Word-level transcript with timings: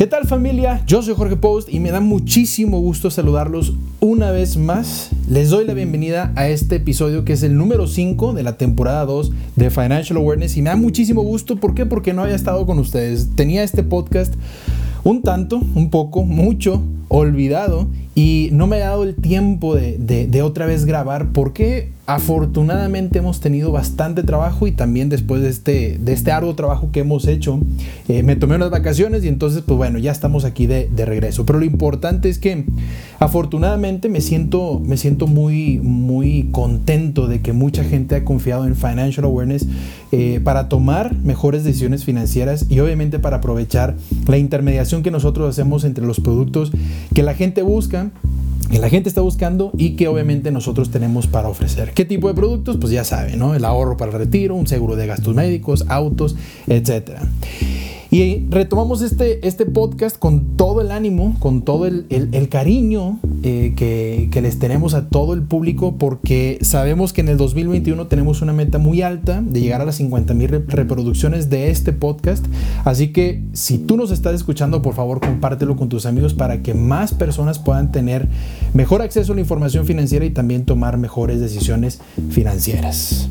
¿Qué 0.00 0.06
tal 0.06 0.26
familia? 0.26 0.82
Yo 0.86 1.02
soy 1.02 1.14
Jorge 1.14 1.36
Post 1.36 1.68
y 1.70 1.78
me 1.78 1.90
da 1.90 2.00
muchísimo 2.00 2.80
gusto 2.80 3.10
saludarlos 3.10 3.74
una 4.00 4.30
vez 4.30 4.56
más. 4.56 5.10
Les 5.28 5.50
doy 5.50 5.66
la 5.66 5.74
bienvenida 5.74 6.32
a 6.36 6.48
este 6.48 6.76
episodio 6.76 7.26
que 7.26 7.34
es 7.34 7.42
el 7.42 7.58
número 7.58 7.86
5 7.86 8.32
de 8.32 8.42
la 8.42 8.56
temporada 8.56 9.04
2 9.04 9.30
de 9.56 9.68
Financial 9.68 10.16
Awareness 10.16 10.56
y 10.56 10.62
me 10.62 10.70
da 10.70 10.76
muchísimo 10.76 11.20
gusto. 11.20 11.56
¿Por 11.56 11.74
qué? 11.74 11.84
Porque 11.84 12.14
no 12.14 12.22
había 12.22 12.34
estado 12.34 12.64
con 12.64 12.78
ustedes. 12.78 13.28
Tenía 13.34 13.62
este 13.62 13.82
podcast 13.82 14.32
un 15.04 15.20
tanto, 15.20 15.60
un 15.74 15.90
poco, 15.90 16.24
mucho 16.24 16.82
olvidado 17.08 17.86
y 18.14 18.48
no 18.52 18.66
me 18.66 18.76
ha 18.76 18.88
dado 18.88 19.02
el 19.02 19.16
tiempo 19.16 19.74
de, 19.74 19.98
de 19.98 20.42
otra 20.42 20.64
vez 20.64 20.86
grabar 20.86 21.30
porque 21.34 21.90
Afortunadamente 22.06 23.18
hemos 23.18 23.40
tenido 23.40 23.70
bastante 23.70 24.24
trabajo 24.24 24.66
y 24.66 24.72
también 24.72 25.08
después 25.08 25.42
de 25.42 25.48
este, 25.48 25.98
de 26.00 26.12
este 26.12 26.32
arduo 26.32 26.54
trabajo 26.54 26.90
que 26.90 27.00
hemos 27.00 27.28
hecho, 27.28 27.60
eh, 28.08 28.24
me 28.24 28.34
tomé 28.34 28.56
unas 28.56 28.70
vacaciones 28.70 29.22
y 29.24 29.28
entonces 29.28 29.62
pues 29.64 29.76
bueno, 29.76 29.98
ya 29.98 30.10
estamos 30.10 30.44
aquí 30.44 30.66
de, 30.66 30.88
regreso. 30.96 31.46
Pero 31.46 31.60
lo 31.60 31.64
importante 31.64 32.28
es 32.28 32.38
que 32.38 32.64
afortunadamente 33.20 34.08
me 34.08 34.20
siento, 34.20 34.80
me 34.84 34.96
siento 34.96 35.26
muy, 35.28 35.78
muy 35.78 36.48
contento 36.50 37.28
de 37.28 37.40
que 37.42 37.52
mucha 37.52 37.84
gente 37.84 38.16
ha 38.16 38.24
confiado 38.24 38.66
en 38.66 38.74
Financial 38.74 39.24
Awareness 39.24 39.66
eh, 40.10 40.40
para 40.42 40.68
tomar 40.68 41.14
mejores 41.16 41.62
decisiones 41.62 42.04
financieras 42.04 42.66
y 42.68 42.80
obviamente 42.80 43.18
para 43.18 43.36
aprovechar 43.36 43.94
la 44.26 44.36
intermediación 44.36 45.02
que 45.02 45.10
nosotros 45.12 45.48
hacemos 45.48 45.84
entre 45.84 46.04
los 46.04 46.18
productos 46.18 46.72
que 47.14 47.22
la 47.22 47.34
gente 47.34 47.62
busca 47.62 48.10
que 48.70 48.78
la 48.78 48.88
gente 48.88 49.08
está 49.08 49.20
buscando 49.20 49.72
y 49.76 49.96
que 49.96 50.08
obviamente 50.08 50.50
nosotros 50.50 50.90
tenemos 50.90 51.26
para 51.26 51.48
ofrecer. 51.48 51.92
¿Qué 51.92 52.04
tipo 52.04 52.28
de 52.28 52.34
productos? 52.34 52.76
Pues 52.80 52.92
ya 52.92 53.04
saben, 53.04 53.38
¿no? 53.38 53.54
El 53.54 53.64
ahorro 53.64 53.96
para 53.96 54.12
el 54.12 54.18
retiro, 54.18 54.54
un 54.54 54.66
seguro 54.66 54.96
de 54.96 55.06
gastos 55.06 55.34
médicos, 55.34 55.84
autos, 55.88 56.36
etcétera. 56.66 57.22
Y 58.12 58.46
retomamos 58.50 59.02
este, 59.02 59.46
este 59.46 59.66
podcast 59.66 60.18
con 60.18 60.56
todo 60.56 60.80
el 60.80 60.90
ánimo, 60.90 61.36
con 61.38 61.62
todo 61.62 61.86
el, 61.86 62.06
el, 62.08 62.48
cariño 62.48 63.20
eh, 63.44 63.74
que, 63.76 64.28
que, 64.32 64.42
les 64.42 64.58
tenemos 64.58 64.94
a 64.94 65.08
todo 65.08 65.32
el 65.32 65.42
público, 65.42 65.94
porque 65.96 66.58
sabemos 66.62 67.12
que 67.12 67.20
en 67.20 67.28
el 67.28 67.36
2021 67.36 68.08
tenemos 68.08 68.42
una 68.42 68.52
meta 68.52 68.78
muy 68.78 69.02
alta 69.02 69.40
de 69.40 69.60
llegar 69.60 69.80
a 69.80 69.84
las 69.84 69.94
50 69.96 70.34
mil 70.34 70.48
reproducciones 70.48 71.50
de 71.50 71.70
este 71.70 71.92
podcast. 71.92 72.44
Así 72.84 73.12
que 73.12 73.44
si 73.52 73.78
tú 73.78 73.96
nos 73.96 74.10
estás 74.10 74.34
escuchando, 74.34 74.82
por 74.82 74.94
favor 74.94 75.20
compártelo 75.20 75.76
con 75.76 75.88
tus 75.88 76.04
amigos 76.04 76.34
para 76.34 76.64
que 76.64 76.74
más 76.74 77.14
personas 77.14 77.60
puedan 77.60 77.92
tener 77.92 78.26
mejor 78.74 79.02
acceso 79.02 79.32
a 79.32 79.34
la 79.36 79.42
información 79.42 79.86
financiera 79.86 80.24
y 80.24 80.30
también 80.30 80.64
tomar 80.64 80.98
mejores 80.98 81.40
decisiones 81.40 82.00
financieras. 82.30 83.28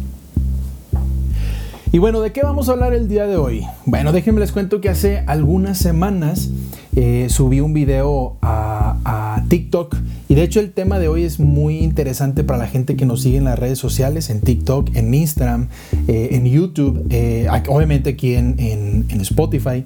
Y 1.91 1.97
bueno, 1.97 2.21
¿de 2.21 2.31
qué 2.31 2.41
vamos 2.43 2.69
a 2.69 2.73
hablar 2.73 2.93
el 2.93 3.07
día 3.07 3.25
de 3.25 3.35
hoy? 3.35 3.65
Bueno, 3.85 4.11
déjenme 4.11 4.39
les 4.39 4.51
cuento 4.51 4.79
que 4.79 4.89
hace 4.89 5.23
algunas 5.25 5.79
semanas 5.79 6.51
eh, 6.95 7.25
subí 7.29 7.61
un 7.61 7.73
video 7.73 8.37
a, 8.43 9.43
TikTok 9.47 9.95
y 10.27 10.35
de 10.35 10.43
hecho 10.43 10.59
el 10.59 10.71
tema 10.71 10.99
de 10.99 11.07
hoy 11.07 11.23
es 11.23 11.39
muy 11.39 11.79
interesante 11.79 12.43
para 12.43 12.59
la 12.59 12.67
gente 12.67 12.95
que 12.95 13.07
nos 13.07 13.23
sigue 13.23 13.37
en 13.37 13.45
las 13.45 13.57
redes 13.57 13.79
sociales, 13.79 14.29
en 14.29 14.41
TikTok, 14.41 14.95
en 14.95 15.11
Instagram, 15.11 15.69
eh, 16.07 16.29
en 16.33 16.45
YouTube, 16.45 17.07
eh, 17.09 17.47
obviamente 17.67 18.11
aquí 18.11 18.35
en, 18.35 18.55
en 18.59 19.21
Spotify. 19.21 19.83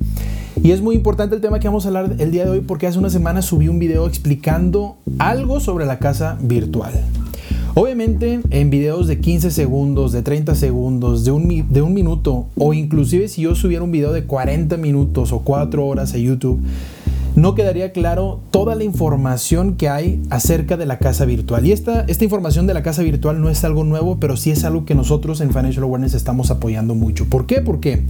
Y 0.61 0.71
es 0.71 0.81
muy 0.81 0.95
importante 0.95 1.35
el 1.35 1.41
tema 1.41 1.59
que 1.59 1.69
vamos 1.69 1.85
a 1.85 1.87
hablar 1.87 2.15
el 2.19 2.31
día 2.31 2.43
de 2.43 2.51
hoy 2.51 2.59
porque 2.59 2.87
hace 2.87 2.99
una 2.99 3.09
semana 3.09 3.41
subí 3.41 3.69
un 3.69 3.79
video 3.79 4.05
explicando 4.05 4.97
algo 5.19 5.61
sobre 5.61 5.85
la 5.85 5.99
casa 5.99 6.37
virtual. 6.41 6.91
Obviamente 7.75 8.39
en 8.51 8.69
videos 8.69 9.07
de 9.07 9.19
15 9.19 9.49
segundos, 9.49 10.11
de 10.11 10.21
30 10.21 10.53
segundos, 10.53 11.25
de 11.25 11.31
un, 11.31 11.65
de 11.69 11.81
un 11.81 11.93
minuto 11.93 12.45
o 12.55 12.73
inclusive 12.75 13.27
si 13.27 13.41
yo 13.41 13.55
subiera 13.55 13.83
un 13.83 13.91
video 13.91 14.13
de 14.13 14.25
40 14.25 14.77
minutos 14.77 15.31
o 15.31 15.39
4 15.39 15.83
horas 15.83 16.13
a 16.13 16.19
YouTube, 16.19 16.61
no 17.35 17.55
quedaría 17.55 17.91
claro 17.91 18.41
toda 18.51 18.75
la 18.75 18.83
información 18.83 19.73
que 19.73 19.89
hay 19.89 20.21
acerca 20.29 20.77
de 20.77 20.85
la 20.85 20.99
casa 20.99 21.25
virtual. 21.25 21.65
Y 21.65 21.71
esta, 21.71 22.01
esta 22.01 22.23
información 22.23 22.67
de 22.67 22.75
la 22.75 22.83
casa 22.83 23.01
virtual 23.01 23.41
no 23.41 23.49
es 23.49 23.63
algo 23.63 23.83
nuevo, 23.83 24.19
pero 24.19 24.37
sí 24.37 24.51
es 24.51 24.63
algo 24.65 24.85
que 24.85 24.93
nosotros 24.93 25.41
en 25.41 25.49
Financial 25.49 25.83
Awareness 25.83 26.13
estamos 26.13 26.51
apoyando 26.51 26.93
mucho. 26.93 27.25
¿Por 27.25 27.47
qué? 27.47 27.61
Porque, 27.61 28.03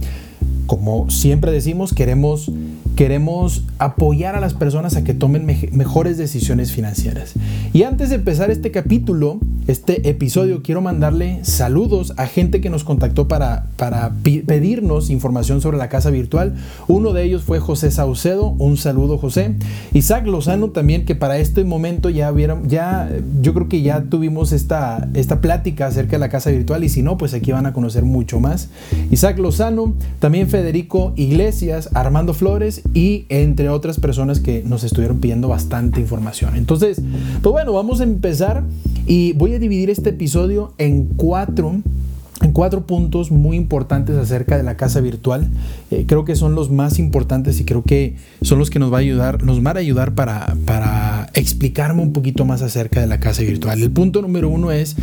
como 0.66 1.10
siempre 1.10 1.52
decimos, 1.52 1.92
queremos 1.92 2.50
queremos 2.94 3.64
apoyar 3.78 4.36
a 4.36 4.40
las 4.40 4.54
personas 4.54 4.96
a 4.96 5.04
que 5.04 5.14
tomen 5.14 5.46
mejores 5.72 6.16
decisiones 6.16 6.72
financieras. 6.72 7.34
Y 7.72 7.82
antes 7.82 8.10
de 8.10 8.16
empezar 8.16 8.50
este 8.50 8.70
capítulo, 8.70 9.40
este 9.66 10.08
episodio, 10.08 10.62
quiero 10.62 10.80
mandarle 10.80 11.40
saludos 11.42 12.12
a 12.16 12.26
gente 12.26 12.60
que 12.60 12.70
nos 12.70 12.84
contactó 12.84 13.26
para, 13.26 13.66
para 13.76 14.12
pedirnos 14.22 15.10
información 15.10 15.60
sobre 15.60 15.78
la 15.78 15.88
casa 15.88 16.10
virtual. 16.10 16.54
Uno 16.86 17.12
de 17.12 17.24
ellos 17.24 17.42
fue 17.42 17.58
José 17.58 17.90
Saucedo, 17.90 18.50
un 18.58 18.76
saludo 18.76 19.18
José. 19.18 19.54
Isaac 19.92 20.26
Lozano 20.26 20.70
también, 20.70 21.04
que 21.04 21.14
para 21.14 21.38
este 21.38 21.64
momento 21.64 22.10
ya 22.10 22.30
vieron, 22.30 22.68
ya 22.68 23.10
yo 23.40 23.54
creo 23.54 23.68
que 23.68 23.82
ya 23.82 24.02
tuvimos 24.02 24.52
esta, 24.52 25.08
esta 25.14 25.40
plática 25.40 25.86
acerca 25.86 26.12
de 26.12 26.18
la 26.18 26.28
casa 26.28 26.50
virtual 26.50 26.84
y 26.84 26.88
si 26.88 27.02
no, 27.02 27.16
pues 27.16 27.34
aquí 27.34 27.50
van 27.50 27.66
a 27.66 27.72
conocer 27.72 28.04
mucho 28.04 28.38
más. 28.38 28.68
Isaac 29.10 29.38
Lozano, 29.38 29.94
también 30.20 30.33
Federico 30.42 31.12
Iglesias, 31.16 31.90
Armando 31.94 32.34
Flores 32.34 32.82
y 32.92 33.26
entre 33.28 33.68
otras 33.68 34.00
personas 34.00 34.40
que 34.40 34.62
nos 34.64 34.82
estuvieron 34.82 35.20
pidiendo 35.20 35.48
bastante 35.48 36.00
información. 36.00 36.56
Entonces, 36.56 37.00
pues 37.42 37.52
bueno, 37.52 37.72
vamos 37.72 38.00
a 38.00 38.04
empezar 38.04 38.64
y 39.06 39.32
voy 39.34 39.54
a 39.54 39.58
dividir 39.58 39.90
este 39.90 40.10
episodio 40.10 40.74
en 40.78 41.06
cuatro 41.06 41.76
en 42.42 42.52
cuatro 42.52 42.86
puntos 42.86 43.30
muy 43.30 43.56
importantes 43.56 44.16
acerca 44.16 44.56
de 44.56 44.64
la 44.64 44.76
casa 44.76 45.00
virtual. 45.00 45.48
Eh, 45.90 46.04
creo 46.06 46.24
que 46.24 46.34
son 46.34 46.54
los 46.54 46.70
más 46.70 46.98
importantes 46.98 47.60
y 47.60 47.64
creo 47.64 47.82
que 47.82 48.16
son 48.42 48.58
los 48.58 48.70
que 48.70 48.78
nos 48.78 48.92
va 48.92 48.98
a 48.98 49.00
ayudar, 49.00 49.44
nos 49.44 49.62
van 49.62 49.76
a 49.76 49.80
ayudar 49.80 50.14
para, 50.14 50.54
para 50.66 51.30
explicarme 51.34 52.02
un 52.02 52.12
poquito 52.12 52.44
más 52.44 52.60
acerca 52.60 53.00
de 53.00 53.06
la 53.06 53.18
casa 53.18 53.42
virtual. 53.42 53.80
El 53.80 53.90
punto 53.90 54.20
número 54.20 54.48
uno 54.48 54.72
es, 54.72 54.96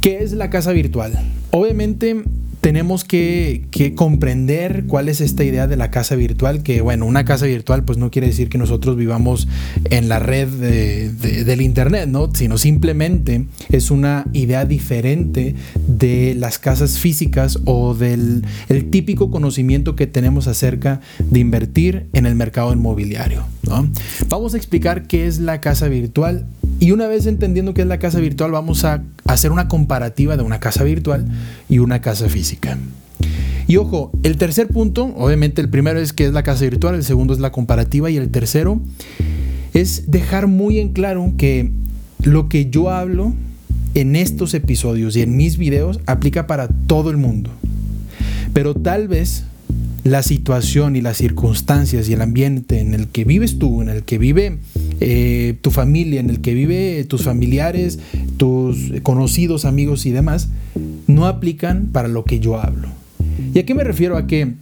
¿qué 0.00 0.22
es 0.22 0.32
la 0.32 0.50
casa 0.50 0.72
virtual? 0.72 1.12
Obviamente 1.50 2.22
tenemos 2.62 3.02
que, 3.02 3.66
comprender 3.96 4.84
cuál 4.86 5.08
es 5.08 5.20
esta 5.20 5.42
idea 5.42 5.66
de 5.66 5.76
la 5.76 5.90
casa 5.90 6.14
virtual, 6.14 6.62
que 6.62 6.80
bueno, 6.80 7.06
una 7.06 7.24
casa 7.24 7.46
virtual 7.46 7.84
pues 7.84 7.98
no 7.98 8.12
quiere 8.12 8.28
decir 8.28 8.48
que 8.48 8.56
nosotros 8.56 8.96
vivamos 8.96 9.48
en 9.90 10.08
la 10.08 10.20
red 10.20 10.48
del 10.48 11.60
Internet, 11.60 12.08
¿no? 12.08 12.30
Sino 12.32 12.58
simplemente 12.58 13.46
es 13.70 13.90
una 13.90 14.26
idea 14.32 14.64
diferente 14.64 15.56
de 15.88 16.36
las 16.36 16.60
casas 16.60 17.00
físicas 17.00 17.58
o 17.64 17.94
del 17.94 18.44
el 18.68 18.90
típico 18.90 19.32
conocimiento 19.32 19.96
que 19.96 20.06
tenemos 20.06 20.46
acerca 20.46 21.00
de 21.18 21.40
invertir 21.40 22.06
en 22.12 22.26
el 22.26 22.36
mercado 22.36 22.72
inmobiliario, 22.72 23.44
¿no? 23.64 23.88
Vamos 24.28 24.54
a 24.54 24.56
explicar 24.56 25.08
qué 25.08 25.26
es 25.26 25.40
la 25.40 25.60
casa 25.60 25.88
virtual 25.88 26.46
y 26.78 26.92
una 26.92 27.06
vez 27.06 27.26
entendiendo 27.26 27.74
qué 27.74 27.82
es 27.82 27.88
la 27.88 27.98
casa 27.98 28.20
virtual, 28.20 28.52
vamos 28.52 28.84
a 28.84 29.02
hacer 29.24 29.52
una 29.52 29.68
comparativa 29.68 30.36
de 30.36 30.42
una 30.42 30.60
casa 30.60 30.84
virtual 30.84 31.26
y 31.68 31.78
una 31.78 32.00
casa 32.00 32.28
física. 32.28 32.51
Y 33.66 33.76
ojo, 33.76 34.10
el 34.22 34.36
tercer 34.36 34.68
punto, 34.68 35.04
obviamente 35.16 35.60
el 35.60 35.68
primero 35.68 35.98
es 35.98 36.12
qué 36.12 36.26
es 36.26 36.32
la 36.32 36.42
casa 36.42 36.64
virtual, 36.64 36.94
el 36.94 37.04
segundo 37.04 37.32
es 37.32 37.40
la 37.40 37.52
comparativa 37.52 38.10
y 38.10 38.16
el 38.16 38.28
tercero 38.28 38.80
es 39.74 40.10
dejar 40.10 40.46
muy 40.46 40.78
en 40.78 40.92
claro 40.92 41.32
que 41.36 41.70
lo 42.22 42.48
que 42.48 42.68
yo 42.68 42.90
hablo 42.90 43.34
en 43.94 44.16
estos 44.16 44.54
episodios 44.54 45.16
y 45.16 45.22
en 45.22 45.36
mis 45.36 45.56
videos 45.56 46.00
aplica 46.06 46.46
para 46.46 46.68
todo 46.68 47.10
el 47.10 47.16
mundo. 47.16 47.50
Pero 48.52 48.74
tal 48.74 49.08
vez 49.08 49.44
la 50.04 50.22
situación 50.22 50.96
y 50.96 51.00
las 51.00 51.16
circunstancias 51.16 52.08
y 52.08 52.12
el 52.12 52.22
ambiente 52.22 52.80
en 52.80 52.92
el 52.92 53.06
que 53.08 53.24
vives 53.24 53.58
tú, 53.58 53.82
en 53.82 53.88
el 53.88 54.02
que 54.02 54.18
vive 54.18 54.58
eh, 55.00 55.56
tu 55.60 55.70
familia, 55.70 56.20
en 56.20 56.28
el 56.28 56.40
que 56.40 56.54
vive 56.54 57.04
tus 57.04 57.22
familiares, 57.22 57.98
tus 58.36 58.92
conocidos, 59.02 59.64
amigos 59.64 60.04
y 60.06 60.10
demás, 60.10 60.48
no 61.22 61.28
aplican 61.28 61.86
para 61.92 62.08
lo 62.08 62.24
que 62.24 62.40
yo 62.40 62.60
hablo. 62.60 62.88
¿Y 63.54 63.60
a 63.60 63.64
qué 63.64 63.74
me 63.76 63.84
refiero? 63.84 64.16
A 64.16 64.26
que 64.26 64.54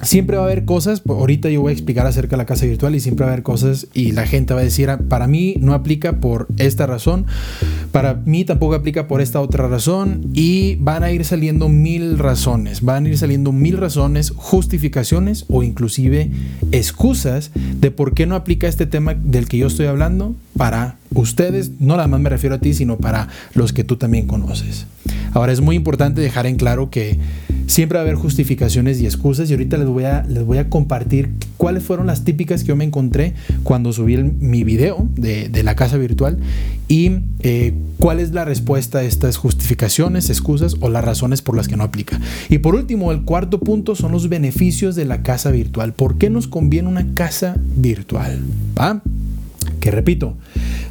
siempre 0.00 0.38
va 0.38 0.44
a 0.44 0.46
haber 0.46 0.64
cosas, 0.64 1.00
pues, 1.00 1.18
ahorita 1.18 1.50
yo 1.50 1.60
voy 1.60 1.68
a 1.68 1.72
explicar 1.74 2.06
acerca 2.06 2.30
de 2.30 2.38
la 2.38 2.46
casa 2.46 2.64
virtual 2.64 2.94
y 2.94 3.00
siempre 3.00 3.26
va 3.26 3.30
a 3.30 3.34
haber 3.34 3.42
cosas 3.42 3.88
y 3.92 4.12
la 4.12 4.26
gente 4.26 4.54
va 4.54 4.60
a 4.60 4.62
decir, 4.62 4.88
ah, 4.88 5.00
para 5.06 5.26
mí 5.26 5.56
no 5.60 5.74
aplica 5.74 6.14
por 6.14 6.46
esta 6.56 6.86
razón, 6.86 7.26
para 7.92 8.14
mí 8.14 8.46
tampoco 8.46 8.74
aplica 8.74 9.06
por 9.06 9.20
esta 9.20 9.42
otra 9.42 9.68
razón 9.68 10.30
y 10.32 10.76
van 10.76 11.02
a 11.02 11.12
ir 11.12 11.26
saliendo 11.26 11.68
mil 11.68 12.18
razones, 12.18 12.80
van 12.80 13.04
a 13.04 13.08
ir 13.10 13.18
saliendo 13.18 13.52
mil 13.52 13.76
razones, 13.76 14.32
justificaciones 14.34 15.44
o 15.48 15.62
inclusive 15.62 16.30
excusas 16.72 17.50
de 17.78 17.90
por 17.90 18.14
qué 18.14 18.24
no 18.24 18.34
aplica 18.34 18.66
este 18.66 18.86
tema 18.86 19.12
del 19.12 19.46
que 19.46 19.58
yo 19.58 19.66
estoy 19.66 19.86
hablando 19.86 20.34
para 20.56 20.96
ustedes, 21.14 21.72
no 21.80 21.96
nada 21.96 22.08
más 22.08 22.20
me 22.20 22.30
refiero 22.30 22.56
a 22.56 22.60
ti, 22.60 22.72
sino 22.72 22.96
para 22.96 23.28
los 23.54 23.74
que 23.74 23.84
tú 23.84 23.96
también 23.96 24.26
conoces. 24.26 24.86
Ahora 25.32 25.52
es 25.52 25.60
muy 25.60 25.76
importante 25.76 26.20
dejar 26.20 26.46
en 26.46 26.56
claro 26.56 26.90
que 26.90 27.18
siempre 27.66 27.96
va 27.96 28.00
a 28.00 28.04
haber 28.04 28.16
justificaciones 28.16 29.00
y 29.00 29.06
excusas 29.06 29.50
y 29.50 29.52
ahorita 29.52 29.76
les 29.76 29.86
voy 29.86 30.04
a, 30.04 30.24
les 30.24 30.44
voy 30.44 30.58
a 30.58 30.68
compartir 30.70 31.30
cuáles 31.58 31.82
fueron 31.82 32.06
las 32.06 32.24
típicas 32.24 32.62
que 32.62 32.68
yo 32.68 32.76
me 32.76 32.84
encontré 32.84 33.34
cuando 33.62 33.92
subí 33.92 34.16
mi 34.16 34.64
video 34.64 35.06
de, 35.14 35.50
la 35.62 35.76
casa 35.76 35.98
virtual 35.98 36.38
y 36.88 37.18
eh, 37.40 37.74
cuál 37.98 38.20
es 38.20 38.32
la 38.32 38.44
respuesta 38.44 38.98
a 38.98 39.02
estas 39.02 39.36
justificaciones, 39.36 40.30
excusas 40.30 40.76
o 40.80 40.88
las 40.88 41.04
razones 41.04 41.42
por 41.42 41.56
las 41.56 41.68
que 41.68 41.76
no 41.76 41.84
aplica. 41.84 42.18
Y 42.48 42.58
por 42.58 42.74
último, 42.74 43.12
el 43.12 43.22
cuarto 43.22 43.60
punto 43.60 43.94
son 43.94 44.12
los 44.12 44.28
beneficios 44.28 44.94
de 44.94 45.04
la 45.04 45.22
casa 45.22 45.50
virtual. 45.50 45.92
¿Por 45.92 46.16
qué 46.16 46.30
nos 46.30 46.48
conviene 46.48 46.88
una 46.88 47.12
casa 47.14 47.56
virtual? 47.76 48.40
Repito, 49.90 50.36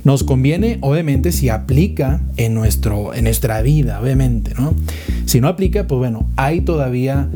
nos 0.04 0.24
conviene 0.24 0.78
obviamente 0.82 1.32
si 1.32 1.50
aplica 1.50 2.22
en, 2.38 2.54
nuestro, 2.54 3.14
en 3.14 3.26
nuestra 3.26 3.62
vida, 3.62 4.00
obviamente, 4.02 4.54
¿no? 4.58 4.74
Si 5.26 5.42
no 5.42 5.48
aplica, 5.48 5.88
pues 5.88 6.00
bueno, 6.00 6.28
hay 6.36 6.62
todavía 6.62 7.30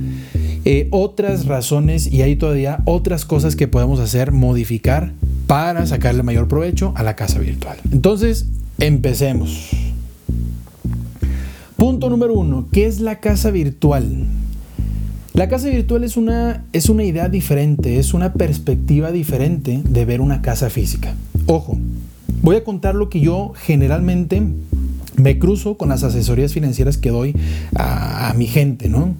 eh, 0.63 0.87
otras 0.91 1.45
razones 1.45 2.11
y 2.11 2.21
hay 2.21 2.35
todavía 2.35 2.79
otras 2.85 3.25
cosas 3.25 3.55
que 3.55 3.67
podemos 3.67 3.99
hacer, 3.99 4.31
modificar 4.31 5.11
para 5.47 5.85
sacarle 5.85 6.23
mayor 6.23 6.47
provecho 6.47 6.93
a 6.95 7.03
la 7.03 7.15
casa 7.15 7.39
virtual. 7.39 7.77
Entonces, 7.91 8.47
empecemos. 8.79 9.69
Punto 11.75 12.09
número 12.09 12.33
uno, 12.33 12.67
¿qué 12.71 12.85
es 12.85 12.99
la 12.99 13.19
casa 13.19 13.49
virtual? 13.49 14.27
La 15.33 15.49
casa 15.49 15.69
virtual 15.69 16.03
es 16.03 16.15
una, 16.15 16.65
es 16.73 16.89
una 16.89 17.03
idea 17.03 17.27
diferente, 17.27 17.97
es 17.97 18.13
una 18.13 18.33
perspectiva 18.33 19.11
diferente 19.11 19.81
de 19.83 20.05
ver 20.05 20.21
una 20.21 20.41
casa 20.41 20.69
física. 20.69 21.15
Ojo, 21.53 21.77
voy 22.41 22.55
a 22.55 22.63
contar 22.63 22.95
lo 22.95 23.09
que 23.09 23.19
yo 23.19 23.51
generalmente 23.57 24.41
me 25.17 25.37
cruzo 25.37 25.75
con 25.75 25.89
las 25.89 26.01
asesorías 26.01 26.53
financieras 26.53 26.95
que 26.95 27.09
doy 27.09 27.35
a, 27.75 28.33
mi 28.37 28.47
gente, 28.47 28.87
¿no? 28.87 29.15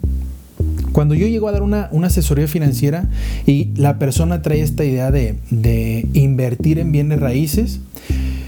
Cuando 0.92 1.14
yo 1.14 1.26
llego 1.26 1.48
a 1.48 1.52
dar 1.52 1.60
una, 1.60 1.90
asesoría 2.04 2.48
financiera 2.48 3.06
y 3.44 3.68
la 3.76 3.98
persona 3.98 4.40
trae 4.40 4.62
esta 4.62 4.82
idea 4.82 5.10
de, 5.10 5.36
de, 5.50 6.08
invertir 6.14 6.78
en 6.78 6.90
bienes 6.90 7.20
raíces, 7.20 7.80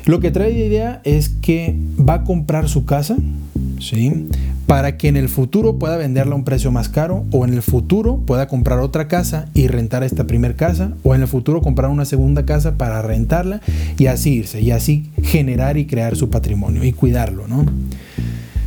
lo 0.07 0.19
que 0.19 0.31
trae 0.31 0.55
de 0.55 0.67
idea 0.67 1.03
es 1.05 1.29
que 1.29 1.77
va 2.01 2.15
a 2.15 2.25
comprar 2.25 2.71
su 2.71 2.87
casa, 2.87 3.19
¿sí? 3.81 4.29
Para 4.67 4.97
que 4.97 5.09
en 5.09 5.17
el 5.17 5.29
futuro 5.29 5.79
pueda 5.79 5.97
venderla 5.97 6.33
a 6.33 6.37
un 6.37 6.45
precio 6.45 6.73
más 6.73 6.89
caro 6.89 7.25
o 7.31 7.45
en 7.45 7.53
el 7.53 7.63
futuro 7.63 8.19
pueda 8.27 8.49
comprar 8.49 8.79
otra 8.79 9.09
casa 9.09 9.47
y 9.55 9.69
rentar 9.69 10.03
esta 10.05 10.27
primera 10.27 10.55
casa 10.55 10.93
o 11.03 11.15
en 11.15 11.23
el 11.23 11.29
futuro 11.29 11.61
comprar 11.61 11.91
una 11.91 12.05
segunda 12.05 12.47
casa 12.47 12.79
para 12.79 13.03
rentarla 13.03 13.61
y 13.99 14.07
así 14.07 14.35
irse 14.35 14.61
y 14.61 14.71
así 14.71 15.11
generar 15.23 15.77
y 15.77 15.87
crear 15.87 16.17
su 16.17 16.31
patrimonio 16.31 16.85
y 16.85 16.93
cuidarlo, 16.93 17.47
¿no? 17.47 17.67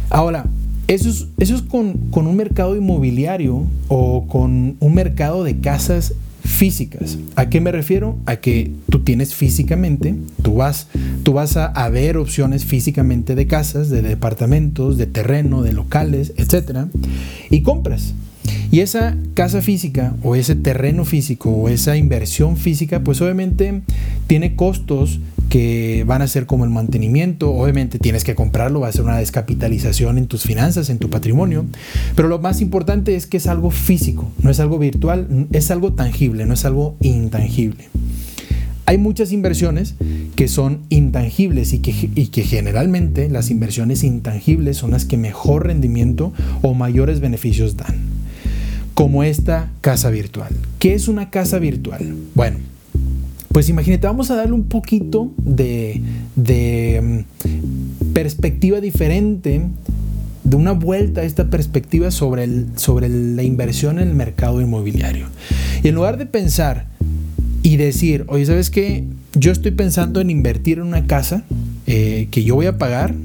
Ahora, 0.09 0.45
eso 0.87 1.09
es, 1.09 1.27
eso 1.37 1.55
es 1.55 1.61
con, 1.63 1.97
con 2.11 2.27
un 2.27 2.37
mercado 2.37 2.75
inmobiliario 2.75 3.63
o 3.89 4.27
con 4.27 4.77
un 4.79 4.93
mercado 4.93 5.43
de 5.43 5.59
casas 5.59 6.13
físicas. 6.47 7.17
¿A 7.35 7.49
qué 7.49 7.61
me 7.61 7.71
refiero? 7.71 8.17
A 8.25 8.37
que 8.37 8.71
tú 8.89 9.03
tienes 9.03 9.35
físicamente, 9.35 10.15
tú 10.41 10.55
vas, 10.55 10.87
tú 11.23 11.33
vas 11.33 11.57
a, 11.57 11.89
ver 11.89 12.17
opciones 12.17 12.65
físicamente 12.65 13.35
de 13.35 13.47
casas, 13.47 13.89
de 13.89 14.01
departamentos, 14.01 14.97
de 14.97 15.05
terreno, 15.05 15.61
de 15.61 15.73
locales, 15.73 16.33
etcétera, 16.37 16.87
y 17.49 17.61
compras. 17.61 18.13
Y 18.71 18.79
esa 18.79 19.15
casa 19.33 19.61
física 19.61 20.15
o 20.23 20.35
ese 20.35 20.55
terreno 20.55 21.05
físico 21.05 21.51
o 21.51 21.69
esa 21.69 21.97
inversión 21.97 22.57
física, 22.57 23.01
pues 23.01 23.21
obviamente 23.21 23.81
tiene 24.27 24.55
costos 24.55 25.19
que 25.49 26.03
van 26.05 26.21
a 26.21 26.27
ser 26.27 26.45
como 26.45 26.65
el 26.65 26.69
mantenimiento. 26.69 27.51
Obviamente 27.51 27.99
tienes 27.99 28.23
que 28.23 28.35
comprarlo, 28.35 28.81
va 28.81 28.89
a 28.89 28.91
ser 28.91 29.03
una 29.03 29.17
descapitalización 29.17 30.17
en 30.17 30.27
tus 30.27 30.43
finanzas, 30.43 30.89
en 30.89 30.99
tu 30.99 31.09
patrimonio. 31.09 31.65
Pero 32.15 32.27
lo 32.27 32.39
más 32.39 32.61
importante 32.61 33.15
es 33.15 33.27
que 33.27 33.37
es 33.37 33.47
algo 33.47 33.71
físico, 33.71 34.31
no 34.41 34.49
es 34.49 34.59
algo 34.59 34.77
virtual, 34.77 35.47
es 35.51 35.71
algo 35.71 35.93
tangible, 35.93 36.45
no 36.45 36.53
es 36.53 36.65
algo 36.65 36.95
intangible. 37.01 37.85
Hay 38.85 38.97
muchas 38.97 39.33
inversiones 39.33 39.95
que 40.37 40.47
son 40.47 40.79
intangibles 40.87 41.73
y 41.73 41.79
que, 41.79 42.09
y 42.15 42.27
que, 42.27 42.43
generalmente 42.43 43.27
las 43.29 43.49
inversiones 43.49 44.03
intangibles 44.05 44.77
son 44.77 44.91
las 44.91 45.03
que 45.03 45.17
mejor 45.17 45.67
rendimiento 45.67 46.31
o 46.61 46.73
mayores 46.73 47.19
beneficios 47.19 47.75
dan. 47.75 47.97
Como 48.93 49.23
esta 49.23 49.69
casa 49.81 50.09
virtual. 50.09 50.55
¿Qué 50.79 50.93
es 50.93 51.09
una 51.09 51.29
casa 51.29 51.59
virtual? 51.59 52.15
Bueno, 52.33 52.59
pues 53.57 53.69
imagínate, 53.69 54.05
vamos 54.05 54.29
a 54.29 54.35
darle 54.35 54.53
un 54.53 54.65
poquito 54.65 55.31
de, 55.39 55.99
mm, 56.35 58.13
perspectiva 58.13 58.79
diferente, 58.79 59.63
de 60.43 60.55
una 60.55 60.73
vuelta 60.73 61.21
a 61.21 61.23
esta 61.23 61.49
perspectiva 61.49 62.11
sobre, 62.11 62.45
la 62.45 63.41
inversión 63.41 63.97
en 63.97 64.09
el 64.09 64.13
mercado 64.13 64.61
inmobiliario. 64.61 65.25
Y 65.81 65.87
en 65.87 65.95
lugar 65.95 66.19
de 66.19 66.27
pensar 66.27 66.85
y 67.63 67.77
decir, 67.77 68.25
oye, 68.27 68.45
¿sabes 68.45 68.69
qué? 68.69 69.05
Yo 69.33 69.51
estoy 69.51 69.71
pensando 69.71 70.21
en 70.21 70.29
invertir 70.29 70.77
en 70.77 70.83
una 70.83 71.07
casa 71.07 71.43
eh, 71.87 72.27
que 72.29 72.43
yo 72.43 72.53
voy 72.53 72.67
a 72.67 72.77
pagar, 72.77 73.15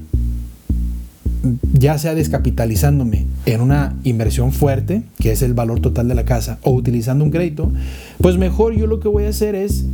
ya 1.74 1.98
sea 1.98 2.14
descapitalizándome 2.14 3.26
en 3.44 3.60
una 3.60 3.96
inversión 4.02 4.52
fuerte, 4.52 5.02
que 5.18 5.32
es 5.32 5.42
el 5.42 5.52
valor 5.52 5.80
total 5.80 6.08
de 6.08 6.14
la 6.14 6.24
casa, 6.24 6.58
o 6.62 6.70
utilizando 6.70 7.22
un 7.22 7.30
crédito, 7.30 7.70
pues 8.16 8.38
mejor 8.38 8.74
yo 8.74 8.86
lo 8.86 8.98
que 8.98 9.08
voy 9.08 9.24
a 9.24 9.28
hacer 9.28 9.54
es 9.54 9.84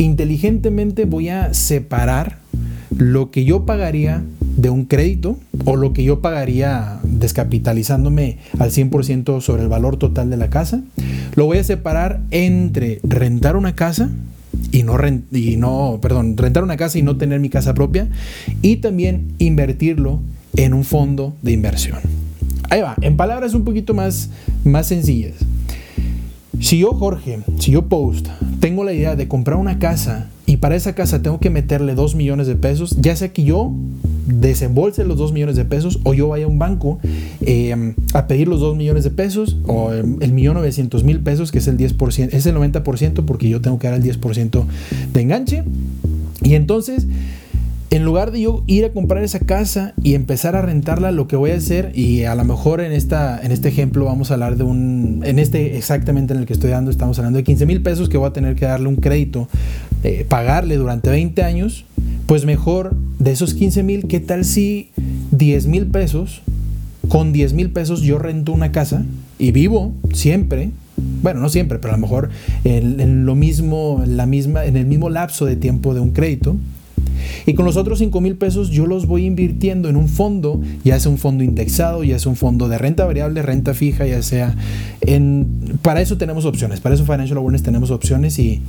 inteligentemente 0.00 1.04
voy 1.04 1.28
a 1.28 1.52
separar 1.54 2.38
lo 2.96 3.30
que 3.30 3.44
yo 3.44 3.66
pagaría 3.66 4.22
de 4.56 4.70
un 4.70 4.84
crédito 4.84 5.38
o 5.64 5.76
lo 5.76 5.92
que 5.92 6.04
yo 6.04 6.20
pagaría 6.20 6.98
descapitalizándome 7.02 8.38
al 8.58 8.70
100% 8.70 9.40
sobre 9.40 9.62
el 9.62 9.68
valor 9.68 9.96
total 9.96 10.30
de 10.30 10.36
la 10.36 10.50
casa. 10.50 10.82
Lo 11.34 11.46
voy 11.46 11.58
a 11.58 11.64
separar 11.64 12.20
entre 12.30 13.00
rentar 13.02 13.56
una 13.56 13.74
casa 13.74 14.10
y 14.72 14.82
no, 14.82 14.96
rentar 14.96 16.64
una 16.64 16.76
casa 16.76 16.98
y 16.98 17.02
no 17.02 17.16
tener 17.16 17.40
mi 17.40 17.50
casa 17.50 17.74
propia 17.74 18.08
y 18.62 18.76
también 18.76 19.34
invertirlo 19.38 20.20
en 20.56 20.74
un 20.74 20.84
fondo 20.84 21.36
de 21.42 21.52
inversión. 21.52 21.98
Ahí 22.70 22.80
va, 22.80 22.96
en 23.00 23.16
palabras 23.16 23.54
un 23.54 23.64
poquito 23.64 23.94
más, 23.94 24.30
más 24.64 24.86
sencillas. 24.86 25.34
Si 26.60 26.78
yo, 26.78 26.92
Jorge, 26.92 27.40
si 27.58 27.72
yo 27.72 27.86
Post, 27.88 28.28
tengo 28.60 28.84
la 28.84 28.92
idea 28.92 29.16
de 29.16 29.26
comprar 29.26 29.56
una 29.56 29.78
casa 29.78 30.28
y 30.44 30.58
para 30.58 30.76
esa 30.76 30.94
casa 30.94 31.22
tengo 31.22 31.40
que 31.40 31.48
meterle 31.48 31.94
2 31.94 32.14
millones 32.14 32.46
de 32.46 32.54
pesos, 32.54 32.96
ya 33.00 33.16
sea 33.16 33.32
que 33.32 33.44
yo 33.44 33.72
desembolse 34.26 35.04
los 35.04 35.16
2 35.16 35.32
millones 35.32 35.56
de 35.56 35.64
pesos 35.64 36.00
o 36.04 36.12
yo 36.12 36.28
vaya 36.28 36.44
a 36.44 36.48
un 36.48 36.58
banco 36.58 36.98
em, 37.40 37.94
a 38.12 38.26
pedir 38.26 38.46
los 38.46 38.60
2 38.60 38.76
millones 38.76 39.04
de 39.04 39.10
pesos 39.10 39.56
o 39.66 39.90
el 39.92 40.32
millón 40.32 40.54
900 40.54 41.02
mil 41.02 41.20
pesos, 41.20 41.50
que 41.50 41.58
es 41.58 41.66
el 41.66 41.78
10%, 41.78 42.28
es 42.32 42.44
el 42.44 42.54
90% 42.54 43.24
porque 43.24 43.48
yo 43.48 43.62
tengo 43.62 43.78
que 43.78 43.88
dar 43.88 43.96
el 43.96 44.04
10% 44.04 44.64
de 45.14 45.20
enganche. 45.20 45.64
Y 46.42 46.54
entonces 46.54 47.06
en 47.90 48.04
lugar 48.04 48.30
de 48.30 48.40
yo 48.40 48.62
ir 48.68 48.84
a 48.84 48.92
comprar 48.92 49.24
esa 49.24 49.40
casa 49.40 49.94
y 50.02 50.14
empezar 50.14 50.54
a 50.54 50.62
rentarla, 50.62 51.10
lo 51.10 51.26
que 51.26 51.34
voy 51.34 51.50
a 51.50 51.56
hacer, 51.56 51.90
y 51.92 52.22
a 52.22 52.36
lo 52.36 52.44
mejor 52.44 52.80
en, 52.80 52.92
esta, 52.92 53.40
en 53.42 53.50
este 53.50 53.68
ejemplo 53.68 54.04
vamos 54.04 54.30
a 54.30 54.34
hablar 54.34 54.56
de 54.56 54.62
un, 54.62 55.22
en 55.24 55.40
este 55.40 55.76
exactamente 55.76 56.32
en 56.32 56.40
el 56.40 56.46
que 56.46 56.52
estoy 56.52 56.70
dando, 56.70 56.92
estamos 56.92 57.18
hablando 57.18 57.38
de 57.38 57.44
15 57.44 57.66
mil 57.66 57.82
pesos 57.82 58.08
que 58.08 58.16
voy 58.16 58.28
a 58.28 58.32
tener 58.32 58.54
que 58.54 58.64
darle 58.64 58.88
un 58.88 58.96
crédito, 58.96 59.48
eh, 60.04 60.24
pagarle 60.28 60.76
durante 60.76 61.10
20 61.10 61.42
años, 61.42 61.84
pues 62.26 62.44
mejor 62.44 62.94
de 63.18 63.32
esos 63.32 63.54
15 63.54 63.82
mil, 63.82 64.06
¿qué 64.06 64.20
tal 64.20 64.44
si 64.44 64.90
10 65.32 65.66
mil 65.66 65.86
pesos, 65.86 66.42
con 67.08 67.32
10 67.32 67.54
mil 67.54 67.70
pesos 67.70 68.02
yo 68.02 68.20
rento 68.20 68.52
una 68.52 68.70
casa 68.70 69.04
y 69.36 69.50
vivo 69.50 69.92
siempre? 70.12 70.70
Bueno, 71.22 71.40
no 71.40 71.48
siempre, 71.48 71.80
pero 71.80 71.94
a 71.94 71.96
lo 71.96 72.02
mejor 72.02 72.30
en, 72.62 73.26
lo 73.26 73.34
mismo, 73.34 74.04
la 74.06 74.26
misma, 74.26 74.64
en 74.64 74.76
el 74.76 74.86
mismo 74.86 75.10
lapso 75.10 75.44
de 75.44 75.56
tiempo 75.56 75.92
de 75.92 76.00
un 76.00 76.12
crédito 76.12 76.56
y 77.46 77.54
con 77.54 77.64
los 77.64 77.76
otros 77.76 77.98
5 77.98 78.20
mil 78.20 78.36
pesos 78.36 78.70
yo 78.70 78.86
los 78.86 79.06
voy 79.06 79.26
invirtiendo 79.26 79.88
en 79.88 79.96
un 79.96 80.08
fondo, 80.08 80.60
ya 80.84 80.98
sea 81.00 81.10
un 81.10 81.18
fondo 81.18 81.44
indexado, 81.44 82.04
ya 82.04 82.18
sea 82.18 82.30
un 82.30 82.36
fondo 82.36 82.68
de 82.68 82.78
renta 82.78 83.04
variable, 83.04 83.42
renta 83.42 83.74
fija, 83.74 84.06
ya 84.06 84.22
sea 84.22 84.56
en... 85.00 85.78
Para 85.82 86.00
eso 86.00 86.18
tenemos 86.18 86.44
opciones, 86.44 86.80
para 86.80 86.94
eso 86.94 87.04
Financial 87.04 87.38
Awareness 87.38 87.62
tenemos 87.62 87.90
opciones 87.90 88.38
y 88.38 88.62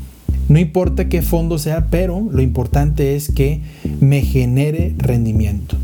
no 0.49 0.59
importa 0.59 1.07
qué 1.07 1.21
fondo 1.21 1.57
sea, 1.57 1.87
pero 1.89 2.27
lo 2.31 2.41
importante 2.41 3.15
es 3.15 3.31
que 3.31 3.61
me 3.99 4.21
genere 4.21 4.93
rendimiento. 4.97 5.77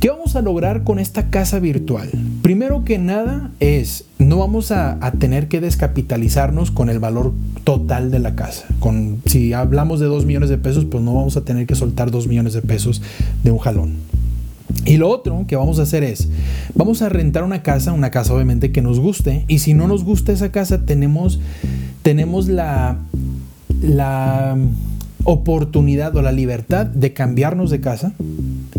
¿Qué 0.00 0.10
vamos 0.10 0.34
a 0.34 0.42
lograr 0.42 0.82
con 0.82 0.98
esta 0.98 1.30
casa 1.30 1.60
virtual? 1.60 2.10
Primero 2.42 2.84
que 2.84 2.98
nada 2.98 3.52
es, 3.60 4.06
no 4.32 4.38
vamos 4.38 4.72
a, 4.72 4.98
tener 5.18 5.46
que 5.48 5.60
descapitalizarnos 5.60 6.70
con 6.70 6.88
el 6.88 6.98
valor 6.98 7.34
total 7.64 8.10
de 8.10 8.18
la 8.18 8.34
casa. 8.34 8.64
Con, 8.78 9.20
si 9.26 9.52
hablamos 9.52 10.00
de 10.00 10.06
2 10.06 10.24
millones 10.24 10.48
de 10.48 10.56
pesos, 10.56 10.86
pues 10.86 11.04
no 11.04 11.14
vamos 11.14 11.36
a 11.36 11.42
tener 11.42 11.66
que 11.66 11.74
soltar 11.74 12.10
2 12.10 12.28
millones 12.28 12.54
de 12.54 12.62
pesos 12.62 13.02
de 13.44 13.50
un 13.50 13.58
jalón. 13.58 13.96
Y 14.86 14.96
lo 14.96 15.10
otro 15.10 15.44
que 15.46 15.54
vamos 15.54 15.78
a 15.78 15.82
hacer 15.82 16.02
es, 16.02 16.30
vamos 16.74 17.02
a 17.02 17.10
rentar 17.10 17.44
una 17.44 17.62
casa, 17.62 17.92
una 17.92 18.10
casa 18.10 18.32
obviamente 18.32 18.72
que 18.72 18.80
nos 18.80 18.98
guste, 18.98 19.44
y 19.48 19.58
si 19.58 19.74
no 19.74 19.86
nos 19.86 20.02
gusta 20.02 20.32
esa 20.32 20.50
casa, 20.50 20.86
tenemos, 20.86 21.38
tenemos 22.00 22.48
la, 22.48 22.96
la 23.82 24.56
oportunidad 25.24 26.16
o 26.16 26.22
la 26.22 26.32
libertad 26.32 26.86
de 26.86 27.12
cambiarnos 27.12 27.68
de 27.68 27.82
casa 27.82 28.14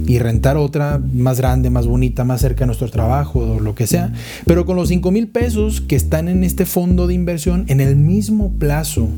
y 0.05 0.19
rentar 0.19 0.57
otra 0.57 1.01
más 1.13 1.37
grande, 1.37 1.69
más 1.69 1.87
bonita, 1.87 2.23
más 2.23 2.41
cerca 2.41 2.61
de 2.61 2.67
nuestro 2.67 2.89
trabajo 2.89 3.39
o 3.39 3.59
lo 3.59 3.75
que 3.75 3.87
sea. 3.87 4.13
Pero 4.45 4.65
con 4.65 4.75
los 4.75 4.89
5 4.89 5.11
mil 5.11 5.27
pesos 5.27 5.81
que 5.81 5.95
están 5.95 6.27
en 6.27 6.43
este 6.43 6.65
fondo 6.65 7.07
de 7.07 7.13
inversión, 7.13 7.65
en 7.67 7.81
el 7.81 7.95
mismo 7.95 8.51
plazo 8.53 9.09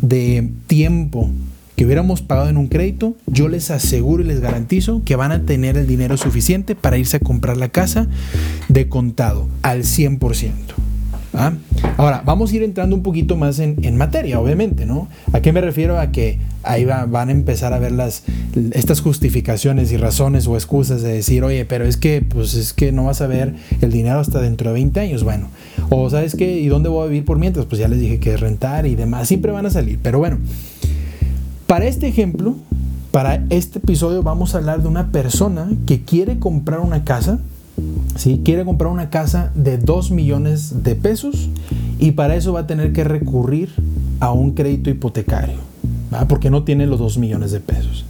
de 0.00 0.50
tiempo 0.66 1.30
que 1.76 1.86
hubiéramos 1.86 2.20
pagado 2.20 2.50
en 2.50 2.58
un 2.58 2.68
crédito, 2.68 3.16
yo 3.26 3.48
les 3.48 3.70
aseguro 3.70 4.22
y 4.22 4.26
les 4.26 4.40
garantizo 4.40 5.02
que 5.04 5.16
van 5.16 5.32
a 5.32 5.46
tener 5.46 5.78
el 5.78 5.86
dinero 5.86 6.18
suficiente 6.18 6.74
para 6.74 6.98
irse 6.98 7.16
a 7.16 7.20
comprar 7.20 7.56
la 7.56 7.70
casa 7.70 8.06
de 8.68 8.88
contado 8.88 9.48
al 9.62 9.84
100%. 9.84 10.50
¿Ah? 11.34 11.52
Ahora, 11.96 12.22
vamos 12.24 12.52
a 12.52 12.56
ir 12.56 12.62
entrando 12.62 12.96
un 12.96 13.02
poquito 13.02 13.36
más 13.36 13.58
en, 13.58 13.96
materia, 13.96 14.40
obviamente, 14.40 14.86
¿no? 14.86 15.08
¿A 15.32 15.40
qué 15.40 15.52
me 15.52 15.60
refiero? 15.60 15.98
A 15.98 16.10
que 16.12 16.38
ahí 16.62 16.84
van 16.84 17.28
a 17.28 17.32
empezar 17.32 17.72
a 17.72 17.78
ver 17.78 17.92
las, 17.92 18.22
estas 18.72 19.00
justificaciones 19.00 19.92
y 19.92 19.96
razones 19.96 20.46
o 20.46 20.54
excusas 20.56 21.02
de 21.02 21.12
decir, 21.12 21.44
oye, 21.44 21.64
pero 21.64 21.84
es 21.84 21.96
que, 21.96 22.22
pues 22.22 22.54
es 22.54 22.72
que 22.72 22.92
no 22.92 23.04
vas 23.04 23.20
a 23.20 23.26
ver 23.26 23.54
el 23.80 23.92
dinero 23.92 24.18
hasta 24.18 24.40
dentro 24.40 24.70
de 24.70 24.74
20 24.74 25.00
años, 25.00 25.24
bueno. 25.24 25.48
O 25.90 26.08
sabes 26.08 26.34
qué, 26.36 26.58
¿y 26.58 26.68
dónde 26.68 26.88
voy 26.88 27.04
a 27.04 27.08
vivir 27.08 27.24
por 27.24 27.38
mientras? 27.38 27.66
Pues 27.66 27.78
ya 27.78 27.88
les 27.88 28.00
dije 28.00 28.18
que 28.18 28.36
rentar 28.36 28.86
y 28.86 28.94
demás, 28.94 29.28
siempre 29.28 29.52
van 29.52 29.66
a 29.66 29.70
salir, 29.70 29.98
pero 30.02 30.18
bueno. 30.18 30.38
Para 31.66 31.86
este 31.86 32.08
ejemplo, 32.08 32.56
para 33.10 33.44
este 33.50 33.78
episodio 33.78 34.22
vamos 34.22 34.54
a 34.54 34.58
hablar 34.58 34.82
de 34.82 34.88
una 34.88 35.10
persona 35.12 35.70
que 35.86 36.02
quiere 36.02 36.38
comprar 36.38 36.80
una 36.80 37.04
casa, 37.04 37.40
¿sí? 38.16 38.40
quiere 38.44 38.64
comprar 38.64 38.90
una 38.90 39.10
casa 39.10 39.52
de 39.54 39.78
2 39.78 40.10
millones 40.10 40.82
de 40.82 40.94
pesos 40.94 41.48
y 41.98 42.12
para 42.12 42.36
eso 42.36 42.52
va 42.52 42.60
a 42.60 42.66
tener 42.66 42.92
que 42.92 43.04
recurrir 43.04 43.70
a 44.20 44.32
un 44.32 44.52
crédito 44.52 44.90
hipotecario, 44.90 45.58
porque 46.28 46.50
no 46.50 46.64
tiene 46.64 46.86
los 46.86 46.98
2 46.98 47.18
millones 47.18 47.52
de 47.52 47.60
pesos. 47.60 48.04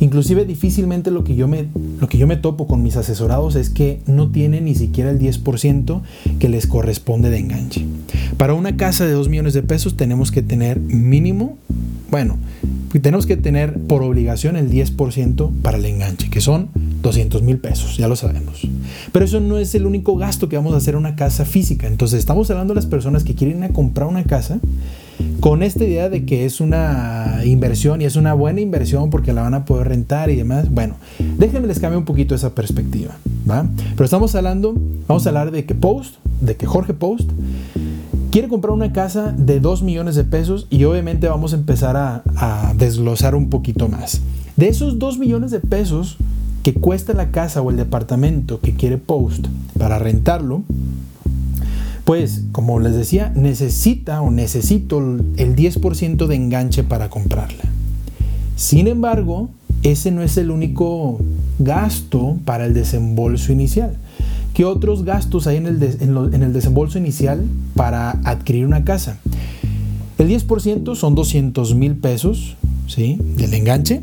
Inclusive 0.00 0.44
difícilmente 0.44 1.12
lo 1.12 1.22
que, 1.22 1.36
yo 1.36 1.46
me, 1.46 1.66
lo 2.00 2.08
que 2.08 2.18
yo 2.18 2.26
me 2.26 2.36
topo 2.36 2.66
con 2.66 2.82
mis 2.82 2.96
asesorados 2.96 3.54
es 3.54 3.70
que 3.70 4.00
no 4.06 4.32
tiene 4.32 4.60
ni 4.60 4.74
siquiera 4.74 5.10
el 5.10 5.20
10% 5.20 6.00
que 6.40 6.48
les 6.48 6.66
corresponde 6.66 7.30
de 7.30 7.38
enganche. 7.38 7.86
Para 8.36 8.54
una 8.54 8.76
casa 8.76 9.06
de 9.06 9.12
2 9.12 9.28
millones 9.28 9.54
de 9.54 9.62
pesos 9.62 9.96
tenemos 9.96 10.32
que 10.32 10.42
tener 10.42 10.80
mínimo, 10.80 11.56
bueno, 12.10 12.36
tenemos 13.00 13.26
que 13.26 13.36
tener 13.36 13.78
por 13.78 14.02
obligación 14.02 14.56
el 14.56 14.68
10% 14.68 15.52
para 15.62 15.78
el 15.78 15.84
enganche, 15.86 16.30
que 16.30 16.40
son 16.40 16.70
200 17.02 17.42
mil 17.42 17.58
pesos, 17.58 17.96
ya 17.96 18.08
lo 18.08 18.16
sabemos. 18.16 18.66
Pero 19.12 19.24
eso 19.24 19.40
no 19.40 19.58
es 19.58 19.74
el 19.74 19.86
único 19.86 20.16
gasto 20.16 20.48
que 20.48 20.56
vamos 20.56 20.74
a 20.74 20.78
hacer 20.78 20.94
en 20.94 21.00
una 21.00 21.16
casa 21.16 21.44
física. 21.44 21.86
Entonces 21.86 22.20
estamos 22.20 22.50
hablando 22.50 22.74
de 22.74 22.76
las 22.76 22.86
personas 22.86 23.24
que 23.24 23.34
quieren 23.34 23.62
a 23.64 23.70
comprar 23.70 24.08
una 24.08 24.24
casa 24.24 24.60
con 25.40 25.62
esta 25.62 25.84
idea 25.84 26.08
de 26.08 26.24
que 26.24 26.44
es 26.44 26.60
una 26.60 27.40
inversión 27.44 28.00
y 28.00 28.04
es 28.04 28.16
una 28.16 28.34
buena 28.34 28.60
inversión 28.60 29.10
porque 29.10 29.32
la 29.32 29.42
van 29.42 29.54
a 29.54 29.64
poder 29.64 29.88
rentar 29.88 30.30
y 30.30 30.36
demás. 30.36 30.70
Bueno, 30.70 30.96
déjenme 31.38 31.66
les 31.66 31.80
cambie 31.80 31.98
un 31.98 32.04
poquito 32.04 32.34
esa 32.34 32.54
perspectiva, 32.54 33.16
¿va? 33.48 33.66
Pero 33.94 34.04
estamos 34.04 34.34
hablando, 34.34 34.74
vamos 35.08 35.26
a 35.26 35.30
hablar 35.30 35.50
de 35.50 35.64
que 35.64 35.74
Post, 35.74 36.16
de 36.40 36.56
que 36.56 36.66
Jorge 36.66 36.94
Post 36.94 37.30
quiere 38.30 38.48
comprar 38.48 38.72
una 38.72 38.92
casa 38.92 39.34
de 39.36 39.60
2 39.60 39.82
millones 39.82 40.14
de 40.14 40.24
pesos 40.24 40.66
y 40.70 40.84
obviamente 40.84 41.28
vamos 41.28 41.52
a 41.52 41.56
empezar 41.56 41.96
a, 41.96 42.72
desglosar 42.76 43.34
un 43.34 43.50
poquito 43.50 43.88
más. 43.88 44.20
De 44.56 44.68
esos 44.68 44.98
2 44.98 45.18
millones 45.18 45.50
de 45.50 45.60
pesos 45.60 46.16
que 46.62 46.74
cuesta 46.74 47.12
la 47.12 47.30
casa 47.30 47.60
o 47.62 47.70
el 47.70 47.76
departamento 47.76 48.60
que 48.60 48.74
quiere 48.74 48.98
Post 48.98 49.46
para 49.78 49.98
rentarlo, 49.98 50.62
pues 52.04 52.44
como 52.52 52.80
les 52.80 52.94
decía, 52.94 53.32
necesita 53.34 54.20
o 54.22 54.30
necesito 54.30 54.98
el 54.98 55.56
10% 55.56 56.26
de 56.26 56.34
enganche 56.34 56.82
para 56.84 57.10
comprarla. 57.10 57.64
Sin 58.56 58.86
embargo, 58.86 59.48
ese 59.82 60.10
no 60.10 60.22
es 60.22 60.36
el 60.36 60.50
único 60.50 61.20
gasto 61.58 62.36
para 62.44 62.66
el 62.66 62.74
desembolso 62.74 63.52
inicial. 63.52 63.96
¿Qué 64.54 64.64
otros 64.64 65.04
gastos 65.04 65.46
hay 65.46 65.56
en 65.56 65.66
el, 65.66 65.82
en, 65.82 66.42
el 66.42 66.52
desembolso 66.52 66.98
inicial 66.98 67.44
para 67.74 68.10
adquirir 68.24 68.66
una 68.66 68.84
casa? 68.84 69.18
El 70.18 70.28
10% 70.28 70.94
son 70.94 71.14
200 71.14 71.74
mil 71.74 71.96
pesos 71.96 72.56
¿sí? 72.86 73.18
del 73.36 73.54
enganche, 73.54 74.02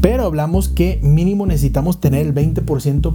pero 0.00 0.24
hablamos 0.24 0.68
que 0.68 0.98
mínimo 1.02 1.46
necesitamos 1.46 2.00
tener 2.00 2.26
el 2.26 2.34
20% 2.34 3.14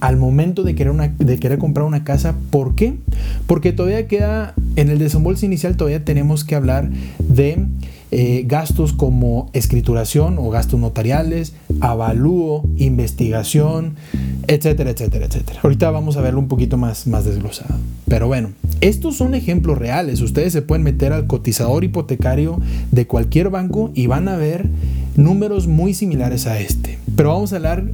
al 0.00 0.16
momento 0.16 0.62
de 0.62 0.74
querer, 0.74 0.94
de 1.16 1.38
querer 1.38 1.58
comprar 1.58 1.86
una 1.86 2.04
casa. 2.04 2.36
¿Por 2.50 2.74
qué? 2.74 2.94
Porque 3.46 3.72
todavía 3.72 4.06
queda, 4.06 4.54
en 4.76 4.90
el 4.90 4.98
desembolso 4.98 5.46
inicial 5.46 5.76
todavía 5.76 6.04
tenemos 6.04 6.44
que 6.44 6.54
hablar 6.54 6.90
de 7.18 7.66
eh, 8.12 8.44
gastos 8.46 8.92
como 8.92 9.50
escrituración 9.52 10.38
o 10.38 10.48
gastos 10.50 10.78
notariales, 10.78 11.54
avalúo, 11.80 12.64
investigación, 12.76 13.96
etcétera, 14.46 14.90
etcétera, 14.90 15.26
etcétera. 15.26 15.60
Ahorita 15.62 15.90
vamos 15.90 16.16
a 16.16 16.20
verlo 16.20 16.38
un 16.38 16.48
poquito 16.48 16.76
más, 16.76 17.06
más 17.06 17.24
desglosado. 17.24 17.74
Pero 18.06 18.28
bueno, 18.28 18.50
estos 18.80 19.16
son 19.16 19.34
ejemplos 19.34 19.78
reales. 19.78 20.20
Ustedes 20.20 20.52
se 20.52 20.62
pueden 20.62 20.84
meter 20.84 21.12
al 21.12 21.26
cotizador 21.26 21.82
hipotecario 21.82 22.60
de 22.92 23.06
cualquier 23.06 23.50
banco 23.50 23.90
y 23.94 24.06
van 24.06 24.28
a 24.28 24.36
ver 24.36 24.68
números 25.16 25.66
muy 25.66 25.94
similares 25.94 26.46
a 26.46 26.58
este. 26.60 26.98
Pero 27.16 27.30
vamos 27.30 27.52
a 27.52 27.56
hablar 27.56 27.84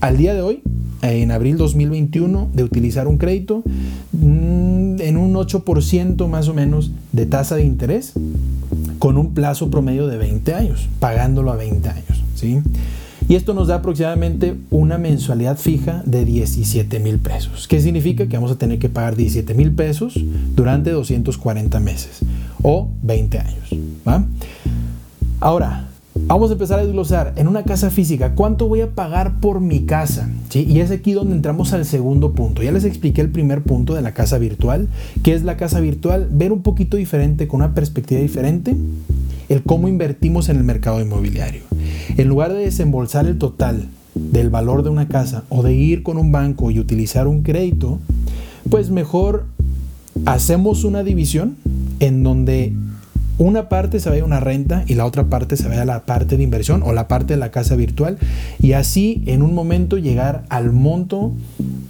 al 0.00 0.16
día 0.16 0.34
de 0.34 0.42
hoy, 0.42 0.62
en 1.02 1.30
abril 1.30 1.56
2021, 1.56 2.50
de 2.52 2.64
utilizar 2.64 3.06
un 3.08 3.18
crédito 3.18 3.62
mm, 4.12 5.00
en 5.00 5.16
un 5.16 5.34
8% 5.34 6.28
más 6.28 6.48
o 6.48 6.54
menos 6.54 6.90
de 7.12 7.26
tasa 7.26 7.56
de 7.56 7.64
interés 7.64 8.12
con 8.98 9.16
un 9.16 9.34
plazo 9.34 9.70
promedio 9.70 10.06
de 10.06 10.18
20 10.18 10.54
años, 10.54 10.88
pagándolo 10.98 11.52
a 11.52 11.56
20 11.56 11.88
años. 11.88 12.24
¿sí? 12.34 12.60
Y 13.28 13.34
esto 13.34 13.52
nos 13.52 13.68
da 13.68 13.76
aproximadamente 13.76 14.54
una 14.70 14.96
mensualidad 14.96 15.58
fija 15.58 16.02
de 16.06 16.24
17 16.24 16.98
mil 16.98 17.18
pesos. 17.18 17.68
¿Qué 17.68 17.80
significa? 17.80 18.26
Que 18.26 18.36
vamos 18.36 18.50
a 18.50 18.56
tener 18.56 18.78
que 18.78 18.88
pagar 18.88 19.16
17 19.16 19.52
mil 19.54 19.72
pesos 19.72 20.18
durante 20.56 20.90
240 20.90 21.78
meses 21.80 22.20
o 22.62 22.88
20 23.02 23.38
años. 23.38 23.68
Ahora, 25.40 25.88
vamos 26.28 26.50
a 26.50 26.52
empezar 26.52 26.78
a 26.78 26.84
desglosar 26.84 27.32
en 27.36 27.48
una 27.48 27.64
casa 27.64 27.90
física 27.90 28.34
cuánto 28.34 28.68
voy 28.68 28.82
a 28.82 28.90
pagar 28.90 29.40
por 29.40 29.60
mi 29.60 29.80
casa. 29.80 30.28
¿Sí? 30.50 30.66
Y 30.68 30.80
es 30.80 30.90
aquí 30.90 31.12
donde 31.12 31.34
entramos 31.34 31.72
al 31.72 31.84
segundo 31.86 32.32
punto. 32.32 32.62
Ya 32.62 32.70
les 32.70 32.84
expliqué 32.84 33.22
el 33.22 33.30
primer 33.30 33.62
punto 33.62 33.94
de 33.94 34.02
la 34.02 34.12
casa 34.12 34.38
virtual. 34.38 34.88
¿Qué 35.22 35.32
es 35.32 35.42
la 35.42 35.56
casa 35.56 35.80
virtual? 35.80 36.28
Ver 36.30 36.52
un 36.52 36.62
poquito 36.62 36.96
diferente, 36.96 37.48
con 37.48 37.62
una 37.62 37.74
perspectiva 37.74 38.20
diferente, 38.20 38.76
el 39.48 39.62
cómo 39.62 39.88
invertimos 39.88 40.50
en 40.50 40.58
el 40.58 40.64
mercado 40.64 41.00
inmobiliario. 41.00 41.62
En 42.16 42.28
lugar 42.28 42.52
de 42.52 42.60
desembolsar 42.60 43.26
el 43.26 43.38
total 43.38 43.88
del 44.14 44.50
valor 44.50 44.82
de 44.82 44.90
una 44.90 45.08
casa 45.08 45.44
o 45.48 45.62
de 45.62 45.74
ir 45.74 46.02
con 46.02 46.18
un 46.18 46.30
banco 46.30 46.70
y 46.70 46.78
utilizar 46.78 47.26
un 47.26 47.42
crédito, 47.42 48.00
pues 48.68 48.90
mejor 48.90 49.46
hacemos 50.26 50.84
una 50.84 51.02
división 51.02 51.56
en 52.00 52.22
donde 52.22 52.74
una 53.38 53.68
parte 53.68 54.00
se 54.00 54.10
vaya 54.10 54.22
a 54.22 54.26
una 54.26 54.40
renta 54.40 54.84
y 54.86 54.94
la 54.94 55.06
otra 55.06 55.24
parte 55.24 55.56
se 55.56 55.68
vaya 55.68 55.82
a 55.82 55.86
la 55.86 56.04
parte 56.04 56.36
de 56.36 56.42
inversión 56.42 56.82
o 56.82 56.92
la 56.92 57.08
parte 57.08 57.34
de 57.34 57.38
la 57.38 57.50
casa 57.50 57.76
virtual 57.76 58.18
y 58.60 58.72
así 58.72 59.22
en 59.26 59.42
un 59.42 59.54
momento 59.54 59.96
llegar 59.96 60.44
al 60.48 60.72
monto 60.72 61.32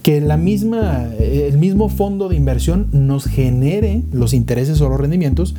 que 0.02 0.20
la 0.20 0.36
misma, 0.36 1.08
el 1.18 1.58
mismo 1.58 1.88
fondo 1.88 2.28
de 2.28 2.36
inversión 2.36 2.88
nos 2.92 3.26
genere 3.26 4.02
los 4.12 4.34
intereses 4.34 4.80
o 4.80 4.88
los 4.88 5.00
rendimientos 5.00 5.54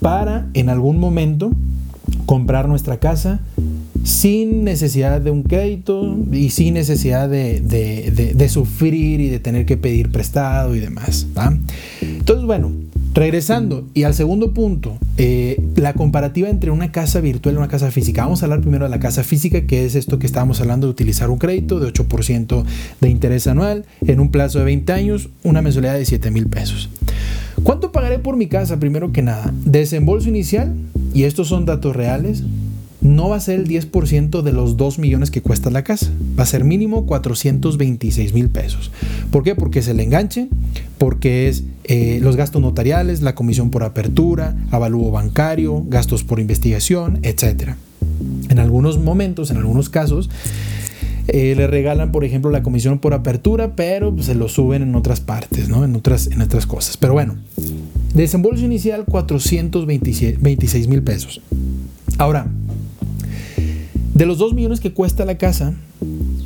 para 0.00 0.46
en 0.54 0.68
algún 0.68 0.98
momento 0.98 1.50
comprar 2.26 2.68
nuestra 2.68 2.98
casa 2.98 3.40
sin 4.04 4.64
necesidad 4.64 5.22
de 5.22 5.30
un 5.30 5.42
crédito 5.42 6.16
y 6.30 6.50
sin 6.50 6.74
necesidad 6.74 7.28
de, 7.28 8.48
sufrir 8.50 9.20
y 9.20 9.28
de 9.28 9.40
tener 9.40 9.64
que 9.64 9.78
pedir 9.78 10.12
prestado 10.12 10.76
y 10.76 10.80
demás. 10.80 11.26
Entonces, 12.02 12.44
bueno, 12.44 12.70
regresando 13.14 13.86
y 13.94 14.02
al 14.02 14.12
segundo 14.12 14.52
punto, 14.52 14.98
eh, 15.16 15.62
la 15.76 15.94
comparativa 15.94 16.48
entre 16.50 16.72
una 16.72 16.90
casa 16.90 17.20
virtual 17.20 17.54
y 17.54 17.58
una 17.58 17.68
casa 17.68 17.90
física. 17.92 18.24
Vamos 18.24 18.42
a 18.42 18.46
hablar 18.46 18.60
primero 18.60 18.84
de 18.84 18.90
la 18.90 18.98
casa 18.98 19.22
física, 19.22 19.62
que 19.62 19.84
es 19.84 19.94
esto 19.94 20.18
que 20.18 20.26
estábamos 20.26 20.60
hablando 20.60 20.88
de 20.88 20.90
utilizar 20.90 21.30
un 21.30 21.38
crédito 21.38 21.78
de 21.78 21.92
8% 21.92 22.64
de 23.00 23.08
interés 23.08 23.46
anual 23.46 23.86
en 24.04 24.18
un 24.18 24.30
plazo 24.30 24.58
de 24.58 24.64
20 24.64 24.92
años, 24.92 25.30
una 25.44 25.62
mensualidad 25.62 25.94
de 25.94 26.04
7 26.04 26.30
mil 26.32 26.48
pesos. 26.48 26.90
¿Cuánto 27.62 27.92
pagaré 27.92 28.18
por 28.18 28.36
mi 28.36 28.48
casa? 28.48 28.80
Primero 28.80 29.12
que 29.12 29.22
nada, 29.22 29.54
desembolso 29.64 30.28
inicial, 30.28 30.74
y 31.14 31.22
estos 31.22 31.46
son 31.48 31.64
datos 31.64 31.94
reales, 31.94 32.42
no 33.04 33.28
va 33.28 33.36
a 33.36 33.40
ser 33.40 33.60
el 33.60 33.68
10% 33.68 34.42
de 34.42 34.52
los 34.52 34.76
2 34.76 34.98
millones 34.98 35.30
que 35.30 35.42
cuesta 35.42 35.70
la 35.70 35.84
casa. 35.84 36.10
Va 36.38 36.42
a 36.42 36.46
ser 36.46 36.64
mínimo 36.64 37.06
426 37.06 38.32
mil 38.32 38.48
pesos. 38.48 38.90
¿Por 39.30 39.44
qué? 39.44 39.54
Porque 39.54 39.80
es 39.80 39.88
el 39.88 40.00
enganche, 40.00 40.48
porque 40.96 41.48
es 41.48 41.64
eh, 41.84 42.18
los 42.22 42.34
gastos 42.34 42.62
notariales, 42.62 43.20
la 43.20 43.34
comisión 43.34 43.70
por 43.70 43.84
apertura, 43.84 44.56
avalúo 44.70 45.10
bancario, 45.10 45.84
gastos 45.86 46.24
por 46.24 46.40
investigación, 46.40 47.18
etc. 47.22 47.74
En 48.48 48.58
algunos 48.58 48.98
momentos, 48.98 49.50
en 49.50 49.58
algunos 49.58 49.90
casos, 49.90 50.30
eh, 51.28 51.54
le 51.56 51.66
regalan, 51.66 52.10
por 52.10 52.24
ejemplo, 52.24 52.50
la 52.50 52.62
comisión 52.62 52.98
por 53.00 53.12
apertura, 53.12 53.76
pero 53.76 54.14
se 54.22 54.34
lo 54.34 54.48
suben 54.48 54.82
en 54.82 54.94
otras 54.94 55.20
partes, 55.20 55.68
¿no? 55.68 55.84
En 55.84 55.94
otras, 55.94 56.28
en 56.28 56.40
otras 56.40 56.64
cosas. 56.64 56.96
Pero 56.96 57.12
bueno, 57.12 57.36
desembolso 58.14 58.64
inicial 58.64 59.04
426 59.04 60.88
mil 60.88 61.02
pesos. 61.02 61.42
Ahora, 62.16 62.46
de 64.14 64.26
los 64.26 64.38
2 64.38 64.54
millones 64.54 64.80
que 64.80 64.92
cuesta 64.92 65.24
la 65.24 65.38
casa, 65.38 65.74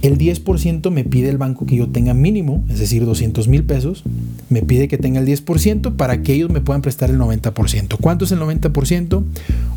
el 0.00 0.16
10% 0.16 0.90
me 0.90 1.04
pide 1.04 1.28
el 1.28 1.38
banco 1.38 1.66
que 1.66 1.76
yo 1.76 1.88
tenga 1.88 2.14
mínimo, 2.14 2.64
es 2.68 2.78
decir, 2.78 3.04
200 3.04 3.48
mil 3.48 3.64
pesos. 3.64 4.04
Me 4.48 4.62
pide 4.62 4.88
que 4.88 4.96
tenga 4.96 5.20
el 5.20 5.26
10% 5.26 5.96
para 5.96 6.22
que 6.22 6.32
ellos 6.34 6.50
me 6.50 6.60
puedan 6.60 6.82
prestar 6.82 7.10
el 7.10 7.18
90%. 7.18 7.96
¿Cuánto 8.00 8.24
es 8.24 8.32
el 8.32 8.38
90%? 8.38 9.22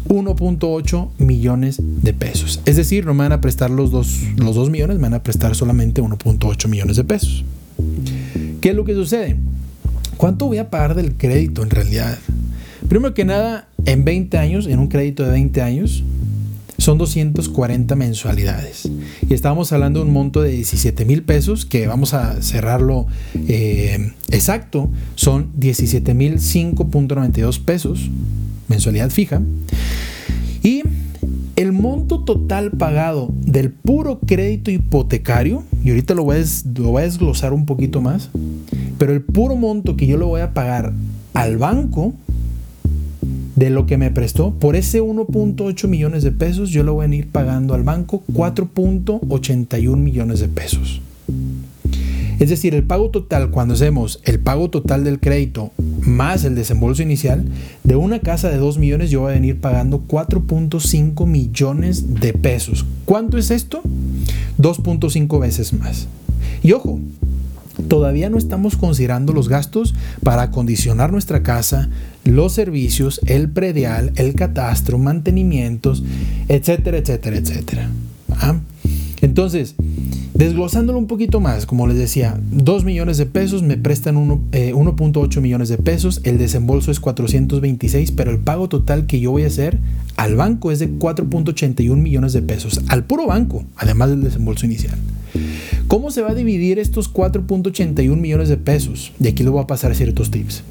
1.8 0.07 1.09
millones 1.17 1.79
de 1.79 2.13
pesos. 2.13 2.61
Es 2.65 2.77
decir, 2.77 3.05
no 3.05 3.13
me 3.13 3.23
van 3.23 3.33
a 3.33 3.41
prestar 3.41 3.69
los 3.69 3.91
dos, 3.91 4.21
los 4.37 4.55
2 4.55 4.69
millones, 4.69 4.97
me 4.97 5.03
van 5.03 5.15
a 5.15 5.23
prestar 5.23 5.55
solamente 5.55 6.01
1.8 6.01 6.67
millones 6.69 6.97
de 6.97 7.03
pesos. 7.03 7.43
¿Qué 8.61 8.69
es 8.69 8.75
lo 8.75 8.85
que 8.85 8.93
sucede? 8.93 9.35
¿Cuánto 10.17 10.45
voy 10.45 10.59
a 10.59 10.69
pagar 10.69 10.95
del 10.95 11.15
crédito 11.15 11.63
en 11.63 11.71
realidad? 11.71 12.17
Primero 12.87 13.13
que 13.13 13.25
nada, 13.25 13.67
en 13.85 14.05
20 14.05 14.37
años, 14.37 14.67
en 14.67 14.79
un 14.79 14.87
crédito 14.87 15.23
de 15.23 15.31
20 15.31 15.61
años, 15.61 16.03
son 16.81 16.97
240 16.97 17.95
mensualidades. 17.95 18.89
Y 19.29 19.33
estábamos 19.35 19.71
hablando 19.71 19.99
de 19.99 20.07
un 20.07 20.13
monto 20.13 20.41
de 20.41 20.49
17 20.49 21.05
mil 21.05 21.21
pesos, 21.21 21.65
que 21.65 21.85
vamos 21.85 22.15
a 22.15 22.41
cerrarlo 22.41 23.05
eh, 23.47 24.13
exacto, 24.31 24.89
son 25.13 25.51
17 25.57 26.13
mil 26.15 26.39
5.92 26.39 27.63
pesos, 27.63 28.09
mensualidad 28.67 29.11
fija. 29.11 29.43
Y 30.63 30.81
el 31.55 31.71
monto 31.71 32.23
total 32.23 32.71
pagado 32.71 33.29
del 33.31 33.71
puro 33.71 34.19
crédito 34.19 34.71
hipotecario, 34.71 35.63
y 35.83 35.89
ahorita 35.89 36.15
lo 36.15 36.23
voy, 36.23 36.37
a, 36.37 36.79
lo 36.79 36.89
voy 36.89 37.01
a 37.03 37.05
desglosar 37.05 37.53
un 37.53 37.67
poquito 37.67 38.01
más, 38.01 38.31
pero 38.97 39.13
el 39.13 39.21
puro 39.21 39.55
monto 39.55 39.95
que 39.95 40.07
yo 40.07 40.17
le 40.17 40.25
voy 40.25 40.41
a 40.41 40.55
pagar 40.55 40.93
al 41.35 41.57
banco 41.57 42.15
de 43.55 43.69
lo 43.69 43.85
que 43.85 43.97
me 43.97 44.11
prestó, 44.11 44.51
por 44.51 44.75
ese 44.75 45.01
1.8 45.01 45.87
millones 45.87 46.23
de 46.23 46.31
pesos, 46.31 46.69
yo 46.69 46.83
le 46.83 46.91
voy 46.91 47.05
a 47.05 47.15
ir 47.15 47.29
pagando 47.29 47.73
al 47.73 47.83
banco 47.83 48.23
4.81 48.33 49.95
millones 49.97 50.39
de 50.39 50.47
pesos. 50.47 51.01
Es 52.39 52.49
decir, 52.49 52.73
el 52.73 52.83
pago 52.83 53.11
total, 53.11 53.51
cuando 53.51 53.75
hacemos 53.75 54.19
el 54.23 54.39
pago 54.39 54.71
total 54.71 55.03
del 55.03 55.19
crédito 55.19 55.71
más 56.01 56.43
el 56.43 56.55
desembolso 56.55 57.03
inicial, 57.03 57.45
de 57.83 57.95
una 57.95 58.19
casa 58.19 58.49
de 58.49 58.57
2 58.57 58.79
millones 58.79 59.11
yo 59.11 59.21
voy 59.21 59.31
a 59.31 59.35
venir 59.35 59.59
pagando 59.59 60.01
4.5 60.07 61.27
millones 61.27 62.15
de 62.15 62.33
pesos. 62.33 62.85
¿Cuánto 63.05 63.37
es 63.37 63.51
esto? 63.51 63.83
2.5 64.57 65.39
veces 65.39 65.73
más. 65.73 66.07
Y 66.63 66.71
ojo, 66.71 66.99
todavía 67.87 68.31
no 68.31 68.39
estamos 68.39 68.75
considerando 68.75 69.33
los 69.33 69.47
gastos 69.47 69.93
para 70.23 70.43
acondicionar 70.43 71.11
nuestra 71.11 71.43
casa, 71.43 71.89
los 72.23 72.53
servicios, 72.53 73.21
el 73.25 73.49
predial, 73.49 74.11
el 74.15 74.35
catastro, 74.35 74.97
mantenimientos, 74.97 76.03
etcétera, 76.47 76.97
etcétera, 76.97 77.37
etcétera. 77.37 77.89
Entonces, 79.21 79.75
desglosándolo 80.33 80.97
un 80.97 81.05
poquito 81.05 81.39
más, 81.39 81.67
como 81.67 81.85
les 81.85 81.97
decía, 81.97 82.39
2 82.51 82.83
millones 82.83 83.17
de 83.17 83.27
pesos 83.27 83.61
me 83.61 83.77
prestan 83.77 84.15
1.8 84.15 85.37
eh, 85.37 85.41
millones 85.41 85.69
de 85.69 85.77
pesos, 85.77 86.21
el 86.23 86.39
desembolso 86.39 86.89
es 86.89 86.99
426, 86.99 88.11
pero 88.11 88.31
el 88.31 88.39
pago 88.39 88.67
total 88.67 89.05
que 89.05 89.19
yo 89.19 89.31
voy 89.31 89.43
a 89.43 89.47
hacer 89.47 89.79
al 90.17 90.35
banco 90.35 90.71
es 90.71 90.79
de 90.79 90.89
4.81 90.89 91.95
millones 91.95 92.33
de 92.33 92.41
pesos, 92.41 92.81
al 92.87 93.03
puro 93.03 93.27
banco, 93.27 93.63
además 93.75 94.09
del 94.09 94.23
desembolso 94.23 94.65
inicial. 94.65 94.97
¿Cómo 95.87 96.09
se 96.09 96.21
va 96.21 96.31
a 96.31 96.35
dividir 96.35 96.79
estos 96.79 97.13
4.81 97.13 98.15
millones 98.15 98.49
de 98.49 98.57
pesos? 98.57 99.11
Y 99.19 99.27
aquí 99.27 99.43
les 99.43 99.51
voy 99.51 99.61
a 99.61 99.67
pasar 99.67 99.93
ciertos 99.95 100.31
tips. 100.31 100.63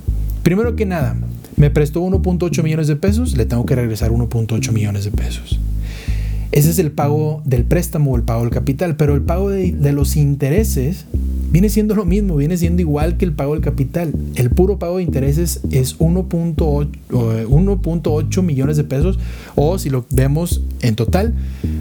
Primero 0.43 0.75
que 0.75 0.87
nada, 0.87 1.17
me 1.61 1.71
prestó 1.71 2.03
1.8 2.03 2.63
millones 2.63 2.89
de 2.89 2.97
pesos, 2.97 3.37
le 3.37 3.45
tengo 3.45 3.67
que 3.67 3.75
regresar 3.75 4.13
1.8 4.13 4.73
millones 4.73 5.05
de 5.05 5.11
pesos. 5.11 5.61
Ese 6.53 6.71
es 6.71 6.79
el 6.79 6.91
pago 6.91 7.43
del 7.45 7.65
préstamo 7.65 8.17
el 8.17 8.23
pago 8.23 8.41
del 8.41 8.49
capital, 8.51 8.97
pero 8.97 9.15
el 9.15 9.21
pago 9.21 9.51
de, 9.51 9.75
los 9.93 10.17
intereses 10.17 11.05
viene 11.53 11.69
siendo 11.69 11.95
lo 11.95 12.07
mismo, 12.07 12.37
viene 12.37 12.57
siendo 12.57 12.81
igual 12.81 13.19
que 13.19 13.27
el 13.27 13.33
pago 13.33 13.53
del 13.53 13.63
capital. 13.63 14.15
El 14.37 14.49
puro 14.49 14.79
pago 14.79 14.97
de 14.97 15.03
intereses 15.03 15.61
es 15.71 15.99
1.8 15.99 18.43
millones 18.43 18.79
de 18.79 18.85
pesos 18.85 19.19
o 19.55 19.79
si 19.79 19.91
lo 19.91 20.07
vemos 20.09 20.63
en 20.81 20.97
total, 20.97 21.35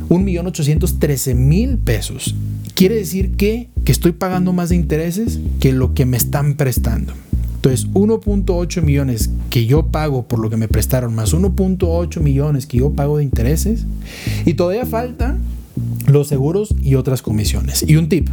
1.813.000 0.10 1.78
pesos. 1.78 2.36
Quiere 2.76 2.96
decir 2.96 3.38
que, 3.38 3.70
que 3.86 3.94
estoy 3.94 4.12
pagando 4.12 4.52
más 4.52 4.68
de 4.70 4.76
intereses 4.76 5.40
que 5.62 5.72
lo 5.72 5.94
que 5.94 6.06
me 6.06 6.18
están 6.18 6.56
prestando. 6.56 7.14
Entonces, 7.60 7.90
1.8 7.92 8.82
millones 8.84 9.30
que 9.50 9.66
yo 9.66 9.88
pago 9.88 10.26
por 10.26 10.40
lo 10.40 10.50
que 10.50 10.56
me 10.56 10.70
prestaron, 10.70 11.14
más 11.14 11.34
1.8 11.34 12.22
millones 12.22 12.66
que 12.66 12.78
yo 12.78 12.92
pago 12.92 13.18
de 13.18 13.26
intereses, 13.26 13.86
y 14.46 14.54
todavía 14.54 14.86
falta 14.86 15.36
los 16.08 16.30
seguros 16.30 16.74
y 16.82 16.96
otras 16.96 17.22
comisiones. 17.22 17.84
Y 17.86 17.98
un 17.98 18.08
tip. 18.08 18.30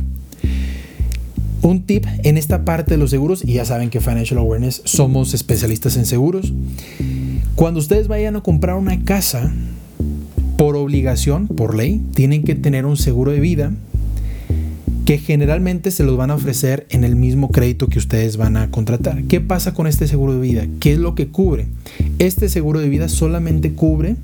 Un 1.61 1.83
tip 1.83 2.07
en 2.23 2.39
esta 2.39 2.65
parte 2.65 2.93
de 2.93 2.99
los 2.99 3.11
seguros, 3.11 3.43
y 3.45 3.55
ya 3.55 3.65
saben 3.65 3.91
que 3.91 4.01
Financial 4.01 4.39
Awareness 4.39 4.83
somos 4.85 5.35
especialistas 5.35 5.97
en 5.97 6.07
seguros. 6.07 6.53
Cuando 7.57 7.81
ustedes 7.81 8.07
vayan 8.07 8.37
a 8.37 8.43
comprar 8.43 8.77
una 8.77 9.03
casa, 9.03 9.53
por 10.57 10.77
obligación, 10.77 11.49
por 11.49 11.77
ley, 11.77 12.01
tienen 12.15 12.45
que 12.45 12.55
tener 12.55 12.87
un 12.87 12.97
seguro 12.97 13.33
de 13.33 13.41
vida 13.41 13.73
que 15.07 15.19
generalmente 15.19 15.93
se 15.93 16.03
los 16.03 16.17
van 16.17 16.33
a 16.33 16.35
ofrecer 16.35 16.85
en 16.91 17.05
el 17.05 17.15
mismo 17.15 17.49
crédito 17.51 17.87
que 17.87 18.01
ustedes 18.01 18.37
van 18.37 18.57
a 18.57 18.73
contratar. 18.73 19.23
¿Qué 19.23 19.41
pasa 19.41 19.73
con 19.73 19.87
este 19.87 20.09
seguro 20.09 20.35
de 20.35 20.41
vida? 20.41 20.67
¿Qué 20.81 20.95
es 20.95 20.99
lo 20.99 21.15
que 21.15 21.29
cubre? 21.29 21.69
Este 22.19 22.49
seguro 22.49 22.81
de 22.81 22.89
vida 22.89 23.09
solamente 23.09 23.71
cubre 23.71 24.17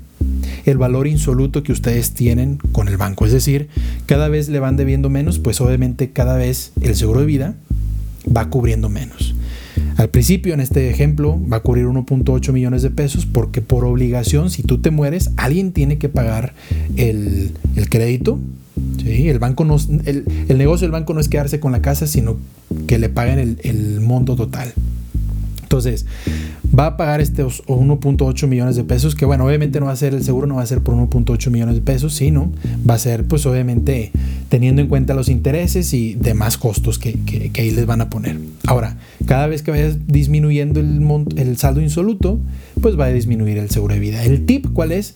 el 0.65 0.77
valor 0.77 1.07
insoluto 1.07 1.63
que 1.63 1.71
ustedes 1.71 2.11
tienen 2.11 2.57
con 2.73 2.89
el 2.89 2.97
banco. 2.97 3.25
Es 3.25 3.31
decir, 3.31 3.69
cada 4.07 4.27
vez 4.27 4.49
le 4.49 4.59
van 4.59 4.75
debiendo 4.75 5.09
menos, 5.09 5.39
pues 5.39 5.61
obviamente 5.61 6.11
cada 6.11 6.35
vez 6.35 6.73
el 6.81 6.95
seguro 6.95 7.21
de 7.21 7.27
vida 7.27 7.55
va 8.25 8.49
cubriendo 8.49 8.89
menos. 8.89 9.35
Al 9.95 10.09
principio, 10.09 10.53
en 10.53 10.59
este 10.59 10.89
ejemplo, 10.89 11.39
va 11.49 11.57
a 11.57 11.59
cubrir 11.61 11.85
1.8 11.85 12.51
millones 12.51 12.81
de 12.81 12.89
pesos 12.89 13.25
porque 13.25 13.61
por 13.61 13.85
obligación, 13.85 14.49
si 14.49 14.63
tú 14.63 14.79
te 14.79 14.91
mueres, 14.91 15.31
alguien 15.37 15.71
tiene 15.71 15.97
que 15.97 16.09
pagar 16.09 16.53
el, 16.97 17.51
el 17.77 17.89
crédito 17.89 18.37
el, 19.05 19.39
banco 19.39 19.65
no, 19.65 19.77
el, 20.05 20.25
negocio 20.47 20.85
del 20.85 20.91
banco 20.91 21.13
no 21.13 21.19
es 21.19 21.29
quedarse 21.29 21.59
con 21.59 21.71
la 21.71 21.81
casa, 21.81 22.07
sino 22.07 22.37
que 22.87 22.97
le 22.97 23.09
paguen 23.09 23.39
el, 23.39 23.59
el 23.63 24.01
monto 24.01 24.35
total. 24.35 24.73
Entonces, 25.73 26.05
va 26.77 26.85
a 26.85 26.97
pagar 26.97 27.19
estos 27.19 27.63
1.8 27.65 28.47
millones 28.47 28.75
de 28.75 28.83
pesos, 28.83 29.15
que 29.15 29.25
bueno, 29.25 29.45
obviamente 29.45 29.79
no 29.79 29.87
va 29.87 29.91
a 29.91 29.95
ser 29.95 30.13
el 30.13 30.23
seguro, 30.23 30.45
no 30.45 30.55
va 30.55 30.61
a 30.61 30.65
ser 30.67 30.81
por 30.81 30.93
1.8 30.93 31.49
millones 31.49 31.73
de 31.73 31.81
pesos, 31.81 32.13
sino 32.13 32.51
va 32.87 32.93
a 32.93 32.99
ser 32.99 33.25
pues 33.25 33.45
obviamente 33.47 34.11
teniendo 34.49 34.83
en 34.83 34.87
cuenta 34.87 35.15
los 35.15 35.29
intereses 35.29 35.95
y 35.95 36.13
demás 36.13 36.59
costos 36.59 36.99
que, 36.99 37.13
que, 37.13 37.51
ahí 37.59 37.71
les 37.71 37.87
van 37.87 38.01
a 38.01 38.09
poner. 38.11 38.37
Ahora, 38.67 38.97
cada 39.25 39.47
vez 39.47 39.63
que 39.63 39.71
vaya 39.71 39.89
disminuyendo 40.05 40.79
el, 40.79 41.01
el 41.37 41.57
saldo 41.57 41.81
insoluto, 41.81 42.39
pues 42.79 42.99
va 42.99 43.05
a 43.05 43.09
disminuir 43.09 43.57
el 43.57 43.71
seguro 43.71 43.95
de 43.95 43.99
vida. 43.99 44.23
El 44.23 44.45
tip, 44.45 44.67
¿cuál 44.73 44.91
es? 44.91 45.15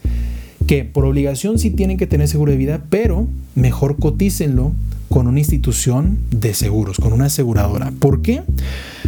Que 0.67 0.83
por 0.83 1.05
obligación 1.05 1.57
sí 1.57 1.71
tienen 1.71 1.97
que 1.97 2.07
tener 2.07 2.27
seguro 2.27 2.51
de 2.51 2.57
vida, 2.57 2.83
pero 2.89 3.27
mejor 3.55 3.97
cotícenlo 3.97 4.73
con 5.09 5.27
una 5.27 5.39
institución 5.39 6.19
de 6.29 6.53
seguros, 6.53 6.97
con 6.97 7.13
una 7.13 7.25
aseguradora. 7.25 7.91
¿Por 7.97 8.21
qué? 8.21 8.43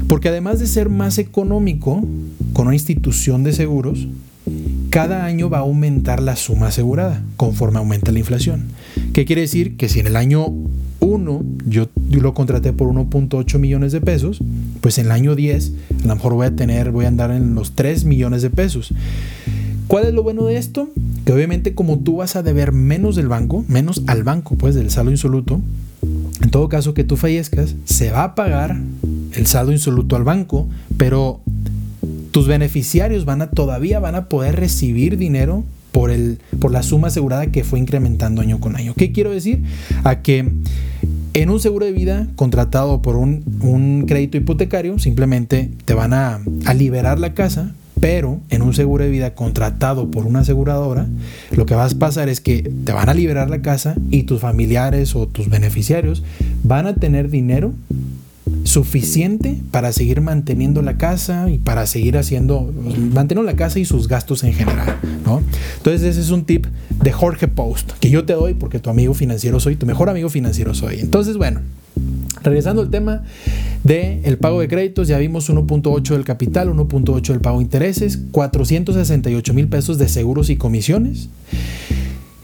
Porque 0.07 0.29
además 0.29 0.59
de 0.59 0.67
ser 0.67 0.89
más 0.89 1.17
económico 1.17 2.01
con 2.53 2.67
una 2.67 2.75
institución 2.75 3.43
de 3.43 3.51
seguros, 3.51 4.07
cada 4.89 5.25
año 5.25 5.49
va 5.49 5.57
a 5.57 5.61
aumentar 5.61 6.21
la 6.21 6.35
suma 6.35 6.67
asegurada 6.67 7.23
conforme 7.35 7.77
aumenta 7.77 8.11
la 8.11 8.19
inflación. 8.19 8.67
¿Qué 9.13 9.25
quiere 9.25 9.41
decir? 9.41 9.75
Que 9.75 9.89
si 9.89 9.99
en 9.99 10.07
el 10.07 10.15
año 10.15 10.47
1 11.01 11.43
yo, 11.67 11.89
lo 12.09 12.33
contraté 12.33 12.73
por 12.73 12.87
1.8 12.87 13.59
millones 13.59 13.91
de 13.91 14.01
pesos, 14.01 14.41
pues 14.81 14.97
en 14.97 15.07
el 15.07 15.11
año 15.11 15.35
10 15.35 15.73
a 16.03 16.07
lo 16.07 16.15
mejor 16.15 16.33
voy 16.33 16.47
a 16.47 16.55
tener, 16.55 16.91
voy 16.91 17.05
a 17.05 17.09
andar 17.09 17.31
en 17.31 17.53
los 17.53 17.73
3 17.73 18.05
millones 18.05 18.41
de 18.41 18.49
pesos. 18.49 18.93
¿Cuál 19.87 20.05
es 20.05 20.13
lo 20.13 20.23
bueno 20.23 20.45
de 20.45 20.57
esto? 20.57 20.89
Que 21.29 21.33
obviamente 21.33 21.75
como 21.75 21.99
tú 21.99 22.15
vas 22.15 22.35
a 22.35 22.41
deber 22.41 22.71
menos 22.71 23.15
del 23.15 23.27
banco, 23.27 23.63
menos 23.67 24.01
al 24.07 24.23
banco, 24.23 24.55
pues 24.55 24.73
del 24.73 24.89
saldo 24.89 25.11
insoluto, 25.11 25.61
en 26.41 26.49
todo 26.49 26.69
caso 26.69 26.95
que 26.95 27.03
tú 27.03 27.17
fallezcas, 27.17 27.75
se 27.85 28.09
va 28.09 28.23
a 28.23 28.33
pagar 28.33 28.81
el 29.33 29.45
saldo 29.45 29.71
insoluto 29.71 30.15
al 30.15 30.23
banco, 30.23 30.67
pero 30.97 31.41
tus 32.31 32.47
beneficiarios 32.47 33.25
van 33.25 33.43
a 33.43 33.51
todavía 33.51 33.99
van 33.99 34.15
a 34.15 34.27
poder 34.27 34.55
recibir 34.55 35.19
dinero 35.19 35.63
por, 35.91 36.09
el, 36.09 36.39
por 36.59 36.71
la 36.71 36.81
suma 36.81 37.09
asegurada 37.09 37.51
que 37.51 37.63
fue 37.63 37.77
incrementando 37.77 38.41
año 38.41 38.59
con 38.59 38.75
año. 38.75 38.95
¿Qué 38.97 39.11
quiero 39.11 39.29
decir? 39.29 39.61
A 40.03 40.23
que 40.23 40.51
en 41.35 41.49
un 41.51 41.59
seguro 41.59 41.85
de 41.85 41.91
vida 41.91 42.25
contratado 42.37 43.03
por 43.03 43.15
un, 43.15 43.43
un 43.61 44.05
crédito 44.07 44.37
hipotecario, 44.37 44.97
simplemente 44.97 45.69
te 45.85 45.93
van 45.93 46.13
a, 46.13 46.39
a 46.65 46.73
liberar 46.73 47.19
la 47.19 47.35
casa, 47.35 47.75
pero 47.99 48.39
en 48.49 48.61
un 48.61 48.73
seguro 48.73 49.03
de 49.03 49.09
vida 49.09 49.33
contratado 49.33 50.09
por 50.11 50.25
una 50.25 50.39
aseguradora, 50.39 51.07
lo 51.51 51.65
que 51.65 51.75
va 51.75 51.85
a 51.85 51.89
pasar 51.89 52.29
es 52.29 52.41
que 52.41 52.61
te 52.83 52.91
van 52.91 53.09
a 53.09 53.13
liberar 53.13 53.49
la 53.49 53.61
casa 53.61 53.95
y 54.09 54.23
tus 54.23 54.41
familiares 54.41 55.15
o 55.15 55.27
tus 55.27 55.49
beneficiarios 55.49 56.23
van 56.63 56.87
a 56.87 56.95
tener 56.95 57.29
dinero 57.29 57.73
suficiente 58.63 59.57
para 59.71 59.91
seguir 59.91 60.21
manteniendo 60.21 60.81
la 60.81 60.97
casa 60.97 61.49
y 61.49 61.57
para 61.57 61.85
seguir 61.85 62.17
haciendo, 62.17 62.73
manteniendo 63.13 63.43
la 63.43 63.55
casa 63.55 63.79
y 63.79 63.85
sus 63.85 64.07
gastos 64.07 64.43
en 64.43 64.53
general, 64.53 64.97
¿no? 65.25 65.41
Entonces 65.77 66.01
ese 66.03 66.21
es 66.21 66.29
un 66.29 66.45
tip 66.45 66.65
de 67.01 67.11
Jorge 67.11 67.47
Post 67.47 67.91
que 67.99 68.09
yo 68.09 68.25
te 68.25 68.33
doy 68.33 68.53
porque 68.53 68.79
tu 68.79 68.89
amigo 68.89 69.13
financiero 69.13 69.59
soy, 69.59 69.75
tu 69.75 69.85
mejor 69.85 70.09
amigo 70.09 70.29
financiero 70.29 70.73
soy. 70.73 70.99
Entonces, 70.99 71.37
bueno, 71.37 71.61
regresando 72.43 72.81
al 72.81 72.89
tema 72.89 73.23
de 73.83 74.21
el 74.23 74.37
pago 74.37 74.61
de 74.61 74.67
créditos, 74.67 75.07
ya 75.07 75.17
vimos 75.17 75.49
1.8 75.49 76.09
del 76.09 76.25
capital, 76.25 76.69
1.8 76.69 77.27
del 77.27 77.41
pago 77.41 77.57
de 77.57 77.63
intereses, 77.63 78.19
468 78.31 79.53
mil 79.53 79.67
pesos 79.67 79.97
de 79.97 80.07
seguros 80.07 80.49
y 80.49 80.57
comisiones. 80.57 81.29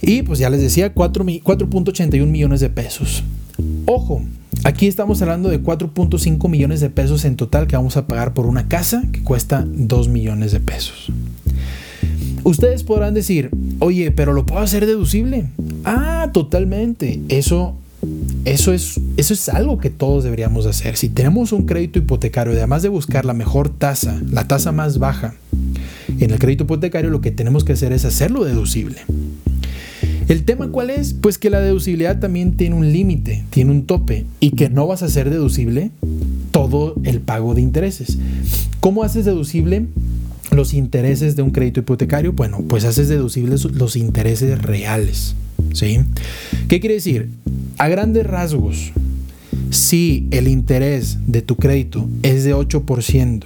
Y 0.02 0.22
pues 0.24 0.40
ya 0.40 0.50
les 0.50 0.62
decía, 0.62 0.94
4.81 0.94 2.26
millones 2.28 2.60
de 2.60 2.70
pesos. 2.70 3.24
Ojo, 3.86 4.22
aquí 4.64 4.88
estamos 4.88 5.22
hablando 5.22 5.50
de 5.50 5.62
4.5 5.62 6.50
millones 6.50 6.80
de 6.82 6.90
pesos 6.90 7.26
en 7.26 7.36
total 7.36 7.68
que 7.68 7.76
vamos 7.76 7.98
a 7.98 8.06
pagar 8.06 8.34
por 8.34 8.46
una 8.46 8.68
casa 8.68 9.04
que 9.12 9.24
cuesta 9.24 9.66
2 9.68 10.10
millones 10.10 10.52
de 10.52 10.60
pesos. 10.60 11.12
Ustedes 12.44 12.84
podrán 12.84 13.16
decir, 13.16 13.50
oye, 13.80 14.12
pero 14.12 14.34
lo 14.34 14.46
puedo 14.46 14.62
hacer 14.62 14.86
deducible. 14.86 15.48
Ah, 15.84 16.30
totalmente. 16.32 17.20
Eso, 17.30 17.76
eso, 18.46 18.74
es, 18.74 19.00
eso 19.18 19.34
es 19.34 19.50
algo 19.50 19.78
que 19.78 19.90
todos 19.90 20.24
deberíamos 20.24 20.66
hacer. 20.66 20.98
Si 20.98 21.10
tenemos 21.10 21.52
un 21.52 21.66
crédito 21.66 22.00
hipotecario, 22.00 22.54
además 22.54 22.82
de 22.84 22.90
buscar 22.90 23.26
la 23.26 23.34
mejor 23.34 23.70
tasa, 23.70 24.22
la 24.32 24.48
tasa 24.48 24.72
más 24.72 25.00
baja 25.00 25.36
en 26.20 26.32
el 26.32 26.40
crédito 26.40 26.66
hipotecario, 26.66 27.10
lo 27.10 27.22
que 27.22 27.32
tenemos 27.32 27.64
que 27.64 27.74
hacer 27.74 27.92
es 27.94 28.06
hacerlo 28.06 28.44
deducible. 28.44 28.98
El 30.28 30.44
tema 30.44 30.70
cuál 30.70 30.90
es? 30.90 31.14
Pues 31.14 31.38
que 31.38 31.52
la 31.52 31.60
deducibilidad 31.60 32.20
también 32.20 32.58
tiene 32.58 32.76
un 32.76 32.92
límite, 32.92 33.46
tiene 33.52 33.72
un 33.72 33.86
tope 33.86 34.26
y 34.40 34.52
que 34.52 34.70
no 34.70 34.88
vas 34.88 35.04
a 35.04 35.06
hacer 35.06 35.30
deducible 35.30 35.92
todo 36.52 36.96
el 37.04 37.22
pago 37.22 37.54
de 37.54 37.62
intereses. 37.62 38.18
¿Cómo 38.80 39.04
haces 39.04 39.26
deducible 39.26 39.86
los 40.52 40.74
intereses 40.74 41.36
de 41.36 41.44
un 41.44 41.52
crédito 41.52 41.82
hipotecario? 41.82 42.34
Bueno, 42.34 42.64
pues 42.68 42.86
haces 42.86 43.08
deducibles 43.08 43.66
los 43.66 43.96
intereses 43.96 44.60
reales. 44.62 45.36
¿Sí? 45.76 46.00
¿Qué 46.70 46.80
quiere 46.80 46.96
decir? 46.96 47.30
A 47.78 47.90
grandes 47.90 48.26
rasgos, 48.26 48.94
si 49.72 50.28
el 50.32 50.48
interés 50.48 51.18
de 51.28 51.42
tu 51.42 51.58
crédito 51.58 52.08
es 52.24 52.46
de 52.46 52.56
8%, 52.56 53.44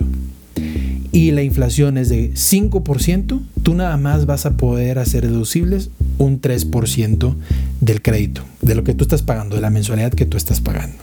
y 1.11 1.31
la 1.31 1.41
inflación 1.41 1.97
es 1.97 2.09
de 2.09 2.33
5%, 2.33 3.41
tú 3.63 3.73
nada 3.73 3.97
más 3.97 4.25
vas 4.25 4.45
a 4.45 4.57
poder 4.57 4.99
hacer 4.99 5.27
deducibles 5.27 5.89
un 6.19 6.39
3% 6.39 7.35
del 7.81 8.01
crédito, 8.01 8.43
de 8.61 8.75
lo 8.75 8.83
que 8.83 8.93
tú 8.93 9.03
estás 9.03 9.23
pagando, 9.23 9.55
de 9.55 9.61
la 9.61 9.71
mensualidad 9.71 10.13
que 10.13 10.25
tú 10.25 10.37
estás 10.37 10.61
pagando. 10.61 10.97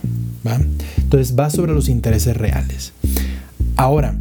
¿va? 0.47 0.61
Entonces 0.99 1.37
va 1.37 1.51
sobre 1.51 1.73
los 1.73 1.89
intereses 1.89 2.37
reales. 2.37 2.93
Ahora, 3.77 4.15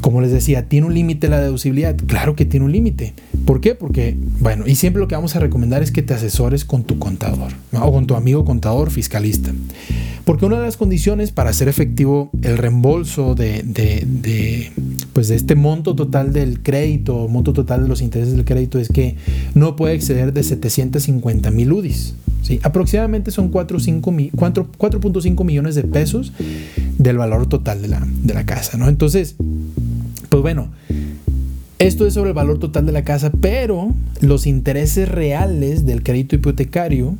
como 0.00 0.20
les 0.20 0.30
decía, 0.30 0.68
¿tiene 0.68 0.86
un 0.86 0.94
límite 0.94 1.28
la 1.28 1.40
deducibilidad? 1.40 1.96
Claro 2.06 2.36
que 2.36 2.44
tiene 2.44 2.66
un 2.66 2.72
límite. 2.72 3.14
¿Por 3.46 3.60
qué? 3.60 3.76
Porque, 3.76 4.16
bueno, 4.40 4.64
y 4.66 4.74
siempre 4.74 5.00
lo 5.00 5.06
que 5.06 5.14
vamos 5.14 5.36
a 5.36 5.40
recomendar 5.40 5.80
es 5.80 5.92
que 5.92 6.02
te 6.02 6.12
asesores 6.12 6.64
con 6.64 6.82
tu 6.82 6.98
contador 6.98 7.52
o 7.72 7.92
con 7.92 8.08
tu 8.08 8.16
amigo 8.16 8.44
contador 8.44 8.90
fiscalista. 8.90 9.52
Porque 10.24 10.44
una 10.44 10.58
de 10.58 10.64
las 10.64 10.76
condiciones 10.76 11.30
para 11.30 11.50
hacer 11.50 11.68
efectivo 11.68 12.30
el 12.42 12.58
reembolso 12.58 13.36
de, 13.36 13.62
de, 13.62 14.72
pues 15.12 15.28
de 15.28 15.36
este 15.36 15.54
monto 15.54 15.94
total 15.94 16.32
del 16.32 16.60
crédito, 16.60 17.28
monto 17.28 17.52
total 17.52 17.84
de 17.84 17.88
los 17.88 18.02
intereses 18.02 18.34
del 18.34 18.44
crédito, 18.44 18.80
es 18.80 18.88
que 18.88 19.14
no 19.54 19.76
puede 19.76 19.94
exceder 19.94 20.32
de 20.32 20.42
750 20.42 21.52
mil 21.52 21.72
UDIs. 21.72 22.16
Aproximadamente 22.62 23.30
son 23.30 23.52
4.5 23.52 25.44
millones 25.44 25.74
de 25.76 25.84
pesos 25.84 26.32
del 26.98 27.16
valor 27.16 27.48
total 27.48 27.80
de 27.80 27.88
la, 27.88 28.04
de 28.24 28.34
la 28.34 28.44
casa. 28.44 28.76
¿no? 28.76 28.88
Entonces, 28.88 29.36
pues 30.28 30.42
bueno, 30.42 30.70
esto 31.78 32.06
es 32.06 32.14
sobre 32.14 32.30
el 32.30 32.34
valor 32.34 32.58
total 32.58 32.86
de 32.86 32.92
la 32.92 33.04
casa, 33.04 33.30
pero 33.40 33.92
los 34.20 34.46
intereses 34.46 35.08
reales 35.08 35.86
del 35.86 36.02
crédito 36.02 36.34
hipotecario, 36.36 37.16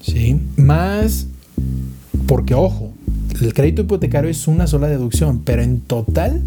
¿sí? 0.00 0.38
más 0.56 1.26
porque 2.26 2.54
ojo, 2.54 2.92
el 3.40 3.54
crédito 3.54 3.82
hipotecario 3.82 4.30
es 4.30 4.46
una 4.46 4.66
sola 4.66 4.88
deducción, 4.88 5.40
pero 5.44 5.62
en 5.62 5.80
total, 5.80 6.42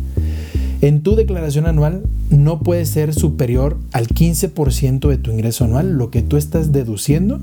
en 0.82 1.02
tu 1.02 1.16
declaración 1.16 1.66
anual 1.66 2.04
no 2.30 2.60
puede 2.60 2.86
ser 2.86 3.13
superior 3.13 3.78
al 3.92 4.08
15% 4.08 5.10
de 5.10 5.18
tu 5.18 5.32
ingreso 5.32 5.66
anual, 5.66 5.94
lo 5.94 6.10
que 6.10 6.22
tú 6.22 6.38
estás 6.38 6.72
deduciendo, 6.72 7.42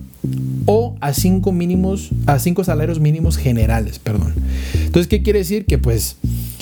o 0.67 0.97
a 1.01 1.13
cinco 1.13 1.53
mínimos, 1.53 2.11
a 2.27 2.39
cinco 2.39 2.65
salarios 2.65 3.01
mínimos 3.01 3.37
generales, 3.37 3.99
perdón. 3.99 4.35
Entonces, 4.75 5.07
¿qué 5.07 5.23
quiere 5.23 5.41
decir? 5.41 5.67
Que 5.67 5.79
pues, 5.79 6.17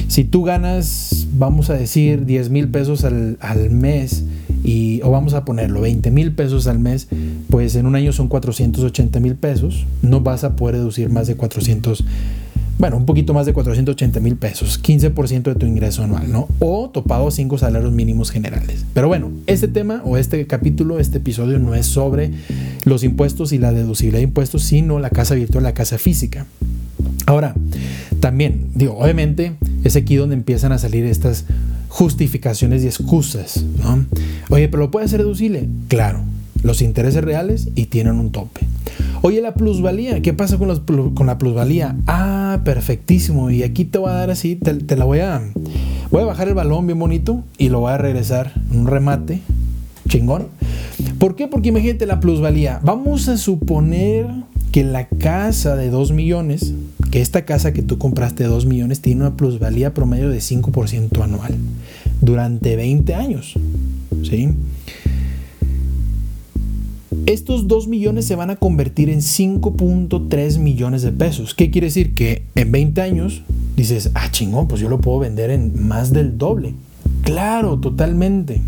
si 0.09 0.25
tú 0.25 0.43
ganas, 0.43 1.27
vamos 1.35 1.71
a 1.71 1.75
decir, 1.75 2.25
10 2.25 2.51
mil 2.51 2.69
pesos 2.69 3.05
al, 3.05 3.37
al 3.41 3.71
mes, 3.71 4.25
y, 4.65 5.01
o 5.03 5.11
vamos 5.11 5.35
a 5.35 5.45
ponerlo, 5.45 5.83
20 5.83 6.11
mil 6.11 6.33
pesos 6.33 6.67
al 6.67 6.79
mes, 6.79 7.09
pues 7.51 7.77
en 7.77 7.87
un 7.87 7.95
año 7.95 8.13
son 8.13 8.29
480 8.29 9.21
mil 9.21 9.37
pesos, 9.37 9.87
no 10.03 10.21
vas 10.21 10.45
a 10.45 10.57
poder 10.57 10.77
deducir 10.77 11.11
más 11.11 11.27
de 11.27 11.37
400, 11.37 12.05
bueno, 12.79 12.97
un 12.97 13.05
poquito 13.05 13.35
más 13.35 13.45
de 13.45 13.53
480 13.53 14.21
mil 14.21 14.37
pesos, 14.37 14.83
15% 14.83 15.43
de 15.43 15.55
tu 15.55 15.67
ingreso 15.67 16.03
anual, 16.03 16.33
¿no? 16.33 16.49
O 16.59 16.89
topado 16.89 17.31
5 17.31 17.59
salarios 17.59 17.93
mínimos 17.93 18.31
generales. 18.31 18.87
Pero 18.95 19.09
bueno, 19.09 19.31
este 19.47 19.69
tema 19.69 20.01
o 20.05 20.17
este 20.17 20.47
capítulo, 20.47 21.01
este 21.01 21.19
episodio 21.19 21.59
no 21.59 21.75
es 21.75 21.87
sobre 21.87 22.31
los 22.85 23.05
impuestos 23.05 23.53
y 23.53 23.59
la 23.59 23.73
deducibilidad 23.73 24.21
de 24.21 24.25
impuestos, 24.25 24.63
sino 24.63 25.01
la 25.01 25.11
casa 25.11 25.35
virtual, 25.35 25.65
la 25.65 25.75
casa 25.75 25.99
física. 25.99 26.47
Ahora, 27.27 27.55
también, 28.21 28.69
digo, 28.75 28.97
obviamente 28.99 29.53
es 29.85 29.97
aquí 29.97 30.17
donde 30.17 30.35
empiezan 30.35 30.73
a 30.73 30.79
salir 30.79 31.05
estas 31.05 31.45
justificaciones 31.89 32.83
y 32.85 32.87
excusas, 32.87 33.65
¿no? 33.83 34.07
Oye, 34.51 34.69
pero 34.69 34.85
lo 34.85 34.91
puede 34.91 35.07
hacer 35.07 35.21
deducible. 35.21 35.69
Claro, 35.89 36.21
los 36.63 36.83
intereses 36.83 37.23
reales 37.23 37.69
y 37.75 37.87
tienen 37.87 38.17
un 38.17 38.33
tope. 38.33 38.61
Oye, 39.23 39.41
la 39.41 39.55
plusvalía, 39.55 40.23
¿qué 40.23 40.33
pasa 40.33 40.59
con, 40.59 41.15
con 41.15 41.27
la 41.27 41.39
plusvalía? 41.39 41.97
Ah, 42.07 42.61
perfectísimo. 42.65 43.51
Y 43.51 43.63
aquí 43.63 43.85
te 43.85 43.99
voy 43.99 44.11
a 44.11 44.15
dar 44.15 44.31
así, 44.31 44.57
te, 44.57 44.97
la 44.97 45.05
voy 45.05 45.21
a, 45.21 45.43
voy 46.11 46.23
a 46.23 46.27
bajar 46.27 46.49
el 46.49 46.55
balón 46.55 46.87
bien 46.87 46.99
bonito 46.99 47.43
y 47.57 47.69
lo 47.69 47.81
voy 47.81 47.93
a 47.93 47.99
regresar 47.99 48.53
un 48.73 48.87
remate 48.87 49.41
chingón. 50.09 50.47
¿Por 51.19 51.37
qué? 51.37 51.49
Porque 51.49 51.69
imagínate 51.69 52.07
la 52.07 52.21
plusvalía. 52.21 52.81
Vamos 52.83 53.29
a 53.29 53.37
suponer 53.37 54.27
que 54.73 54.85
la 54.85 55.09
casa 55.09 55.77
de 55.77 55.91
2 55.91 56.13
millones, 56.13 56.75
que 57.11 57.21
esta 57.21 57.45
casa 57.45 57.73
que 57.73 57.83
tú 57.83 57.99
compraste 57.99 58.45
de 58.45 58.51
2 58.51 58.67
millones 58.67 59.01
tiene 59.01 59.23
una 59.23 59.37
plusvalía 59.37 59.95
promedio 59.95 60.29
de 60.31 60.39
5% 60.39 61.23
anual 61.23 61.55
durante 62.21 62.77
20 62.77 63.15
años. 63.15 63.55
¿Sí? 64.23 64.51
Estos 67.27 67.69
2 67.69 67.89
millones 67.89 68.25
se 68.25 68.37
van 68.37 68.51
a 68.51 68.57
convertir 68.57 69.11
en 69.11 69.21
5.3 69.21 70.59
millones 70.59 71.03
de 71.03 71.13
pesos. 71.13 71.55
¿Qué 71.55 71.71
quiere 71.71 71.89
decir? 71.89 72.15
Que 72.15 72.45
en 72.55 72.73
20 72.73 73.01
años 73.03 73.43
dices, 73.77 74.11
ah, 74.15 74.31
chingón, 74.31 74.67
pues 74.67 74.81
yo 74.81 74.89
lo 74.89 75.01
puedo 75.01 75.19
vender 75.19 75.51
en 75.51 75.87
más 75.87 76.13
del 76.13 76.39
doble. 76.39 76.75
Claro, 77.23 77.79
totalmente. 77.79 78.63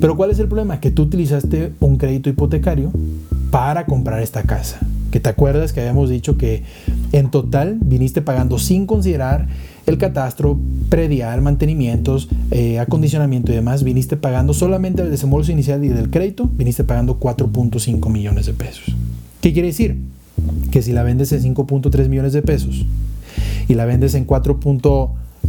Pero 0.00 0.16
¿cuál 0.16 0.30
es 0.30 0.38
el 0.38 0.48
problema? 0.48 0.80
Que 0.80 0.90
tú 0.90 1.02
utilizaste 1.02 1.72
un 1.80 1.98
crédito 1.98 2.28
hipotecario 2.28 2.90
para 3.50 3.86
comprar 3.86 4.20
esta 4.22 4.42
casa. 4.42 4.80
Que 5.10 5.20
te 5.20 5.28
acuerdas 5.28 5.72
que 5.72 5.80
habíamos 5.80 6.08
dicho 6.08 6.36
que 6.36 6.62
en 7.12 7.30
total 7.30 7.78
viniste 7.80 8.22
pagando 8.22 8.58
sin 8.58 8.86
considerar 8.86 9.48
el 9.86 9.98
catastro, 9.98 10.58
predial, 10.88 11.42
mantenimientos, 11.42 12.28
eh, 12.50 12.78
acondicionamiento 12.78 13.52
y 13.52 13.56
demás, 13.56 13.82
viniste 13.82 14.16
pagando 14.16 14.54
solamente 14.54 15.02
el 15.02 15.10
desembolso 15.10 15.50
inicial 15.50 15.84
y 15.84 15.88
del 15.88 16.10
crédito, 16.10 16.48
viniste 16.52 16.84
pagando 16.84 17.18
4.5 17.18 18.10
millones 18.10 18.46
de 18.46 18.52
pesos. 18.54 18.94
¿Qué 19.40 19.52
quiere 19.52 19.68
decir? 19.68 19.96
Que 20.70 20.82
si 20.82 20.92
la 20.92 21.02
vendes 21.02 21.32
en 21.32 21.54
5.3 21.54 22.08
millones 22.08 22.32
de 22.32 22.42
pesos 22.42 22.86
y 23.68 23.74
la 23.74 23.84
vendes 23.84 24.14
en 24.14 24.24
4. 24.24 24.60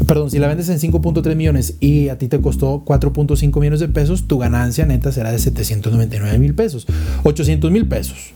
Perdón, 0.07 0.31
si 0.31 0.39
la 0.39 0.47
vendes 0.47 0.69
en 0.69 0.79
5.3 0.79 1.35
millones 1.35 1.75
y 1.79 2.09
a 2.09 2.17
ti 2.17 2.27
te 2.27 2.41
costó 2.41 2.83
4.5 2.85 3.59
millones 3.59 3.79
de 3.79 3.87
pesos, 3.87 4.27
tu 4.27 4.37
ganancia 4.37 4.85
neta 4.85 5.11
será 5.11 5.31
de 5.31 5.39
799 5.39 6.37
mil 6.39 6.53
pesos, 6.53 6.87
800 7.23 7.71
mil 7.71 7.87
pesos. 7.87 8.33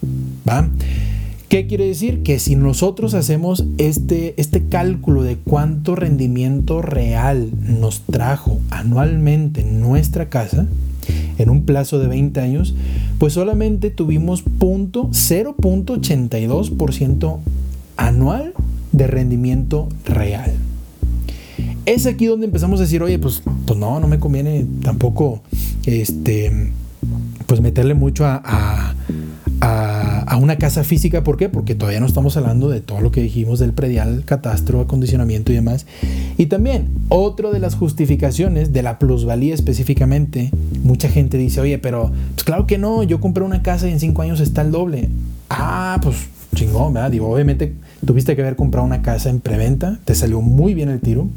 ¿Va? 0.48 0.70
¿Qué 1.50 1.68
quiere 1.68 1.88
decir? 1.88 2.24
Que 2.24 2.40
si 2.40 2.56
nosotros 2.56 3.14
hacemos 3.14 3.66
este, 3.78 4.34
este 4.38 4.68
cálculo 4.68 5.24
de 5.24 5.38
cuánto 5.38 5.96
rendimiento 5.96 6.82
real 6.82 7.50
nos 7.62 8.02
trajo 8.02 8.60
anualmente 8.72 9.64
nuestra 9.64 10.30
casa, 10.30 10.68
en 11.38 11.50
un 11.50 11.66
plazo 11.66 12.00
de 12.00 12.08
20 12.08 12.40
años, 12.40 12.74
pues 13.20 13.34
solamente 13.34 13.90
tuvimos 13.90 14.46
0.82% 14.46 17.40
anual 17.98 18.54
de 18.92 19.08
rendimiento 19.08 19.90
real. 20.06 20.54
Es 21.86 22.06
aquí 22.06 22.26
donde 22.26 22.46
empezamos 22.46 22.80
a 22.80 22.84
decir, 22.84 23.02
oye, 23.04 23.20
pues, 23.20 23.42
pues 23.66 23.80
no, 23.80 24.00
no 24.00 24.08
me 24.08 24.20
conviene 24.20 24.66
tampoco 24.84 25.42
este, 25.86 26.72
pues 27.46 27.62
meterle 27.62 27.94
mucho 27.94 28.26
a, 28.26 28.96
a 29.62 30.38
una 30.38 30.58
casa 30.58 30.84
física. 30.84 31.24
¿Por 31.24 31.38
qué? 31.38 31.50
Porque 31.50 31.76
todavía 31.76 32.00
no 32.00 32.06
estamos 32.06 32.36
hablando 32.38 32.70
de 32.70 32.82
todo 32.82 33.02
lo 33.02 33.12
que 33.12 33.22
dijimos 33.22 33.60
del 33.60 33.74
predial, 33.74 34.24
catastro, 34.26 34.82
acondicionamiento 34.82 35.52
y 35.52 35.56
demás. 35.56 35.86
Y 36.38 36.48
también, 36.48 36.90
otra 37.10 37.52
de 37.52 37.60
las 37.60 37.76
justificaciones 37.76 38.74
de 38.74 38.84
la 38.84 39.00
plusvalía 39.00 39.54
específicamente, 39.54 40.52
mucha 40.84 41.10
gente 41.10 41.38
dice, 41.38 41.62
oye, 41.62 41.78
pero 41.78 42.12
pues 42.34 42.44
claro 42.44 42.68
que 42.68 42.78
no, 42.78 43.04
yo 43.04 43.20
compré 43.20 43.44
una 43.44 43.62
casa 43.62 43.88
y 43.88 43.92
en 43.92 44.00
cinco 44.00 44.22
años 44.22 44.40
está 44.40 44.62
el 44.62 44.72
doble. 44.72 45.10
Ah, 45.50 46.00
pues 46.02 46.18
chingón, 46.56 46.94
¿verdad? 46.94 47.12
Digo, 47.12 47.30
obviamente 47.30 47.74
tuviste 48.06 48.36
que 48.36 48.42
haber 48.42 48.56
comprado 48.56 48.86
una 48.86 49.02
casa 49.02 49.30
en 49.30 49.40
preventa, 49.40 50.00
te 50.06 50.16
salió 50.16 50.42
muy 50.42 50.74
bien 50.74 50.90
el 50.90 51.00
tiro. 51.00 51.28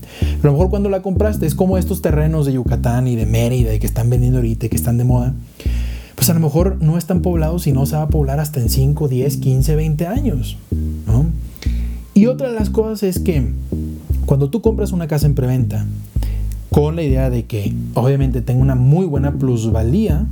A 0.42 0.46
lo 0.46 0.52
mejor 0.52 0.70
cuando 0.70 0.88
la 0.88 1.02
compraste 1.02 1.46
es 1.46 1.54
como 1.54 1.78
estos 1.78 2.02
terrenos 2.02 2.46
de 2.46 2.54
Yucatán 2.54 3.06
y 3.06 3.16
de 3.16 3.26
Mérida 3.26 3.74
y 3.74 3.78
que 3.78 3.86
están 3.86 4.10
vendiendo 4.10 4.38
ahorita 4.38 4.66
y 4.66 4.68
que 4.68 4.76
están 4.76 4.98
de 4.98 5.04
moda. 5.04 5.34
Pues 6.14 6.30
a 6.30 6.34
lo 6.34 6.40
mejor 6.40 6.78
no 6.80 6.98
están 6.98 7.22
poblados 7.22 7.66
y 7.66 7.72
no 7.72 7.86
se 7.86 7.96
va 7.96 8.02
a 8.02 8.08
poblar 8.08 8.40
hasta 8.40 8.60
en 8.60 8.70
5, 8.70 9.08
10, 9.08 9.36
15, 9.36 9.76
20 9.76 10.06
años. 10.06 10.56
¿no? 11.06 11.26
Y 12.14 12.26
otra 12.26 12.48
de 12.48 12.54
las 12.54 12.70
cosas 12.70 13.04
es 13.04 13.20
que 13.20 13.46
cuando 14.26 14.50
tú 14.50 14.60
compras 14.60 14.90
una 14.92 15.06
casa 15.06 15.26
en 15.26 15.34
preventa, 15.34 15.86
con 16.70 16.96
la 16.96 17.02
idea 17.02 17.30
de 17.30 17.46
que 17.46 17.72
obviamente 17.94 18.42
tenga 18.42 18.60
una 18.60 18.74
muy 18.74 19.06
buena 19.06 19.32
plusvalía, 19.32 20.26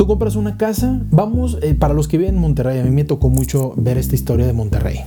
Tú 0.00 0.06
compras 0.06 0.34
una 0.34 0.56
casa, 0.56 0.98
vamos, 1.10 1.58
eh, 1.60 1.74
para 1.74 1.92
los 1.92 2.08
que 2.08 2.16
viven 2.16 2.36
en 2.36 2.40
Monterrey, 2.40 2.78
a 2.78 2.84
mí 2.84 2.90
me 2.90 3.04
tocó 3.04 3.28
mucho 3.28 3.74
ver 3.76 3.98
esta 3.98 4.14
historia 4.14 4.46
de 4.46 4.54
Monterrey. 4.54 5.00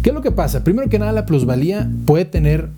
¿Qué 0.00 0.08
es 0.08 0.14
lo 0.14 0.22
que 0.22 0.30
pasa? 0.30 0.64
Primero 0.64 0.88
que 0.88 0.98
nada, 0.98 1.12
la 1.12 1.26
plusvalía 1.26 1.90
puede 2.06 2.24
tener 2.24 2.70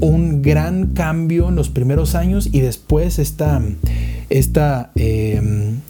un 0.00 0.42
gran 0.42 0.88
cambio 0.88 1.48
en 1.48 1.54
los 1.54 1.70
primeros 1.70 2.14
años 2.14 2.50
y 2.52 2.60
después 2.60 3.18
esta, 3.18 3.62
esta 4.28 4.92
em, 4.96 5.80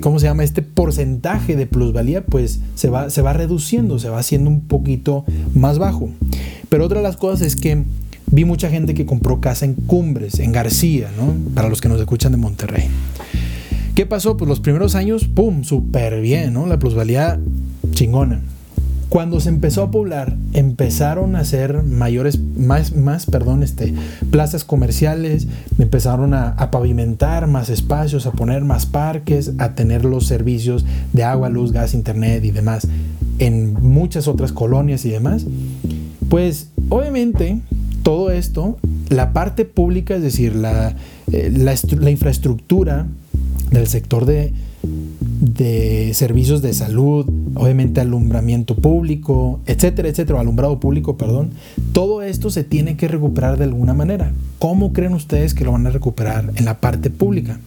¿cómo 0.00 0.20
se 0.20 0.26
llama? 0.26 0.44
Este 0.44 0.62
porcentaje 0.62 1.56
de 1.56 1.66
plusvalía 1.66 2.24
pues 2.24 2.60
se 2.76 2.88
va, 2.88 3.10
se 3.10 3.20
va 3.20 3.32
reduciendo, 3.32 3.98
se 3.98 4.10
va 4.10 4.20
haciendo 4.20 4.48
un 4.48 4.60
poquito 4.60 5.24
más 5.56 5.80
bajo. 5.80 6.08
Pero 6.68 6.84
otra 6.84 6.98
de 6.98 7.02
las 7.02 7.16
cosas 7.16 7.44
es 7.44 7.56
que 7.56 7.82
vi 8.30 8.44
mucha 8.44 8.70
gente 8.70 8.94
que 8.94 9.06
compró 9.06 9.40
casa 9.40 9.64
en 9.64 9.74
Cumbres, 9.74 10.38
en 10.38 10.52
García, 10.52 11.08
¿no? 11.16 11.34
Para 11.54 11.68
los 11.68 11.80
que 11.80 11.88
nos 11.88 12.00
escuchan 12.00 12.32
de 12.32 12.38
Monterrey. 12.38 12.88
¿Qué 13.94 14.06
pasó? 14.06 14.36
Pues 14.36 14.48
los 14.48 14.60
primeros 14.60 14.94
años, 14.94 15.24
¡pum! 15.24 15.64
Súper 15.64 16.20
bien, 16.20 16.54
¿no? 16.54 16.66
La 16.66 16.78
plusvalía 16.78 17.38
chingona. 17.92 18.40
Cuando 19.08 19.40
se 19.40 19.48
empezó 19.48 19.82
a 19.82 19.90
poblar, 19.90 20.36
empezaron 20.52 21.34
a 21.34 21.40
hacer 21.40 21.82
mayores, 21.82 22.38
más, 22.38 22.94
más, 22.94 23.26
perdón, 23.26 23.64
este, 23.64 23.92
plazas 24.30 24.62
comerciales, 24.62 25.48
empezaron 25.80 26.32
a, 26.32 26.50
a, 26.50 26.70
pavimentar 26.70 27.48
más 27.48 27.70
espacios, 27.70 28.26
a 28.26 28.30
poner 28.30 28.62
más 28.62 28.86
parques, 28.86 29.50
a 29.58 29.74
tener 29.74 30.04
los 30.04 30.28
servicios 30.28 30.84
de 31.12 31.24
agua, 31.24 31.48
luz, 31.48 31.72
gas, 31.72 31.92
internet 31.92 32.44
y 32.44 32.52
demás 32.52 32.86
en 33.40 33.74
muchas 33.82 34.28
otras 34.28 34.52
colonias 34.52 35.04
y 35.04 35.10
demás. 35.10 35.46
Pues 36.28 36.68
obviamente 36.88 37.60
todo 38.02 38.30
esto, 38.30 38.78
la 39.08 39.32
parte 39.32 39.64
pública, 39.64 40.16
es 40.16 40.22
decir, 40.22 40.54
la, 40.54 40.96
eh, 41.32 41.50
la 41.52 42.10
infraestructura, 42.10 43.06
del 43.70 43.86
sector 43.86 44.26
de, 44.26 44.52
de 45.40 46.12
servicios 46.14 46.62
de 46.62 46.72
salud, 46.74 47.26
obviamente 47.54 48.00
alumbramiento 48.00 48.74
público, 48.74 49.60
etcétera, 49.66 50.08
etcétera, 50.08 50.40
alumbrado 50.40 50.80
público, 50.80 51.16
perdón, 51.16 51.50
todo 51.92 52.22
esto 52.22 52.50
se 52.50 52.64
tiene 52.64 52.96
que 52.96 53.08
recuperar 53.08 53.58
de 53.58 53.64
alguna 53.64 53.94
manera. 53.94 54.32
¿Cómo 54.58 54.92
creen 54.92 55.14
ustedes 55.14 55.54
que 55.54 55.64
lo 55.64 55.72
van 55.72 55.86
a 55.86 55.90
recuperar 55.90 56.52
en 56.56 56.64
la 56.64 56.80
parte 56.80 57.10
pública? 57.10 57.60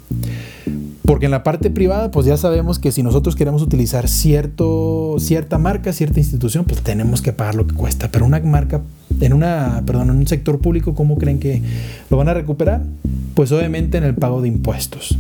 Porque 1.06 1.26
en 1.26 1.32
la 1.32 1.44
parte 1.44 1.70
privada, 1.70 2.12
pues 2.12 2.26
ya 2.26 2.38
sabemos 2.38 2.80
que 2.80 2.92
si 2.94 3.04
nosotros 3.04 3.36
queremos 3.36 3.62
utilizar 3.62 4.08
cierto, 4.08 5.18
cierta 5.20 5.58
marca, 5.58 5.92
cierta 5.92 6.20
institución, 6.20 6.64
pues 6.64 6.82
tenemos 6.82 7.22
que 7.22 7.34
pagar 7.34 7.56
lo 7.56 7.68
que 7.68 7.76
cuesta. 7.76 8.10
Pero 8.10 8.26
una 8.26 8.40
marca, 8.40 8.82
en 9.20 9.34
una, 9.34 9.84
perdón, 9.86 10.12
en 10.12 10.16
un 10.18 10.28
sector 10.28 10.60
público, 10.60 10.96
¿cómo 10.96 11.18
creen 11.18 11.40
que 11.40 11.62
lo 12.10 12.18
van 12.18 12.30
a 12.30 12.34
recuperar? 12.34 12.84
Pues 13.36 13.52
obviamente 13.52 13.98
en 13.98 14.06
el 14.06 14.16
pago 14.16 14.42
de 14.42 14.48
impuestos. 14.48 15.18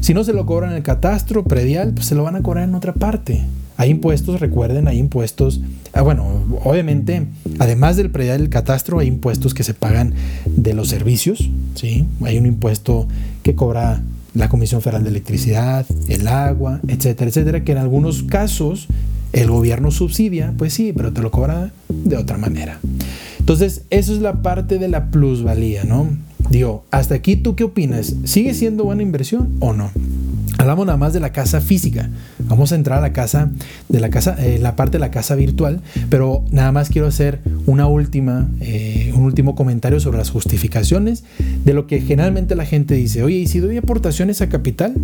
Si 0.00 0.12
no 0.12 0.22
se 0.22 0.34
lo 0.34 0.44
cobran 0.44 0.72
en 0.72 0.76
el 0.76 0.82
catastro 0.82 1.44
predial, 1.44 1.92
pues 1.94 2.06
se 2.06 2.14
lo 2.14 2.24
van 2.24 2.36
a 2.36 2.42
cobrar 2.42 2.68
en 2.68 2.74
otra 2.74 2.92
parte. 2.92 3.42
Hay 3.78 3.88
impuestos, 3.88 4.38
recuerden, 4.38 4.86
hay 4.86 4.98
impuestos. 4.98 5.60
Ah, 5.94 6.02
bueno, 6.02 6.26
obviamente, 6.62 7.26
además 7.58 7.96
del 7.96 8.10
predial 8.10 8.40
y 8.40 8.44
el 8.44 8.48
catastro, 8.50 8.98
hay 8.98 9.08
impuestos 9.08 9.54
que 9.54 9.62
se 9.62 9.72
pagan 9.72 10.14
de 10.44 10.74
los 10.74 10.88
servicios. 10.88 11.48
¿sí? 11.74 12.04
Hay 12.22 12.36
un 12.36 12.44
impuesto 12.44 13.08
que 13.42 13.54
cobra 13.54 14.02
la 14.34 14.48
Comisión 14.48 14.80
Federal 14.80 15.04
de 15.04 15.10
Electricidad, 15.10 15.86
el 16.08 16.26
agua, 16.28 16.80
etcétera, 16.88 17.28
etcétera, 17.28 17.64
que 17.64 17.72
en 17.72 17.78
algunos 17.78 18.22
casos 18.22 18.88
el 19.32 19.50
gobierno 19.50 19.90
subsidia, 19.90 20.54
pues 20.56 20.74
sí, 20.74 20.92
pero 20.94 21.12
te 21.12 21.22
lo 21.22 21.30
cobra 21.30 21.70
de 21.88 22.16
otra 22.16 22.38
manera. 22.38 22.80
Entonces, 23.38 23.82
eso 23.90 24.12
es 24.14 24.20
la 24.20 24.42
parte 24.42 24.78
de 24.78 24.88
la 24.88 25.10
plusvalía, 25.10 25.84
¿no? 25.84 26.08
Digo, 26.50 26.84
hasta 26.90 27.14
aquí 27.14 27.36
tú 27.36 27.56
qué 27.56 27.64
opinas? 27.64 28.14
¿Sigue 28.24 28.54
siendo 28.54 28.84
buena 28.84 29.02
inversión 29.02 29.48
o 29.60 29.72
no? 29.72 29.90
Hablamos 30.62 30.86
nada 30.86 30.96
más 30.96 31.12
de 31.12 31.18
la 31.18 31.32
casa 31.32 31.60
física. 31.60 32.08
Vamos 32.38 32.70
a 32.70 32.76
entrar 32.76 33.00
a 33.00 33.02
la 33.02 33.12
casa 33.12 33.50
de 33.88 33.98
la 33.98 34.10
casa, 34.10 34.36
eh, 34.38 34.60
la 34.60 34.76
parte 34.76 34.92
de 34.92 35.00
la 35.00 35.10
casa 35.10 35.34
virtual, 35.34 35.80
pero 36.08 36.44
nada 36.52 36.70
más 36.70 36.88
quiero 36.88 37.08
hacer 37.08 37.40
una 37.66 37.88
última, 37.88 38.48
eh, 38.60 39.10
un 39.12 39.24
último 39.24 39.56
comentario 39.56 39.98
sobre 39.98 40.18
las 40.18 40.30
justificaciones 40.30 41.24
de 41.64 41.74
lo 41.74 41.88
que 41.88 42.00
generalmente 42.00 42.54
la 42.54 42.64
gente 42.64 42.94
dice. 42.94 43.24
Oye, 43.24 43.38
¿y 43.38 43.48
si 43.48 43.58
doy 43.58 43.76
aportaciones 43.76 44.40
a 44.40 44.48
capital? 44.48 44.94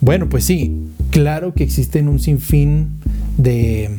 Bueno, 0.00 0.28
pues 0.28 0.44
sí, 0.44 0.76
claro 1.10 1.54
que 1.54 1.64
existen 1.64 2.06
un 2.06 2.20
sinfín 2.20 3.00
de 3.36 3.96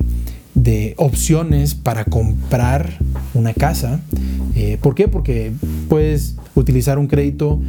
de 0.56 0.94
opciones 0.98 1.74
para 1.76 2.04
comprar 2.04 2.98
una 3.34 3.54
casa. 3.54 4.02
Eh, 4.56 4.78
¿Por 4.82 4.96
qué? 4.96 5.08
Porque 5.08 5.52
puedes 5.88 6.36
utilizar 6.56 7.00
un 7.00 7.08
crédito 7.08 7.62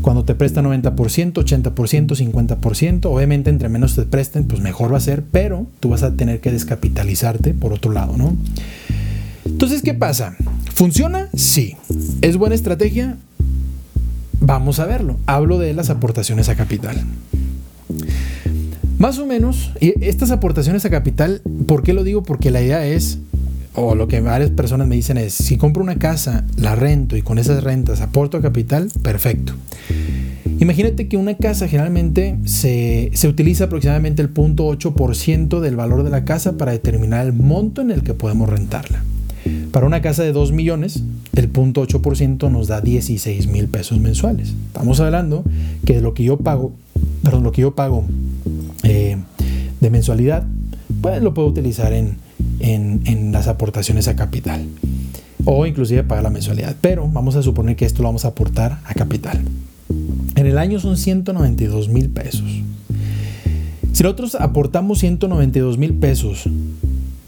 cuando 0.00 0.24
te 0.24 0.34
prestan 0.34 0.64
90%, 0.64 1.32
80%, 1.32 2.16
50%. 2.16 3.06
Obviamente, 3.06 3.50
entre 3.50 3.68
menos 3.68 3.94
te 3.94 4.02
presten, 4.02 4.44
pues 4.44 4.60
mejor 4.60 4.92
va 4.92 4.98
a 4.98 5.00
ser, 5.00 5.22
pero 5.22 5.66
tú 5.80 5.90
vas 5.90 6.02
a 6.02 6.14
tener 6.14 6.40
que 6.40 6.50
descapitalizarte 6.50 7.54
por 7.54 7.72
otro 7.72 7.92
lado, 7.92 8.16
¿no? 8.16 8.36
Entonces, 9.44 9.82
¿qué 9.82 9.94
pasa? 9.94 10.36
¿Funciona? 10.74 11.28
Sí. 11.34 11.76
¿Es 12.20 12.36
buena 12.36 12.54
estrategia? 12.54 13.16
Vamos 14.40 14.78
a 14.80 14.86
verlo. 14.86 15.18
Hablo 15.26 15.58
de 15.58 15.74
las 15.74 15.90
aportaciones 15.90 16.48
a 16.48 16.56
capital. 16.56 16.96
Más 18.98 19.18
o 19.18 19.26
menos, 19.26 19.72
estas 19.80 20.30
aportaciones 20.30 20.84
a 20.84 20.90
capital, 20.90 21.42
¿por 21.66 21.82
qué 21.82 21.92
lo 21.92 22.04
digo? 22.04 22.22
Porque 22.22 22.50
la 22.50 22.62
idea 22.62 22.86
es, 22.86 23.18
o 23.74 23.94
lo 23.94 24.08
que 24.08 24.20
varias 24.20 24.50
personas 24.50 24.86
me 24.86 24.96
dicen 24.96 25.16
es, 25.16 25.32
si 25.32 25.56
compro 25.56 25.82
una 25.82 25.98
casa, 25.98 26.44
la 26.56 26.74
rento 26.74 27.16
y 27.16 27.22
con 27.22 27.38
esas 27.38 27.64
rentas 27.64 28.00
aporto 28.00 28.40
capital, 28.40 28.90
perfecto. 29.02 29.54
Imagínate 30.58 31.08
que 31.08 31.16
una 31.16 31.36
casa 31.36 31.66
generalmente 31.66 32.36
se, 32.44 33.10
se 33.14 33.28
utiliza 33.28 33.64
aproximadamente 33.64 34.22
el 34.22 34.32
0.8% 34.32 35.60
del 35.60 35.76
valor 35.76 36.04
de 36.04 36.10
la 36.10 36.24
casa 36.24 36.56
para 36.56 36.72
determinar 36.72 37.26
el 37.26 37.32
monto 37.32 37.80
en 37.80 37.90
el 37.90 38.02
que 38.02 38.14
podemos 38.14 38.48
rentarla. 38.48 39.02
Para 39.72 39.86
una 39.86 40.02
casa 40.02 40.22
de 40.22 40.32
2 40.32 40.52
millones, 40.52 41.02
el 41.34 41.52
0.8% 41.52 42.50
nos 42.50 42.68
da 42.68 42.80
16 42.80 43.48
mil 43.48 43.66
pesos 43.66 43.98
mensuales. 43.98 44.54
Estamos 44.66 45.00
hablando 45.00 45.42
que 45.84 45.94
de 45.94 46.00
lo 46.00 46.14
que 46.14 46.22
yo 46.24 46.36
pago, 46.36 46.72
perdón, 47.24 47.42
lo 47.42 47.52
que 47.52 47.62
yo 47.62 47.74
pago 47.74 48.04
eh, 48.84 49.16
de 49.80 49.90
mensualidad, 49.90 50.46
pues 51.00 51.22
lo 51.22 51.34
puedo 51.34 51.48
utilizar 51.48 51.92
en, 51.92 52.16
en, 52.62 53.32
las 53.32 53.48
aportaciones 53.48 54.08
a 54.08 54.16
capital 54.16 54.66
o 55.44 55.66
inclusive 55.66 56.04
pagar 56.04 56.24
la 56.24 56.30
mensualidad. 56.30 56.76
Pero 56.80 57.08
vamos 57.08 57.36
a 57.36 57.42
suponer 57.42 57.76
que 57.76 57.84
esto 57.84 58.02
lo 58.02 58.08
vamos 58.08 58.24
a 58.24 58.28
aportar 58.28 58.78
a 58.84 58.94
capital. 58.94 59.40
En 60.36 60.46
el 60.46 60.58
año 60.58 60.80
son 60.80 60.96
192 60.96 61.88
mil 61.88 62.08
pesos. 62.08 62.62
Si 63.92 64.02
nosotros 64.02 64.36
aportamos 64.36 65.00
192 65.00 65.76
mil 65.76 65.94
pesos 65.94 66.48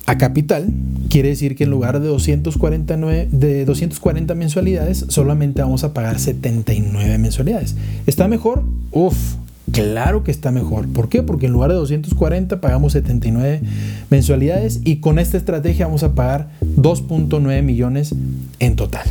a 0.06 0.18
capital, 0.18 0.68
quiere 1.10 1.30
decir 1.30 1.56
que 1.56 1.64
en 1.64 1.70
lugar 1.70 2.00
de, 2.00 2.08
249, 2.08 3.28
de 3.30 3.64
240 3.64 4.34
mensualidades, 4.34 5.06
solamente 5.08 5.62
vamos 5.62 5.84
a 5.84 5.92
pagar 5.92 6.18
79 6.18 7.18
mensualidades. 7.18 7.76
¿Está 8.06 8.28
mejor? 8.28 8.64
Uf, 8.90 9.36
Claro 9.74 10.22
que 10.22 10.30
está 10.30 10.52
mejor. 10.52 10.86
¿Por 10.88 11.08
qué? 11.08 11.24
Porque 11.24 11.46
en 11.46 11.52
lugar 11.52 11.70
de 11.70 11.76
240 11.76 12.60
pagamos 12.60 12.92
79 12.92 13.60
mensualidades 14.08 14.80
y 14.84 14.96
con 14.96 15.18
esta 15.18 15.36
estrategia 15.36 15.86
vamos 15.86 16.04
a 16.04 16.14
pagar 16.14 16.50
2.9 16.76 17.62
millones 17.62 18.14
en 18.60 18.76
total. 18.76 19.02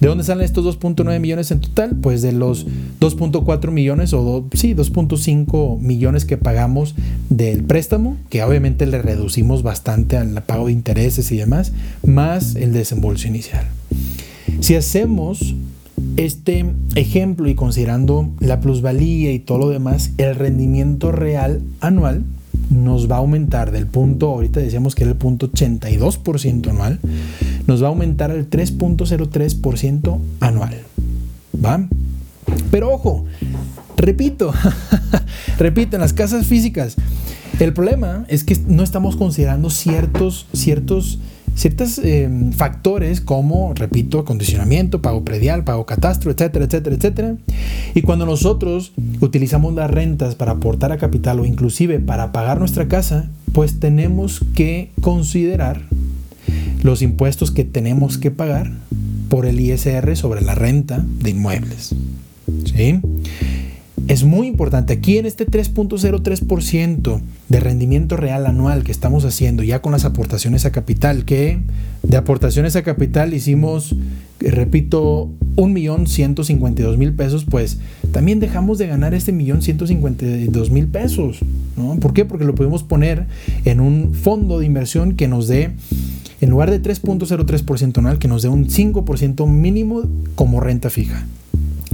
¿De 0.00 0.08
dónde 0.08 0.24
salen 0.24 0.46
estos 0.46 0.64
2.9 0.80 1.20
millones 1.20 1.50
en 1.50 1.60
total? 1.60 1.94
Pues 2.00 2.22
de 2.22 2.32
los 2.32 2.66
2.4 3.00 3.70
millones 3.70 4.14
o 4.14 4.48
sí, 4.54 4.74
2.5 4.74 5.78
millones 5.78 6.24
que 6.24 6.38
pagamos 6.38 6.94
del 7.28 7.62
préstamo, 7.62 8.16
que 8.30 8.42
obviamente 8.42 8.86
le 8.86 9.02
reducimos 9.02 9.62
bastante 9.62 10.16
al 10.16 10.42
pago 10.42 10.66
de 10.68 10.72
intereses 10.72 11.30
y 11.32 11.36
demás, 11.36 11.72
más 12.02 12.56
el 12.56 12.72
desembolso 12.72 13.28
inicial. 13.28 13.66
Si 14.60 14.74
hacemos 14.74 15.54
este 16.16 16.66
ejemplo 16.94 17.48
y 17.48 17.54
considerando 17.54 18.28
la 18.40 18.60
plusvalía 18.60 19.32
y 19.32 19.38
todo 19.38 19.58
lo 19.58 19.68
demás, 19.68 20.12
el 20.18 20.34
rendimiento 20.34 21.12
real 21.12 21.62
anual 21.80 22.24
nos 22.70 23.10
va 23.10 23.16
a 23.16 23.18
aumentar 23.18 23.72
del 23.72 23.86
punto, 23.86 24.28
ahorita 24.28 24.60
decíamos 24.60 24.94
que 24.94 25.02
era 25.02 25.12
el 25.12 25.18
punto 25.18 25.50
82% 25.50 26.68
anual, 26.68 27.00
nos 27.66 27.82
va 27.82 27.86
a 27.86 27.90
aumentar 27.90 28.30
al 28.30 28.48
3.03% 28.48 30.18
anual. 30.40 30.76
¿Va? 31.62 31.88
Pero 32.70 32.92
ojo, 32.92 33.26
repito, 33.96 34.52
repito, 35.58 35.96
en 35.96 36.00
las 36.00 36.12
casas 36.12 36.46
físicas, 36.46 36.96
el 37.58 37.72
problema 37.72 38.24
es 38.28 38.44
que 38.44 38.56
no 38.68 38.82
estamos 38.82 39.16
considerando 39.16 39.68
ciertos, 39.70 40.46
ciertos 40.52 41.18
ciertos 41.60 41.98
em, 41.98 42.52
factores 42.52 43.20
como, 43.20 43.74
repito, 43.74 44.18
acondicionamiento, 44.18 45.02
pago 45.02 45.24
predial, 45.24 45.62
pago 45.62 45.84
catastro, 45.84 46.30
etcétera, 46.30 46.64
etcétera, 46.64 46.96
etcétera. 46.96 47.36
Y 47.94 48.00
cuando 48.00 48.24
nosotros 48.24 48.92
utilizamos 49.20 49.74
las 49.74 49.90
rentas 49.90 50.36
para 50.36 50.52
aportar 50.52 50.90
a 50.90 50.96
capital 50.96 51.38
o 51.38 51.44
inclusive 51.44 52.00
para 52.00 52.32
pagar 52.32 52.58
nuestra 52.58 52.88
casa, 52.88 53.28
pues 53.52 53.78
tenemos 53.78 54.40
que 54.54 54.90
considerar 55.02 55.82
los 56.82 57.02
impuestos 57.02 57.50
que 57.50 57.64
tenemos 57.64 58.16
que 58.16 58.30
pagar 58.30 58.72
por 59.28 59.44
el 59.44 59.60
ISR 59.60 60.16
sobre 60.16 60.40
la 60.40 60.54
renta 60.54 61.04
de 61.20 61.30
inmuebles. 61.30 61.94
¿Sí? 62.64 63.00
Es 64.08 64.24
muy 64.24 64.46
importante. 64.48 64.92
Aquí 64.94 65.18
en 65.18 65.26
este 65.26 65.46
3.03% 65.46 67.20
de 67.48 67.60
rendimiento 67.60 68.16
real 68.16 68.46
anual 68.46 68.82
que 68.82 68.92
estamos 68.92 69.24
haciendo 69.24 69.62
ya 69.62 69.80
con 69.80 69.92
las 69.92 70.04
aportaciones 70.04 70.64
a 70.64 70.72
capital, 70.72 71.24
que 71.24 71.60
de 72.02 72.16
aportaciones 72.16 72.76
a 72.76 72.82
capital 72.82 73.34
hicimos, 73.34 73.94
repito, 74.40 75.30
1.152.000 75.56 77.16
pesos, 77.16 77.44
pues 77.44 77.78
también 78.12 78.40
dejamos 78.40 78.78
de 78.78 78.86
ganar 78.86 79.14
este 79.14 79.32
1.152.000 79.32 80.90
pesos. 80.90 81.40
¿no? 81.76 81.96
¿Por 81.96 82.12
qué? 82.12 82.24
Porque 82.24 82.44
lo 82.44 82.54
podemos 82.54 82.82
poner 82.82 83.26
en 83.64 83.80
un 83.80 84.14
fondo 84.14 84.58
de 84.58 84.66
inversión 84.66 85.14
que 85.14 85.28
nos 85.28 85.46
dé, 85.46 85.70
en 86.40 86.50
lugar 86.50 86.70
de 86.70 86.82
3.03% 86.82 87.98
anual, 87.98 88.18
que 88.18 88.28
nos 88.28 88.42
dé 88.42 88.48
un 88.48 88.66
5% 88.68 89.46
mínimo 89.46 90.02
como 90.34 90.60
renta 90.60 90.90
fija. 90.90 91.26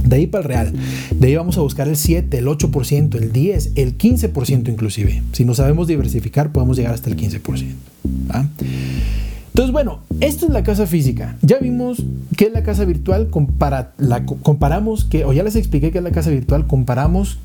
De 0.07 0.15
ahí 0.15 0.27
para 0.27 0.43
el 0.43 0.47
real. 0.47 0.73
De 1.11 1.27
ahí 1.27 1.35
vamos 1.35 1.57
a 1.57 1.61
buscar 1.61 1.87
el 1.87 1.97
7, 1.97 2.37
el 2.37 2.45
8%, 2.45 3.15
el 3.15 3.31
10, 3.33 3.71
el 3.75 3.97
15% 3.97 4.69
inclusive. 4.69 5.21
Si 5.33 5.43
no 5.43 5.53
sabemos 5.53 5.87
diversificar, 5.87 6.51
podemos 6.51 6.77
llegar 6.77 6.93
hasta 6.93 7.09
el 7.09 7.17
15%. 7.17 7.65
Entonces, 9.47 9.73
bueno, 9.73 10.01
esto 10.21 10.45
es 10.45 10.53
la 10.53 10.63
casa 10.63 10.87
física. 10.87 11.35
Ya 11.41 11.57
vimos 11.57 12.03
qué 12.37 12.45
es 12.45 12.53
la 12.53 12.63
casa 12.63 12.85
virtual, 12.85 13.29
compara, 13.29 13.93
comparamos, 14.43 15.03
que, 15.03 15.25
o 15.25 15.33
ya 15.33 15.43
les 15.43 15.55
expliqué 15.55 15.91
qué 15.91 15.97
es 15.97 16.03
la 16.03 16.11
casa 16.11 16.29
virtual, 16.29 16.67
comparamos 16.67 17.39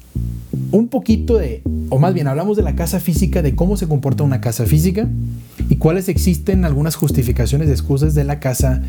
un 0.71 0.89
poquito 0.89 1.39
de, 1.39 1.63
o 1.89 1.99
más 1.99 2.15
bien 2.15 2.29
hablamos 2.29 2.57
de 2.57 2.63
la 2.63 2.77
casa 2.77 3.01
física, 3.01 3.43
de 3.43 3.57
cómo 3.57 3.77
se 3.77 3.89
comporta 3.89 4.23
una 4.23 4.41
casa 4.41 4.67
física 4.67 5.09
y 5.69 5.77
cuáles 5.77 6.09
existen 6.09 6.65
algunas 6.65 6.95
justificaciones 6.95 7.69
excusas 7.71 8.15
de 8.15 8.25
la 8.25 8.39
casa 8.41 8.83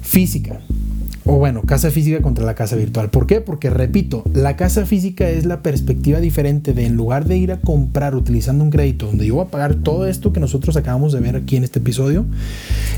física 0.00 0.60
o 1.24 1.36
bueno, 1.36 1.62
casa 1.62 1.90
física 1.90 2.20
contra 2.20 2.44
la 2.44 2.54
casa 2.54 2.76
virtual. 2.76 3.10
¿Por 3.10 3.26
qué? 3.26 3.40
Porque 3.40 3.70
repito, 3.70 4.24
la 4.34 4.56
casa 4.56 4.86
física 4.86 5.28
es 5.28 5.46
la 5.46 5.62
perspectiva 5.62 6.20
diferente 6.20 6.72
de 6.72 6.86
en 6.86 6.96
lugar 6.96 7.26
de 7.26 7.36
ir 7.36 7.52
a 7.52 7.60
comprar 7.60 8.14
utilizando 8.16 8.64
un 8.64 8.70
crédito 8.70 9.06
donde 9.06 9.26
yo 9.26 9.36
voy 9.36 9.44
a 9.44 9.50
pagar 9.50 9.76
todo 9.76 10.06
esto 10.06 10.32
que 10.32 10.40
nosotros 10.40 10.76
acabamos 10.76 11.12
de 11.12 11.20
ver 11.20 11.36
aquí 11.36 11.56
en 11.56 11.64
este 11.64 11.78
episodio, 11.78 12.26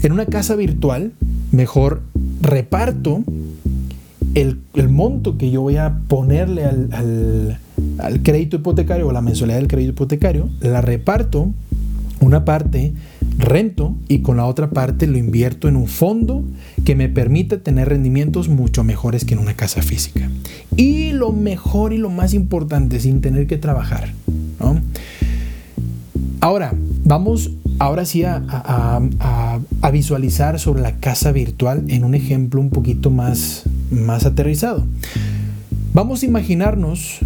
en 0.02 0.12
una 0.12 0.26
casa 0.26 0.56
virtual, 0.56 1.12
mejor 1.52 2.02
reparto 2.40 3.22
el, 4.34 4.58
monto 4.88 5.37
que 5.37 5.50
yo 5.50 5.60
voy 5.60 5.76
a 5.76 5.98
ponerle 6.08 6.64
al, 6.64 7.58
al 7.98 8.22
crédito 8.22 8.56
hipotecario 8.56 9.06
o 9.06 9.12
la 9.12 9.20
mensualidad 9.20 9.58
del 9.58 9.68
crédito 9.68 9.90
hipotecario, 9.90 10.48
la 10.60 10.80
reparto 10.80 11.50
una 12.20 12.44
parte 12.44 12.94
rento 13.38 13.94
y 14.09 14.20
con 14.20 14.37
la 14.37 14.47
otra 14.47 14.70
parte 14.70 15.07
lo 15.07 15.18
invierto 15.18 15.68
en 15.68 15.77
un 15.77 15.87
fondo 15.87 16.44
que 16.85 16.94
me 16.94 17.09
permita 17.09 17.59
tener 17.59 17.88
rendimientos 17.88 18.49
mucho 18.49 18.85
mejores 18.85 19.25
que 19.25 19.35
en 19.35 19.40
una 19.40 19.55
casa 19.55 19.83
física. 19.83 20.31
Y 20.77 21.12
lo 21.12 21.33
mejor 21.33 21.92
y 21.92 21.99
lo 21.99 22.11
más 22.11 22.35
importante, 22.35 23.01
sin 23.01 23.20
tener 23.20 23.47
que 23.47 23.59
trabajar. 23.59 24.12
Ahora, 26.40 26.75
vamos 27.05 27.51
ahora 27.79 28.05
sí 28.05 28.25
a, 28.25 28.42
a, 28.49 29.90
visualizar 29.90 30.59
sobre 30.59 30.83
la 30.83 30.97
casa 30.97 31.33
virtual 31.33 31.85
en 31.88 32.05
un 32.05 32.14
ejemplo 32.14 32.61
un 32.61 32.70
poquito 32.70 33.11
más, 33.11 33.62
más 33.90 34.27
aterrizado. 34.27 34.85
Vamos 35.92 36.23
a 36.23 36.27
imaginarnos 36.27 37.20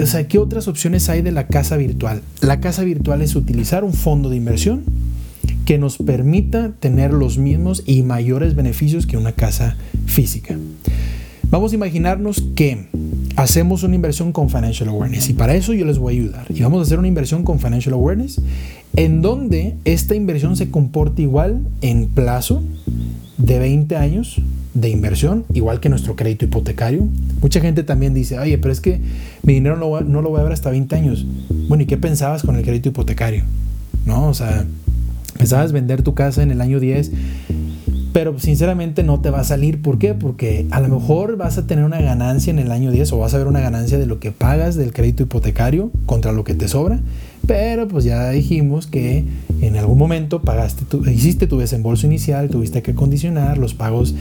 o 0.00 0.04
sea, 0.04 0.28
¿qué 0.28 0.38
otras 0.38 0.68
opciones 0.68 1.08
hay 1.08 1.22
de 1.22 1.32
la 1.32 1.46
casa 1.46 1.76
virtual? 1.78 2.20
La 2.42 2.60
casa 2.60 2.82
virtual 2.84 3.22
es 3.22 3.34
utilizar 3.34 3.82
un 3.82 3.94
fondo 3.94 4.28
de 4.28 4.36
inversión 4.36 4.84
que 5.66 5.76
nos 5.78 5.98
permita 5.98 6.72
tener 6.78 7.12
los 7.12 7.36
mismos 7.36 7.82
y 7.84 8.02
mayores 8.02 8.54
beneficios 8.54 9.04
que 9.04 9.16
una 9.16 9.32
casa 9.32 9.76
física. 10.06 10.56
Vamos 11.50 11.72
a 11.72 11.74
imaginarnos 11.74 12.42
que 12.54 12.86
hacemos 13.34 13.82
una 13.82 13.96
inversión 13.96 14.32
con 14.32 14.48
Financial 14.48 14.88
Awareness 14.88 15.28
y 15.28 15.34
para 15.34 15.54
eso 15.54 15.74
yo 15.74 15.84
les 15.84 15.98
voy 15.98 16.14
a 16.14 16.20
ayudar. 16.20 16.46
Y 16.50 16.62
vamos 16.62 16.78
a 16.78 16.82
hacer 16.82 16.98
una 17.00 17.08
inversión 17.08 17.42
con 17.42 17.58
Financial 17.58 17.92
Awareness 17.92 18.40
en 18.94 19.22
donde 19.22 19.74
esta 19.84 20.14
inversión 20.14 20.56
se 20.56 20.70
comporte 20.70 21.22
igual 21.22 21.66
en 21.82 22.06
plazo 22.06 22.62
de 23.36 23.58
20 23.58 23.96
años 23.96 24.40
de 24.74 24.88
inversión, 24.88 25.44
igual 25.52 25.80
que 25.80 25.88
nuestro 25.88 26.14
crédito 26.14 26.44
hipotecario. 26.44 27.08
Mucha 27.40 27.60
gente 27.60 27.82
también 27.82 28.14
dice, 28.14 28.38
oye, 28.38 28.56
pero 28.58 28.72
es 28.72 28.80
que 28.80 29.00
mi 29.42 29.54
dinero 29.54 29.76
no, 29.76 30.00
no 30.00 30.22
lo 30.22 30.30
voy 30.30 30.40
a 30.40 30.44
ver 30.44 30.52
hasta 30.52 30.70
20 30.70 30.94
años. 30.94 31.26
Bueno, 31.66 31.82
¿y 31.82 31.86
qué 31.86 31.96
pensabas 31.96 32.42
con 32.44 32.54
el 32.54 32.62
crédito 32.62 32.90
hipotecario? 32.90 33.42
¿No? 34.04 34.28
O 34.28 34.34
sea, 34.34 34.64
Pensabas 35.38 35.72
vender 35.72 36.02
tu 36.02 36.14
casa 36.14 36.42
en 36.42 36.50
el 36.50 36.60
año 36.60 36.80
10, 36.80 37.12
pero 38.12 38.38
sinceramente 38.38 39.02
no 39.02 39.20
te 39.20 39.30
va 39.30 39.40
a 39.40 39.44
salir. 39.44 39.82
¿Por 39.82 39.98
qué? 39.98 40.14
Porque 40.14 40.66
a 40.70 40.80
lo 40.80 40.88
mejor 40.88 41.36
vas 41.36 41.58
a 41.58 41.66
tener 41.66 41.84
una 41.84 42.00
ganancia 42.00 42.50
en 42.50 42.58
el 42.58 42.72
año 42.72 42.90
10 42.90 43.12
o 43.12 43.18
vas 43.18 43.34
a 43.34 43.38
ver 43.38 43.46
una 43.46 43.60
ganancia 43.60 43.98
de 43.98 44.06
lo 44.06 44.20
que 44.20 44.32
pagas 44.32 44.74
del 44.76 44.92
crédito 44.92 45.22
hipotecario 45.22 45.90
contra 46.06 46.32
lo 46.32 46.42
que 46.42 46.54
te 46.54 46.68
sobra. 46.68 47.00
Pero 47.46 47.86
pues 47.86 48.04
ya 48.04 48.30
dijimos 48.30 48.86
que 48.86 49.24
en 49.60 49.76
algún 49.76 49.98
momento 49.98 50.42
pagaste 50.42 50.84
tu, 50.84 51.04
hiciste 51.08 51.46
tu 51.46 51.58
desembolso 51.58 52.06
inicial, 52.06 52.48
tuviste 52.48 52.82
que 52.82 52.94
condicionar 52.94 53.58
los 53.58 53.74
pagos 53.74 54.14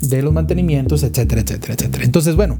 de 0.00 0.22
los 0.22 0.32
mantenimientos, 0.32 1.02
etcétera, 1.02 1.42
etcétera, 1.42 1.74
etcétera. 1.74 2.04
Entonces, 2.04 2.34
bueno, 2.34 2.58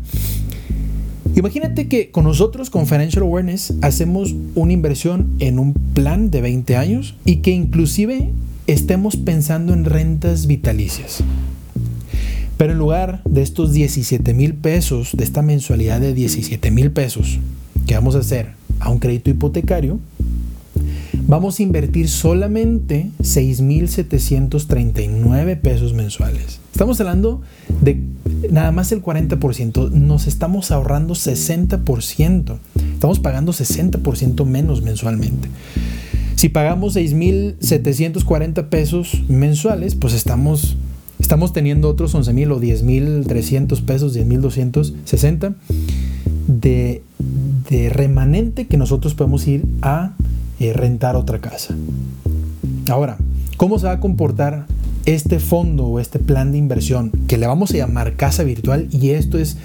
Imagínate 1.34 1.88
que 1.88 2.10
con 2.10 2.24
nosotros, 2.24 2.68
con 2.68 2.86
Financial 2.86 3.22
Awareness, 3.22 3.74
hacemos 3.80 4.34
una 4.54 4.72
inversión 4.72 5.30
en 5.38 5.58
un 5.58 5.72
plan 5.72 6.30
de 6.30 6.42
20 6.42 6.76
años 6.76 7.14
y 7.24 7.36
que 7.36 7.52
inclusive 7.52 8.30
estemos 8.66 9.16
pensando 9.16 9.72
en 9.72 9.86
rentas 9.86 10.46
vitalicias. 10.46 11.22
Pero 12.58 12.72
en 12.72 12.78
lugar 12.78 13.22
de 13.24 13.42
estos 13.42 13.72
17 13.72 14.34
mil 14.34 14.54
pesos, 14.54 15.16
de 15.16 15.24
esta 15.24 15.40
mensualidad 15.40 16.00
de 16.00 16.12
17 16.12 16.70
mil 16.70 16.90
pesos 16.90 17.40
que 17.86 17.94
vamos 17.94 18.14
a 18.14 18.18
hacer 18.18 18.50
a 18.78 18.90
un 18.90 18.98
crédito 18.98 19.30
hipotecario, 19.30 20.00
vamos 21.32 21.58
a 21.58 21.62
invertir 21.62 22.10
solamente 22.10 23.10
6.739 23.22 25.60
pesos 25.62 25.94
mensuales. 25.94 26.60
Estamos 26.72 27.00
hablando 27.00 27.40
de 27.80 28.02
nada 28.50 28.70
más 28.70 28.92
el 28.92 29.02
40%. 29.02 29.92
Nos 29.92 30.26
estamos 30.26 30.70
ahorrando 30.70 31.14
60%. 31.14 32.58
Estamos 32.92 33.18
pagando 33.18 33.52
60% 33.52 34.44
menos 34.44 34.82
mensualmente. 34.82 35.48
Si 36.36 36.50
pagamos 36.50 36.96
6.740 36.96 38.68
pesos 38.68 39.22
mensuales, 39.26 39.94
pues 39.94 40.12
estamos, 40.12 40.76
estamos 41.18 41.54
teniendo 41.54 41.88
otros 41.88 42.14
11.000 42.14 42.52
o 42.52 42.60
10.300 42.60 43.82
pesos, 43.86 44.14
10.260 44.14 45.54
de, 46.46 47.02
de 47.70 47.88
remanente 47.88 48.66
que 48.66 48.76
nosotros 48.76 49.14
podemos 49.14 49.48
ir 49.48 49.64
a 49.80 50.12
rentar 50.72 51.16
otra 51.16 51.40
casa. 51.40 51.74
Ahora, 52.88 53.16
¿cómo 53.56 53.78
se 53.78 53.86
va 53.86 53.92
a 53.92 54.00
comportar 54.00 54.66
este 55.04 55.40
fondo 55.40 55.86
o 55.86 55.98
este 55.98 56.18
plan 56.18 56.52
de 56.52 56.58
inversión 56.58 57.10
que 57.26 57.38
le 57.38 57.46
vamos 57.46 57.72
a 57.72 57.78
llamar 57.78 58.14
casa 58.14 58.44
virtual? 58.44 58.88
Y 58.92 59.10
esto 59.10 59.38
es 59.38 59.56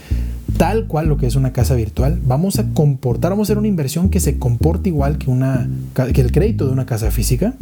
tal 0.57 0.85
cual 0.85 1.07
lo 1.07 1.17
que 1.17 1.27
es 1.27 1.35
una 1.35 1.53
casa 1.53 1.75
virtual. 1.75 2.19
Vamos 2.25 2.59
a 2.59 2.69
comportar, 2.73 3.31
vamos 3.31 3.47
a 3.47 3.47
hacer 3.47 3.57
una 3.57 3.67
inversión 3.67 4.09
que 4.09 4.19
se 4.19 4.37
comporte 4.37 4.89
igual 4.89 5.17
que, 5.17 5.29
una, 5.29 5.69
que 5.93 6.21
el 6.21 6.31
crédito 6.31 6.65
de 6.65 6.71
una 6.71 6.85
casa 6.85 7.11
física 7.11 7.53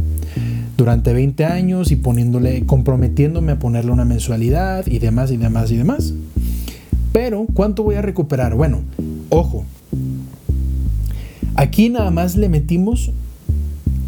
durante 0.78 1.13
20 1.13 1.45
años 1.45 1.91
y 1.91 1.95
poniéndole, 1.95 2.65
comprometiéndome 2.65 3.54
a 3.54 3.60
ponerle 3.60 3.91
una 3.91 4.06
mensualidad 4.06 4.86
y 4.88 5.00
demás 5.00 5.32
y 5.32 5.38
demás 5.38 5.71
y 5.71 5.78
demás. 5.78 6.13
Pero, 7.12 7.45
¿cuánto 7.54 7.84
voy 7.84 7.95
a 7.95 8.02
recuperar? 8.02 8.56
Bueno, 8.56 8.82
ojo, 9.30 9.65
aquí 11.56 11.89
nada 11.89 12.12
más 12.12 12.36
le 12.36 12.50
metimos 12.50 13.12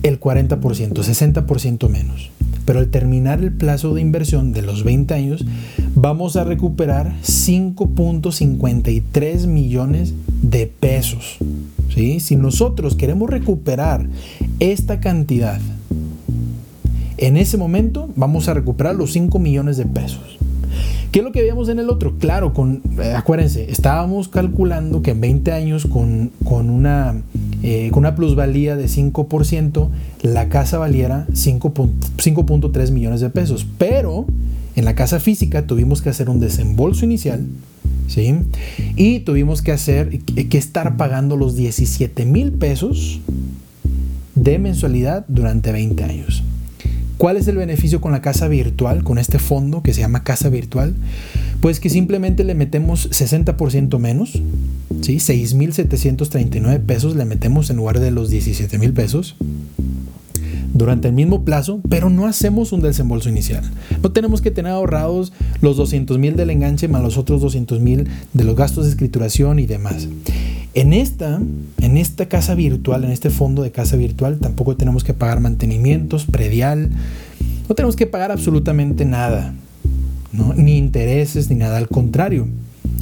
el 0.04 0.20
40%, 0.20 0.60
60% 0.60 1.90
menos. 1.90 2.30
Pero 2.66 2.80
al 2.80 2.90
terminar 2.90 3.40
el 3.40 3.54
plazo 3.54 3.94
de 3.94 4.02
inversión 4.02 4.52
de 4.52 4.62
los 4.62 4.84
20 4.84 5.14
años, 5.14 5.46
vamos 5.96 6.36
a 6.36 6.44
recuperar 6.44 7.16
5.53 7.22 9.48
millones 9.48 10.14
de 10.42 10.68
pesos. 10.68 11.38
¿sí? 11.94 12.20
Si 12.20 12.36
nosotros 12.36 12.96
queremos 12.96 13.30
recuperar 13.30 14.10
esta 14.60 15.00
cantidad, 15.00 15.62
en 17.18 17.38
ese 17.38 17.56
momento 17.58 18.10
vamos 18.16 18.50
a 18.50 18.54
recuperar 18.54 18.96
los 18.96 19.14
5 19.14 19.40
millones 19.40 19.78
de 19.78 19.86
pesos. 19.86 20.38
¿Qué 21.12 21.20
es 21.20 21.26
lo 21.26 21.32
que 21.32 21.42
veíamos 21.42 21.70
en 21.70 21.80
el 21.80 21.90
otro? 21.90 22.18
Claro, 22.20 22.54
con, 22.54 22.82
eh, 23.02 23.14
acuérdense, 23.16 23.72
estábamos 23.72 24.28
calculando 24.28 25.02
que 25.02 25.12
en 25.12 25.22
20 25.22 25.52
años 25.52 25.86
con, 25.86 26.32
con 26.44 26.70
una, 26.70 27.22
eh, 27.64 27.90
con 27.92 28.00
una 28.00 28.16
plusvalía 28.16 28.76
de 28.76 28.86
5%, 28.86 29.90
la 30.22 30.50
casa 30.50 30.78
valiera 30.78 31.26
5.3 31.32 32.92
millones 32.92 33.22
de 33.22 33.30
pesos. 33.30 33.66
Pero 33.78 34.26
en 34.76 34.86
la 34.86 34.96
casa 34.96 35.20
física 35.20 35.66
tuvimos 35.66 36.02
que 36.02 36.10
hacer 36.10 36.30
un 36.30 36.40
desembolso 36.40 37.06
inicial, 37.06 37.46
¿sí? 38.08 38.36
Y 38.96 39.22
tuvimos 39.22 39.62
que 39.62 39.72
hacer, 39.72 40.20
que 40.20 40.58
estar 40.58 40.98
pagando 40.98 41.36
los 41.38 41.56
17 41.56 42.26
mil 42.26 42.52
pesos 42.52 43.22
de 44.36 44.60
mensualidad 44.60 45.26
durante 45.28 45.72
20 45.72 46.04
años. 46.04 46.44
¿Cuál 47.18 47.38
es 47.38 47.48
el 47.48 47.58
beneficio 47.58 48.00
con 48.00 48.12
la 48.12 48.22
casa 48.22 48.48
virtual, 48.48 49.04
con 49.04 49.18
este 49.18 49.40
fondo 49.40 49.82
que 49.82 49.94
se 49.94 50.02
llama 50.02 50.24
casa 50.24 50.50
virtual? 50.50 50.96
Pues 51.62 51.80
que 51.80 51.90
simplemente 51.90 52.44
le 52.44 52.54
metemos 52.54 53.10
60% 53.10 53.98
menos, 53.98 54.34
¿sí? 55.02 55.16
6.739 55.16 56.80
pesos 56.82 57.16
le 57.16 57.26
metemos 57.26 57.72
en 57.72 57.78
lugar 57.78 58.00
de 58.00 58.12
los 58.12 58.32
17.000 58.32 58.94
pesos 58.94 59.36
durante 60.74 61.08
el 61.08 61.14
mismo 61.16 61.44
plazo, 61.44 61.82
pero 61.90 62.10
no 62.10 62.28
hacemos 62.28 62.72
un 62.72 62.82
desembolso 62.82 63.30
inicial. 63.30 63.64
No 64.04 64.12
tenemos 64.12 64.42
que 64.42 64.52
tener 64.52 64.72
ahorrados 64.72 65.34
los 65.62 65.76
200 65.78 66.20
mil 66.20 66.36
del 66.36 66.52
enganche 66.52 66.88
más 66.88 67.02
los 67.02 67.18
otros 67.18 67.42
200 67.42 67.80
mil 67.80 68.08
de 68.34 68.44
los 68.44 68.56
gastos 68.56 68.86
de 68.86 68.92
escrituración 68.92 69.58
y 69.58 69.66
demás. 69.66 70.08
En 70.78 70.94
esta, 70.94 71.42
en 71.82 71.98
esta 71.98 72.28
casa 72.28 72.54
virtual, 72.54 73.04
en 73.04 73.10
este 73.10 73.32
fondo 73.32 73.64
de 73.64 73.72
casa 73.72 73.96
virtual, 73.96 74.38
tampoco 74.38 74.78
tenemos 74.78 75.04
que 75.04 75.16
pagar 75.16 75.40
mantenimientos, 75.40 76.28
predial, 76.28 76.92
no 77.68 77.74
tenemos 77.74 77.96
que 77.96 78.06
pagar 78.06 78.32
absolutamente 78.32 79.04
nada, 79.04 79.56
ni 80.56 80.78
intereses, 80.78 81.50
ni 81.50 81.56
nada, 81.56 81.78
al 81.78 81.88
contrario. 81.88 82.48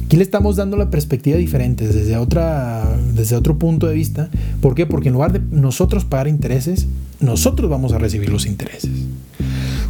Aquí 0.06 0.16
le 0.16 0.22
estamos 0.22 0.56
dando 0.56 0.78
la 0.78 0.88
perspectiva 0.88 1.36
diferente, 1.36 1.86
desde, 1.86 2.16
otra, 2.16 2.82
desde 3.12 3.36
otro 3.36 3.58
punto 3.58 3.86
de 3.86 3.92
vista. 3.92 4.30
¿Por 4.62 4.74
qué? 4.74 4.86
Porque 4.86 5.08
en 5.08 5.12
lugar 5.12 5.34
de 5.34 5.40
nosotros 5.54 6.06
pagar 6.06 6.28
intereses, 6.28 6.86
nosotros 7.20 7.68
vamos 7.68 7.92
a 7.92 7.98
recibir 7.98 8.30
los 8.30 8.46
intereses. 8.46 8.90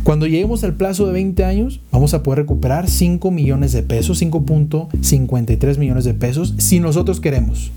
Cuando 0.07 0.27
lleguemos 0.29 0.63
al 0.63 0.75
plazo 0.75 1.09
de 1.09 1.15
20 1.15 1.45
años, 1.45 1.81
vamos 1.91 2.15
a 2.15 2.23
poder 2.23 2.39
recuperar 2.39 2.89
5 2.89 3.29
millones 3.33 3.73
de 3.73 3.83
pesos, 3.83 4.23
5.53 4.23 5.79
millones 5.79 6.05
de 6.05 6.15
pesos, 6.15 6.55
si 6.59 6.79
nosotros 6.79 7.19
queremos. 7.19 7.73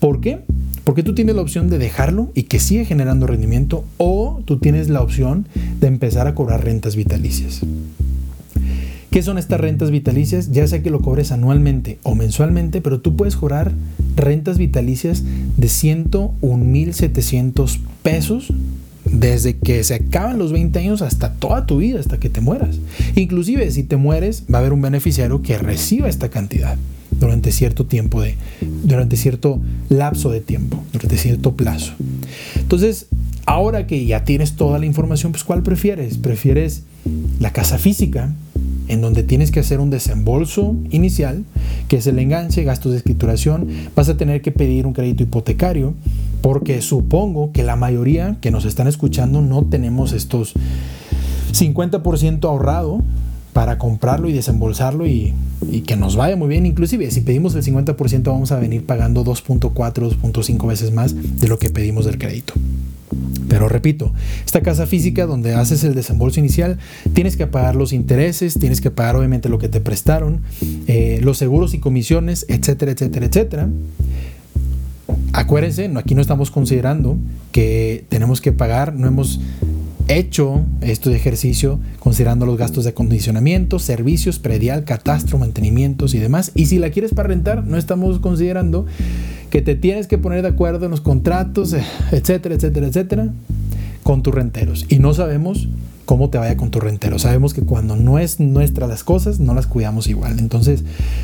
¿Por 0.00 0.22
qué? 0.22 0.38
Porque 0.84 1.02
tú 1.02 1.14
tienes 1.14 1.36
la 1.36 1.42
opción 1.42 1.68
de 1.68 1.76
dejarlo 1.76 2.30
y 2.34 2.44
que 2.44 2.58
siga 2.58 2.86
generando 2.86 3.26
rendimiento 3.26 3.84
o 3.98 4.40
tú 4.46 4.56
tienes 4.56 4.88
la 4.88 5.02
opción 5.02 5.46
de 5.78 5.88
empezar 5.88 6.26
a 6.26 6.34
cobrar 6.34 6.64
rentas 6.64 6.96
vitalicias. 6.96 7.60
¿Qué 9.10 9.22
son 9.22 9.36
estas 9.36 9.60
rentas 9.60 9.90
vitalicias? 9.90 10.50
Ya 10.50 10.66
sea 10.66 10.82
que 10.82 10.88
lo 10.88 11.02
cobres 11.02 11.32
anualmente 11.32 11.98
o 12.02 12.14
mensualmente, 12.14 12.80
pero 12.80 13.02
tú 13.02 13.14
puedes 13.14 13.36
cobrar 13.36 13.72
rentas 14.16 14.56
vitalicias 14.56 15.22
de 15.58 15.66
101.700 15.66 17.78
pesos 18.02 18.54
desde 19.10 19.56
que 19.56 19.82
se 19.84 19.94
acaban 19.94 20.38
los 20.38 20.52
20 20.52 20.78
años 20.78 21.02
hasta 21.02 21.32
toda 21.34 21.66
tu 21.66 21.78
vida, 21.78 22.00
hasta 22.00 22.18
que 22.18 22.28
te 22.28 22.40
mueras. 22.40 22.76
Inclusive 23.14 23.70
si 23.70 23.82
te 23.82 23.96
mueres, 23.96 24.44
va 24.52 24.58
a 24.58 24.60
haber 24.60 24.72
un 24.72 24.82
beneficiario 24.82 25.42
que 25.42 25.58
reciba 25.58 26.08
esta 26.08 26.28
cantidad 26.28 26.76
durante 27.10 27.52
cierto 27.52 27.86
tiempo 27.86 28.22
de 28.22 28.36
durante 28.84 29.16
cierto 29.16 29.60
lapso 29.88 30.30
de 30.30 30.40
tiempo, 30.40 30.82
durante 30.92 31.16
cierto 31.16 31.54
plazo. 31.54 31.94
Entonces, 32.56 33.06
ahora 33.46 33.86
que 33.86 34.04
ya 34.06 34.24
tienes 34.24 34.54
toda 34.54 34.78
la 34.78 34.86
información, 34.86 35.32
pues 35.32 35.44
¿cuál 35.44 35.62
prefieres? 35.62 36.18
¿Prefieres 36.18 36.82
la 37.40 37.52
casa 37.52 37.78
física 37.78 38.34
en 38.88 39.00
donde 39.02 39.22
tienes 39.22 39.50
que 39.50 39.60
hacer 39.60 39.80
un 39.80 39.90
desembolso 39.90 40.74
inicial, 40.90 41.44
que 41.88 41.96
es 41.96 42.06
el 42.06 42.18
enganche, 42.18 42.64
gastos 42.64 42.92
de 42.92 42.98
escrituración, 42.98 43.68
vas 43.94 44.08
a 44.08 44.16
tener 44.16 44.40
que 44.40 44.50
pedir 44.50 44.86
un 44.86 44.94
crédito 44.94 45.22
hipotecario, 45.22 45.94
porque 46.40 46.82
supongo 46.82 47.52
que 47.52 47.62
la 47.62 47.76
mayoría 47.76 48.36
que 48.40 48.50
nos 48.50 48.64
están 48.64 48.88
escuchando 48.88 49.40
no 49.42 49.64
tenemos 49.64 50.12
estos 50.12 50.54
50% 51.52 52.44
ahorrado 52.44 53.02
para 53.52 53.76
comprarlo 53.76 54.28
y 54.28 54.32
desembolsarlo 54.32 55.06
y, 55.06 55.34
que 55.84 55.96
nos 55.96 56.14
vaya 56.14 56.36
muy 56.36 56.48
bien. 56.48 56.64
Inclusive 56.64 57.10
si 57.10 57.22
pedimos 57.22 57.56
el 57.56 57.64
50% 57.64 58.22
vamos 58.22 58.52
a 58.52 58.58
venir 58.60 58.86
pagando 58.86 59.24
2.4, 59.24 59.72
2.5 59.72 60.68
veces 60.68 60.92
más 60.92 61.14
de 61.40 61.48
lo 61.48 61.58
que 61.58 61.68
pedimos 61.68 62.04
del 62.04 62.18
crédito. 62.18 62.54
Pero 63.48 63.68
repito, 63.68 64.12
esta 64.46 64.60
casa 64.60 64.86
física 64.86 65.26
donde 65.26 65.54
haces 65.54 65.82
el 65.82 65.94
desembolso 65.94 66.38
inicial, 66.38 66.78
tienes 67.14 67.36
que 67.36 67.48
pagar 67.48 67.74
los 67.74 67.92
intereses, 67.92 68.58
tienes 68.60 68.80
que 68.80 68.92
pagar 68.92 69.16
obviamente 69.16 69.48
lo 69.48 69.58
que 69.58 69.68
te 69.68 69.80
prestaron, 69.80 70.42
eh, 70.86 71.18
los 71.22 71.38
seguros 71.38 71.74
y 71.74 71.80
comisiones, 71.80 72.46
etcétera, 72.48 72.92
etcétera, 72.92 73.26
etcétera. 73.26 73.68
Acuérdense, 75.32 75.90
aquí 75.96 76.14
no 76.14 76.20
estamos 76.20 76.50
considerando 76.50 77.16
que 77.52 78.04
tenemos 78.08 78.40
que 78.40 78.52
pagar, 78.52 78.94
no 78.94 79.06
hemos 79.06 79.40
hecho 80.08 80.62
este 80.80 81.14
ejercicio 81.14 81.78
considerando 81.98 82.46
los 82.46 82.56
gastos 82.56 82.84
de 82.84 82.90
acondicionamiento, 82.90 83.78
servicios, 83.78 84.38
predial, 84.38 84.84
catastro, 84.84 85.38
mantenimientos 85.38 86.14
y 86.14 86.18
demás. 86.18 86.52
Y 86.54 86.66
si 86.66 86.78
la 86.78 86.90
quieres 86.90 87.12
para 87.14 87.28
rentar, 87.28 87.64
no 87.64 87.76
estamos 87.76 88.18
considerando 88.18 88.86
que 89.50 89.62
te 89.62 89.74
tienes 89.74 90.06
que 90.06 90.18
poner 90.18 90.42
de 90.42 90.48
acuerdo 90.48 90.86
en 90.86 90.90
los 90.90 91.00
contratos, 91.00 91.72
eh, 91.72 91.82
etcétera, 92.10 92.54
etcétera, 92.54 92.86
etcétera, 92.86 93.28
con 94.02 94.22
tus 94.22 94.34
renteros. 94.34 94.86
Y 94.88 94.98
no 94.98 95.14
sabemos 95.14 95.68
cómo 96.08 96.30
te 96.30 96.38
vaya 96.38 96.56
con 96.56 96.70
tu 96.70 96.80
rentero. 96.80 97.18
Sabemos 97.18 97.52
que 97.52 97.60
cuando 97.60 97.94
no 97.94 98.18
es 98.18 98.40
nuestra 98.40 98.86
las 98.86 99.04
cosas, 99.04 99.40
no 99.40 99.52
las 99.52 99.66
cuidamos 99.66 100.08
igual. 100.08 100.38
Entonces, 100.38 100.82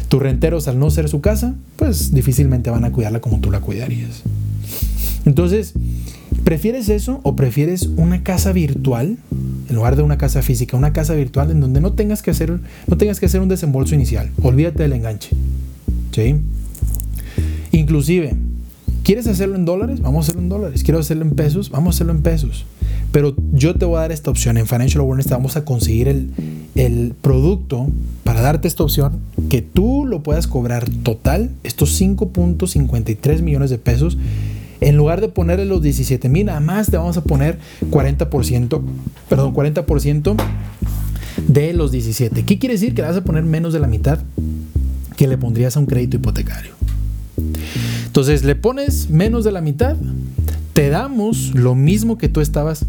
tus 0.08 0.20
renteros, 0.20 0.68
al 0.68 0.78
no 0.78 0.90
ser 0.90 1.08
su 1.08 1.22
casa, 1.22 1.54
pues 1.76 2.12
difícilmente 2.12 2.68
van 2.68 2.84
a 2.84 2.92
cuidarla 2.92 3.22
como 3.22 3.40
tú 3.40 3.50
la 3.50 3.60
cuidarías. 3.60 4.24
Entonces, 5.24 5.72
¿prefieres 6.44 6.90
eso 6.90 7.20
o 7.22 7.34
prefieres 7.34 7.86
una 7.96 8.22
casa 8.22 8.52
virtual 8.52 9.16
en 9.70 9.74
lugar 9.74 9.96
de 9.96 10.02
una 10.02 10.18
casa 10.18 10.42
física? 10.42 10.76
Una 10.76 10.92
casa 10.92 11.14
virtual 11.14 11.50
en 11.50 11.60
donde 11.60 11.80
no 11.80 11.94
tengas 11.94 12.20
que 12.20 12.32
hacer, 12.32 12.60
no 12.86 12.98
tengas 12.98 13.18
que 13.18 13.24
hacer 13.24 13.40
un 13.40 13.48
desembolso 13.48 13.94
inicial. 13.94 14.32
Olvídate 14.42 14.82
del 14.82 14.92
enganche. 14.92 15.30
¿Sí? 16.12 16.36
Inclusive, 17.72 18.36
¿quieres 19.04 19.28
hacerlo 19.28 19.54
en 19.54 19.64
dólares? 19.64 20.00
Vamos 20.00 20.16
a 20.16 20.22
hacerlo 20.24 20.42
en 20.42 20.48
dólares. 20.48 20.82
¿Quiero 20.82 20.98
hacerlo 20.98 21.24
en 21.24 21.32
pesos? 21.32 21.70
Vamos 21.70 21.94
a 21.94 21.96
hacerlo 21.96 22.12
en 22.12 22.22
pesos. 22.22 22.64
Pero 23.12 23.36
yo 23.52 23.76
te 23.76 23.84
voy 23.84 23.98
a 23.98 24.00
dar 24.00 24.12
esta 24.12 24.30
opción. 24.30 24.56
En 24.56 24.66
Financial 24.66 25.00
Awareness 25.00 25.26
te 25.26 25.34
vamos 25.34 25.56
a 25.56 25.64
conseguir 25.64 26.08
el, 26.08 26.30
el 26.74 27.14
producto 27.20 27.86
para 28.24 28.40
darte 28.40 28.66
esta 28.66 28.82
opción 28.82 29.20
que 29.48 29.62
tú 29.62 30.04
lo 30.06 30.22
puedas 30.22 30.48
cobrar 30.48 30.88
total, 30.88 31.50
estos 31.62 32.00
5.53 32.00 33.42
millones 33.42 33.70
de 33.70 33.78
pesos. 33.78 34.18
En 34.80 34.96
lugar 34.96 35.20
de 35.20 35.28
ponerle 35.28 35.64
los 35.66 35.80
17 35.82 36.28
mil, 36.28 36.46
nada 36.46 36.60
más 36.60 36.90
te 36.90 36.96
vamos 36.96 37.16
a 37.16 37.22
poner 37.22 37.58
40%, 37.90 38.82
perdón, 39.28 39.54
40% 39.54 40.36
de 41.46 41.72
los 41.72 41.92
17. 41.92 42.44
¿Qué 42.44 42.58
quiere 42.58 42.74
decir? 42.74 42.94
Que 42.94 43.02
le 43.02 43.08
vas 43.08 43.16
a 43.16 43.24
poner 43.24 43.44
menos 43.44 43.72
de 43.72 43.80
la 43.80 43.86
mitad 43.86 44.18
que 45.16 45.28
le 45.28 45.38
pondrías 45.38 45.76
a 45.76 45.80
un 45.80 45.86
crédito 45.86 46.16
hipotecario. 46.16 46.72
Entonces 48.14 48.44
le 48.44 48.54
pones 48.54 49.10
menos 49.10 49.42
de 49.42 49.50
la 49.50 49.60
mitad, 49.60 49.96
te 50.72 50.88
damos 50.88 51.52
lo 51.52 51.74
mismo 51.74 52.16
que 52.16 52.28
tú 52.28 52.40
estabas 52.40 52.84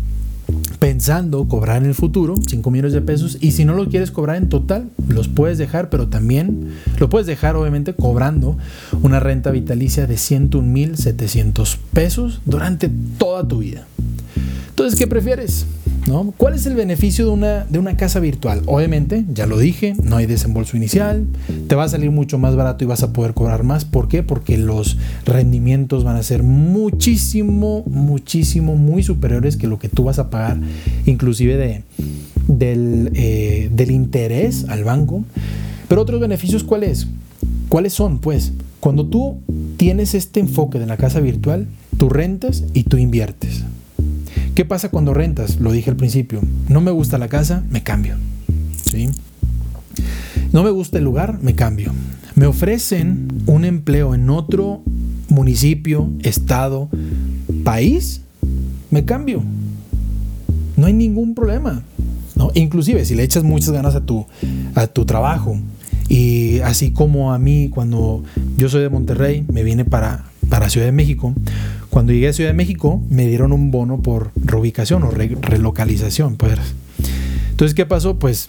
pensando 0.78 1.48
cobrar 1.48 1.82
en 1.82 1.88
el 1.88 1.96
futuro, 1.96 2.36
5 2.48 2.70
millones 2.70 2.94
de 2.94 3.02
pesos, 3.02 3.40
y 3.42 3.50
si 3.50 3.66
no 3.66 3.74
lo 3.74 3.90
quieres 3.90 4.12
cobrar 4.12 4.36
en 4.36 4.50
total, 4.50 4.92
los 5.08 5.28
puedes 5.28 5.58
dejar, 5.58 5.90
pero 5.90 6.10
también 6.10 6.74
lo 7.00 7.10
puedes 7.10 7.26
dejar 7.26 7.56
obviamente 7.56 7.96
cobrando 7.96 8.56
una 9.02 9.20
renta 9.20 9.50
vitalicia 9.50 10.06
de 10.06 10.14
101.700 10.14 11.78
pesos 11.92 12.42
durante 12.46 12.88
toda 13.18 13.48
tu 13.48 13.58
vida. 13.58 13.88
Entonces, 14.70 14.96
¿qué 15.00 15.08
prefieres? 15.08 15.66
¿Cuál 16.38 16.54
es 16.54 16.66
el 16.68 16.76
beneficio 16.76 17.26
de 17.26 17.32
una, 17.32 17.66
de 17.66 17.80
una 17.80 17.98
casa 17.98 18.20
virtual? 18.20 18.62
Obviamente, 18.68 19.26
ya 19.34 19.48
lo 19.48 19.58
dije, 19.58 19.96
no 20.04 20.18
hay 20.18 20.28
desembolso 20.28 20.78
inicial, 20.78 21.26
te 21.68 21.74
va 21.74 21.86
a 21.86 21.90
salir 21.90 22.12
mucho 22.12 22.38
más 22.38 22.56
barato 22.56 22.84
y 22.84 22.88
vas 22.88 23.02
a 23.02 23.12
poder 23.12 23.34
cobrar 23.34 23.64
más. 23.64 23.86
¿Por 23.86 24.08
qué? 24.08 24.22
Porque 24.22 24.58
los 24.60 24.98
rendimientos 25.26 26.04
van 26.04 26.16
a 26.16 26.24
ser 26.24 26.44
muchísimo, 26.44 27.84
muchísimo, 27.88 28.76
muy 28.76 29.02
superiores 29.02 29.58
que 29.58 29.68
lo 29.68 29.80
que 29.80 29.90
tú 29.90 30.04
vas 30.04 30.20
a 30.20 30.30
pagar, 30.30 30.60
inclusive 31.08 31.58
de, 31.58 31.84
del, 32.48 33.12
eh, 33.16 33.70
del 33.74 33.90
interés 33.90 34.66
al 34.70 34.84
banco. 34.84 35.24
Pero 35.88 36.02
otros 36.02 36.20
beneficios, 36.20 36.64
¿cuáles? 36.64 37.08
¿Cuáles 37.68 37.94
son? 37.94 38.20
Pues 38.20 38.54
cuando 38.80 39.08
tú 39.08 39.40
tienes 39.78 40.14
este 40.14 40.40
enfoque 40.40 40.78
de 40.78 40.86
la 40.86 40.98
casa 40.98 41.20
virtual, 41.20 41.66
tú 41.98 42.10
rentas 42.10 42.64
y 42.74 42.84
tú 42.84 42.98
inviertes. 42.98 43.64
¿Qué 44.56 44.64
pasa 44.64 44.90
cuando 44.90 45.14
rentas? 45.14 45.60
Lo 45.60 45.74
dije 45.74 45.90
al 45.90 45.98
principio. 45.98 46.40
No 46.70 46.80
me 46.80 46.92
gusta 46.92 47.18
la 47.18 47.28
casa, 47.28 47.64
me 47.70 47.84
cambio. 47.84 48.16
¿sí? 48.90 49.10
No 50.54 50.64
me 50.64 50.70
gusta 50.70 50.98
el 50.98 51.04
lugar, 51.04 51.40
me 51.42 51.56
cambio. 51.56 51.92
Me 52.36 52.46
ofrecen 52.46 53.28
un 53.48 53.66
empleo 53.66 54.16
en 54.16 54.30
otro 54.30 54.82
municipio, 55.28 56.10
estado, 56.24 56.90
país, 57.66 58.22
me 58.92 59.04
cambio. 59.04 59.44
No 60.78 60.86
hay 60.86 60.94
ningún 60.94 61.36
problema. 61.36 61.84
¿no? 62.36 62.52
Inclusive 62.54 63.04
si 63.04 63.14
le 63.14 63.24
echas 63.24 63.44
muchas 63.44 63.72
ganas 63.72 63.94
a 63.96 64.06
tu, 64.06 64.26
a 64.74 64.88
tu 64.88 65.06
trabajo 65.06 65.60
y 66.08 66.60
así 66.60 66.92
como 66.92 67.34
a 67.34 67.40
mí 67.40 67.70
cuando 67.74 68.24
yo 68.56 68.70
soy 68.70 68.84
de 68.84 68.90
Monterrey, 68.90 69.44
me 69.52 69.64
vine 69.64 69.84
para, 69.84 70.26
para 70.48 70.70
Ciudad 70.70 70.86
de 70.86 70.94
México, 70.94 71.34
cuando 71.96 72.12
llegué 72.12 72.28
a 72.28 72.34
Ciudad 72.34 72.50
de 72.50 72.58
México 72.58 73.02
me 73.10 73.26
dieron 73.26 73.54
un 73.54 73.72
bono 73.72 74.02
por 74.02 74.32
reubicación 74.36 75.04
o 75.04 75.12
relocalización. 75.12 76.36
Pues. 76.36 76.60
Entonces, 77.52 77.74
¿qué 77.74 77.86
pasó? 77.86 78.20
Pues 78.20 78.48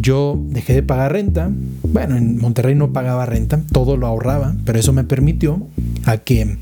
yo 0.00 0.40
dejé 0.50 0.74
de 0.74 0.84
pagar 0.84 1.12
renta. 1.12 1.50
Bueno, 1.82 2.16
en 2.16 2.38
Monterrey 2.38 2.76
no 2.76 2.92
pagaba 2.92 3.26
renta, 3.26 3.60
todo 3.72 3.96
lo 3.96 4.06
ahorraba, 4.06 4.54
pero 4.64 4.78
eso 4.78 4.92
me 4.92 5.02
permitió 5.02 5.66
a 6.04 6.18
que, 6.18 6.58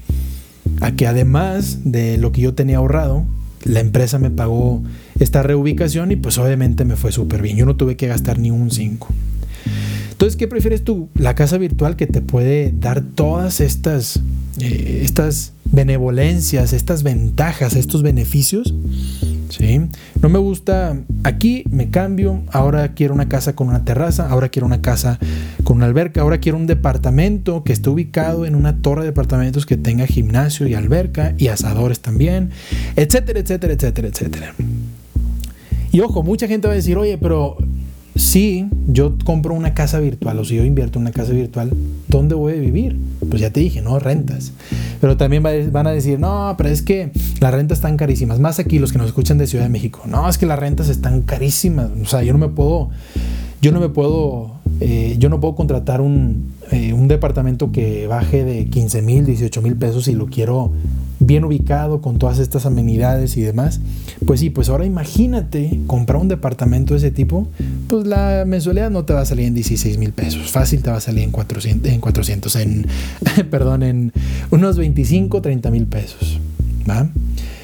a 0.81 0.93
que 0.93 1.07
además 1.07 1.81
de 1.85 2.17
lo 2.17 2.33
que 2.33 2.41
yo 2.41 2.55
tenía 2.55 2.79
ahorrado, 2.79 3.25
la 3.65 3.81
empresa 3.81 4.19
me 4.19 4.31
pagó 4.31 4.83
esta 5.21 5.43
reubicación 5.43 6.11
y 6.13 6.17
pues 6.17 6.39
obviamente 6.39 6.87
me 6.87 6.97
fue 6.97 7.13
súper 7.13 7.43
bien. 7.43 7.59
Yo 7.59 7.67
no 7.67 7.77
tuve 7.77 7.95
que 7.99 8.07
gastar 8.07 8.39
ni 8.39 8.51
un 8.51 8.71
5. 8.71 9.07
Entonces, 10.13 10.37
¿qué 10.37 10.49
prefieres 10.49 10.83
tú? 10.83 11.11
La 11.15 11.35
casa 11.35 11.59
virtual 11.59 11.95
que 11.95 12.07
te 12.07 12.23
puede 12.23 12.73
dar 12.73 13.03
todas 13.03 13.61
estas, 13.61 14.19
eh, 14.61 15.03
estas 15.05 15.53
benevolencias, 15.73 16.73
estas 16.73 17.03
ventajas, 17.03 17.77
estos 17.77 18.03
beneficios 18.03 18.75
¿sí? 19.51 19.81
No 20.21 20.29
me 20.29 20.39
gusta, 20.39 20.97
aquí 21.25 21.65
me 21.71 21.91
cambio, 21.91 22.43
ahora 22.53 22.95
quiero 22.95 23.15
una 23.15 23.29
casa 23.29 23.55
con 23.55 23.69
una 23.69 23.85
terraza, 23.85 24.29
ahora 24.29 24.49
quiero 24.49 24.67
una 24.67 24.81
casa 24.81 25.19
con 25.65 25.79
una 25.79 25.87
alberca, 25.87 26.21
ahora 26.21 26.39
quiero 26.39 26.59
un 26.59 26.67
departamento 26.67 27.65
que 27.65 27.73
esté 27.73 27.91
ubicado 27.91 28.47
en 28.47 28.55
una 28.55 28.81
torre 28.81 29.03
de 29.03 29.09
departamentos 29.09 29.67
que 29.67 29.77
tenga 29.77 30.07
gimnasio 30.07 30.67
y 30.67 30.75
alberca 30.75 31.35
y 31.39 31.49
asadores 31.49 32.01
también, 32.01 32.51
etcétera, 32.97 33.41
etcétera, 33.41 33.73
etcétera, 33.75 34.09
etcétera. 34.09 34.55
Y 35.91 36.01
ojo, 36.01 36.23
mucha 36.23 36.47
gente 36.47 36.69
va 36.69 36.75
a 36.75 36.77
decir, 36.77 36.97
oye, 36.99 37.17
pero 37.17 37.57
si 38.19 38.69
yo 38.89 39.17
compro 39.25 39.55
una 39.55 39.75
casa 39.75 40.01
virtual 40.01 40.39
o 40.41 40.45
si 40.45 40.57
yo 40.57 40.65
invierto 40.65 40.99
en 40.99 41.03
una 41.03 41.13
casa 41.13 41.33
virtual, 41.33 41.73
¿dónde 42.09 42.35
voy 42.35 42.55
a 42.55 42.57
vivir? 42.57 42.99
Pues 43.31 43.41
ya 43.41 43.51
te 43.51 43.61
dije, 43.61 43.81
no 43.81 43.99
rentas. 43.99 44.53
Pero 45.01 45.17
también 45.17 45.43
van 45.43 45.87
a 45.87 45.93
decir, 45.93 46.19
no, 46.19 46.55
pero 46.59 46.69
es 46.69 46.83
que 46.83 47.13
las 47.41 47.55
rentas 47.55 47.79
están 47.79 47.97
carísimas. 47.97 48.41
Más 48.41 48.59
aquí 48.59 48.81
los 48.81 48.93
que 48.93 48.99
nos 48.99 49.07
escuchan 49.07 49.39
de 49.39 49.47
Ciudad 49.47 49.65
de 49.65 49.71
México. 49.71 50.03
No, 50.07 50.29
es 50.29 50.37
que 50.37 50.47
las 50.47 50.59
rentas 50.59 50.89
están 50.89 51.23
carísimas. 51.23 51.91
O 52.03 52.07
sea, 52.07 52.23
yo 52.23 52.33
no 52.33 52.39
me 52.41 52.49
puedo, 52.49 52.91
yo 53.63 53.71
no 53.71 53.79
me 53.79 53.89
puedo, 53.89 54.57
eh, 54.81 55.15
yo 55.19 55.29
no 55.29 55.39
puedo 55.39 55.55
contratar 55.55 56.01
un, 56.01 56.53
eh, 56.73 56.93
un 56.93 57.07
departamento 57.07 57.71
que 57.71 58.09
baje 58.09 58.45
de 58.45 58.67
15 58.67 59.01
mil, 59.01 59.27
18 59.27 59.63
mil 59.63 59.77
pesos 59.77 60.09
y 60.09 60.15
lo 60.15 60.27
quiero 60.27 60.73
bien 61.29 61.45
ubicado 61.45 62.01
con 62.01 62.19
todas 62.19 62.39
estas 62.39 62.67
amenidades 62.67 63.37
y 63.37 63.43
demás. 63.43 63.81
Pues 64.27 64.41
sí, 64.41 64.51
pues 64.51 64.71
ahora 64.71 64.87
imagínate 64.87 65.79
comprar 65.87 66.21
un 66.21 66.29
departamento 66.29 66.95
de 66.95 66.99
ese 66.99 67.11
tipo, 67.11 67.47
pues 67.87 68.07
la 68.07 68.45
mensualidad 68.47 68.91
no 68.91 69.05
te 69.05 69.13
va 69.13 69.21
a 69.21 69.27
salir 69.27 69.47
en 69.47 69.55
16 69.55 69.99
mil 69.99 70.13
pesos, 70.13 70.51
fácil 70.51 70.83
te 70.83 70.91
va 70.91 70.97
a 70.97 71.01
salir 71.01 71.23
en 71.23 71.31
400, 71.31 71.93
en, 71.93 72.01
400, 72.01 72.57
en 72.57 72.87
perdón, 73.51 73.83
en 73.85 74.13
unos 74.51 74.79
25, 74.79 75.41
30 75.43 75.71
mil 75.71 75.87
pesos. 75.87 76.41
¿va? 76.89 77.09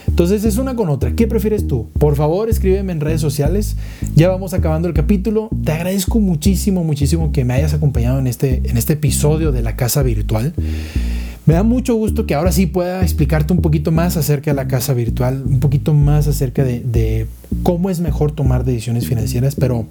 Entonces 0.06 0.44
es 0.44 0.58
una 0.58 0.76
con 0.76 0.90
otra. 0.90 1.12
¿Qué 1.16 1.26
prefieres 1.26 1.66
tú? 1.66 1.88
Por 1.98 2.14
favor, 2.14 2.48
escríbeme 2.48 2.92
en 2.92 3.00
redes 3.00 3.20
sociales. 3.20 3.76
Ya 4.14 4.28
vamos 4.28 4.54
acabando 4.54 4.86
el 4.86 4.94
capítulo. 4.94 5.48
Te 5.64 5.72
agradezco 5.72 6.20
muchísimo, 6.20 6.84
muchísimo 6.84 7.32
que 7.32 7.44
me 7.44 7.54
hayas 7.54 7.74
acompañado 7.74 8.18
en 8.18 8.26
este, 8.26 8.62
en 8.64 8.76
este 8.76 8.92
episodio 8.92 9.50
de 9.50 9.62
la 9.62 9.74
casa 9.74 10.02
virtual. 10.02 10.54
Me 11.46 11.54
da 11.54 11.62
mucho 11.62 11.94
gusto 11.94 12.24
que 12.24 12.34
ahora 12.34 12.52
sí 12.52 12.66
pueda 12.66 13.02
explicarte 13.02 13.52
un 13.52 13.60
poquito 13.60 13.92
más 13.92 14.16
acerca 14.16 14.50
de 14.50 14.54
la 14.56 14.66
casa 14.66 14.94
virtual, 14.94 15.42
un 15.46 15.60
poquito 15.60 15.92
más 15.92 16.26
acerca 16.26 16.64
de, 16.64 17.26
cómo 17.62 17.90
es 17.90 18.00
mejor 18.00 18.32
tomar 18.32 18.64
decisiones 18.64 19.06
financieras, 19.06 19.54
pero 19.54 19.86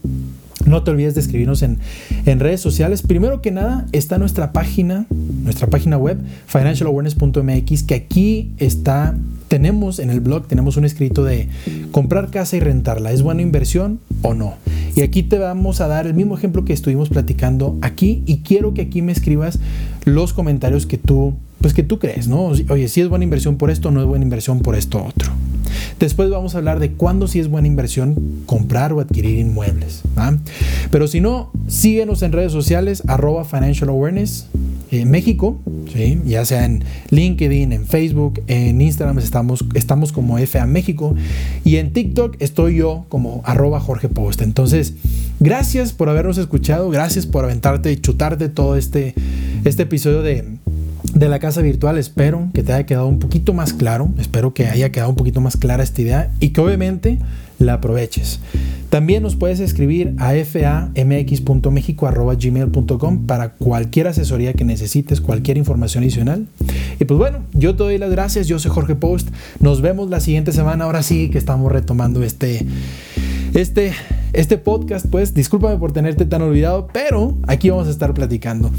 no 0.66 0.84
te 0.84 0.91
olvides 0.91 1.16
de 1.16 1.22
escribirnos 1.22 1.61
en, 1.61 1.80
en, 2.26 2.39
redes 2.39 2.61
sociales. 2.61 3.01
Primero 3.01 3.41
que 3.41 3.51
nada 3.51 3.86
está 3.91 4.18
nuestra 4.18 4.51
página, 4.53 5.05
nuestra 5.43 5.68
página 5.68 5.97
web, 5.97 6.18
financialawareness.mx, 6.47 7.84
que 7.84 7.95
aquí 7.95 8.51
está, 8.57 9.16
tenemos 9.47 9.99
en 9.99 10.09
el 10.09 10.20
blog, 10.20 10.47
tenemos 10.47 10.78
un 10.78 10.86
escrito 10.86 11.24
de 11.24 11.49
comprar 11.91 12.30
casa 12.30 12.57
y 12.57 12.59
rentarla. 12.59 13.11
¿Es 13.11 13.22
buena 13.22 13.41
inversión 13.41 13.99
o 14.22 14.34
no? 14.34 14.55
Y 14.95 15.01
aquí 15.01 15.24
te 15.24 15.39
vamos 15.39 15.82
a 15.82 15.88
dar 15.88 16.05
el 16.05 16.14
mismo 16.14 16.38
ejemplo 16.38 16.66
que 16.66 16.74
estuvimos 16.74 17.09
platicando 17.09 17.78
aquí 17.82 18.24
y 18.26 18.39
quiero 18.39 18.74
que 18.74 18.82
aquí 18.82 19.01
me 19.01 19.11
escribas 19.11 19.59
los 20.05 20.34
comentarios 20.34 20.86
que 20.86 20.97
tú, 20.97 21.36
pues 21.64 21.74
que 21.74 21.82
tú 21.82 21.97
crees, 21.97 22.28
¿no? 22.28 22.47
Oye, 22.70 22.89
si 22.89 22.99
es 22.99 23.07
buena 23.07 23.24
inversión 23.24 23.55
por 23.55 23.72
esto, 23.72 23.89
no 23.89 24.01
es 24.01 24.05
buena 24.05 24.24
inversión 24.26 24.59
por 24.59 24.76
esto 24.76 25.01
otro. 25.01 25.32
Después 25.97 26.30
vamos 26.30 26.55
a 26.55 26.57
hablar 26.57 26.80
de 26.82 26.91
cuándo 26.91 27.26
sí 27.26 27.39
es 27.39 27.47
buena 27.47 27.70
inversión 27.70 28.43
comprar 28.45 28.91
o 28.91 28.99
adquirir 28.99 29.39
inmuebles. 29.39 30.01
Pero 30.91 31.07
si 31.07 31.22
no, 31.22 31.53
síguenos 31.68 32.22
en 32.22 32.34
redes 32.34 32.51
sociales, 32.51 33.03
arroba 33.07 33.45
Financial 33.45 33.89
Awareness 33.89 34.47
eh, 34.91 35.05
México, 35.05 35.57
¿sí? 35.93 36.20
ya 36.26 36.43
sea 36.43 36.66
en 36.66 36.84
LinkedIn, 37.11 37.72
en 37.72 37.86
Facebook, 37.86 38.43
en 38.47 38.82
Instagram 38.82 39.20
estamos, 39.20 39.64
estamos 39.74 40.11
como 40.11 40.38
FA 40.39 40.66
México 40.66 41.16
y 41.64 41.78
en 41.78 41.93
TikTok 41.93 42.36
estoy 42.39 42.76
yo 42.76 43.05
como 43.07 43.41
arroba 43.45 43.80
Jorge 43.80 44.09
Post. 44.09 44.41
Entonces, 44.41 44.95
gracias 45.39 45.93
por 45.93 46.09
habernos 46.09 46.38
escuchado, 46.38 46.89
gracias 46.89 47.26
por 47.26 47.45
aventarte 47.45 47.89
y 47.89 47.95
chutarte 47.95 48.49
todo 48.49 48.76
este, 48.76 49.16
este 49.64 49.84
episodio 49.84 50.22
de 50.22 50.57
de 51.14 51.30
la 51.30 51.39
casa 51.39 51.61
virtual. 51.61 51.97
Espero 51.97 52.49
que 52.53 52.64
te 52.64 52.74
haya 52.74 52.86
quedado 52.86 53.07
un 53.07 53.20
poquito 53.20 53.53
más 53.53 53.72
claro, 53.74 54.09
espero 54.18 54.53
que 54.53 54.68
haya 54.68 54.91
quedado 54.91 55.09
un 55.09 55.16
poquito 55.16 55.39
más 55.41 55.57
clara 55.57 55.84
esta 55.84 56.01
idea 56.01 56.32
y 56.39 56.49
que 56.49 56.61
obviamente 56.61 57.18
la 57.59 57.74
aproveches. 57.74 58.39
También 58.89 59.22
nos 59.24 59.36
puedes 59.36 59.59
escribir 59.59 60.16
a 60.20 60.34
famx.mexico.gmail.com 60.34 63.26
para 63.26 63.49
cualquier 63.53 64.07
asesoría 64.07 64.53
que 64.53 64.64
necesites, 64.64 65.20
cualquier 65.22 65.57
información 65.57 66.03
adicional. 66.03 66.45
Y 66.99 67.05
pues 67.05 67.18
bueno, 67.18 67.39
yo 67.53 67.76
te 67.76 67.82
doy 67.84 67.97
las 67.97 68.11
gracias, 68.11 68.47
yo 68.47 68.59
soy 68.59 68.70
Jorge 68.72 68.93
Post, 68.95 69.30
nos 69.59 69.82
vemos 69.82 70.11
la 70.11 70.20
siguiente 70.20 70.51
semana, 70.51 70.86
ahora 70.86 71.01
sí 71.01 71.30
que 71.30 71.39
estamos 71.39 71.72
retomando 71.72 72.22
este, 72.24 72.68
este, 73.55 73.93
este 74.34 74.57
podcast, 74.57 75.07
pues 75.07 75.34
discúlpame 75.34 75.78
por 75.78 75.91
tenerte 75.91 76.26
tan 76.26 76.43
olvidado, 76.43 76.88
pero 76.93 77.36
aquí 77.47 77.72
vamos 77.72 77.88
a 77.88 77.91
estar 77.91 78.14
platicando. 78.14 78.70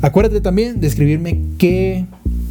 Acuérdate 0.00 0.40
también 0.40 0.80
de 0.80 0.86
escribirme 0.86 1.40
qué, 1.58 2.06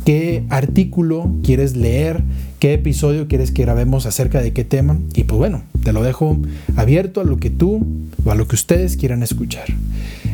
qué 0.06 0.44
artículo 0.50 1.32
quieres 1.44 1.76
leer, 1.76 2.22
qué 2.60 2.74
episodio 2.74 3.28
quieres 3.28 3.52
que 3.52 3.64
grabemos 3.64 4.06
acerca 4.06 4.42
de 4.42 4.52
qué 4.52 4.66
tema. 4.66 5.00
Y 5.16 5.24
pues 5.24 5.38
bueno, 5.38 5.64
te 5.84 5.94
lo 5.94 6.04
dejo 6.04 6.38
abierto 6.76 7.22
a 7.22 7.24
lo 7.24 7.38
que 7.38 7.50
tú 7.50 7.86
o 8.26 8.32
a 8.32 8.36
lo 8.36 8.48
que 8.48 8.56
ustedes 8.56 8.98
quieran 8.98 9.24
escuchar. 9.24 9.66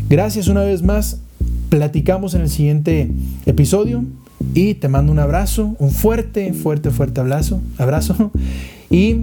Gracias 0.10 0.48
una 0.48 0.62
vez 0.62 0.82
más. 0.82 1.20
Platicamos 1.70 2.36
en 2.36 2.42
el 2.42 2.50
siguiente 2.50 3.10
episodio 3.46 4.04
y 4.54 4.76
te 4.76 4.88
mando 4.88 5.12
un 5.12 5.20
abrazo, 5.20 5.76
un 5.80 5.92
fuerte, 5.92 6.54
fuerte, 6.54 6.92
fuerte 6.92 7.22
abrazo, 7.22 7.62
abrazo 7.78 8.32
y 8.90 9.16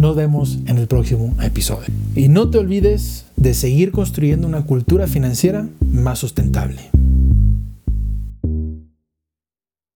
nos 0.00 0.16
vemos 0.16 0.58
en 0.66 0.78
el 0.78 0.86
próximo 0.86 1.34
episodio. 1.42 1.88
Y 2.14 2.28
no 2.28 2.50
te 2.50 2.58
olvides 2.58 3.26
de 3.36 3.54
seguir 3.54 3.92
construyendo 3.92 4.46
una 4.46 4.62
cultura 4.62 5.06
financiera 5.06 5.66
más 5.80 6.18
sustentable. 6.18 6.80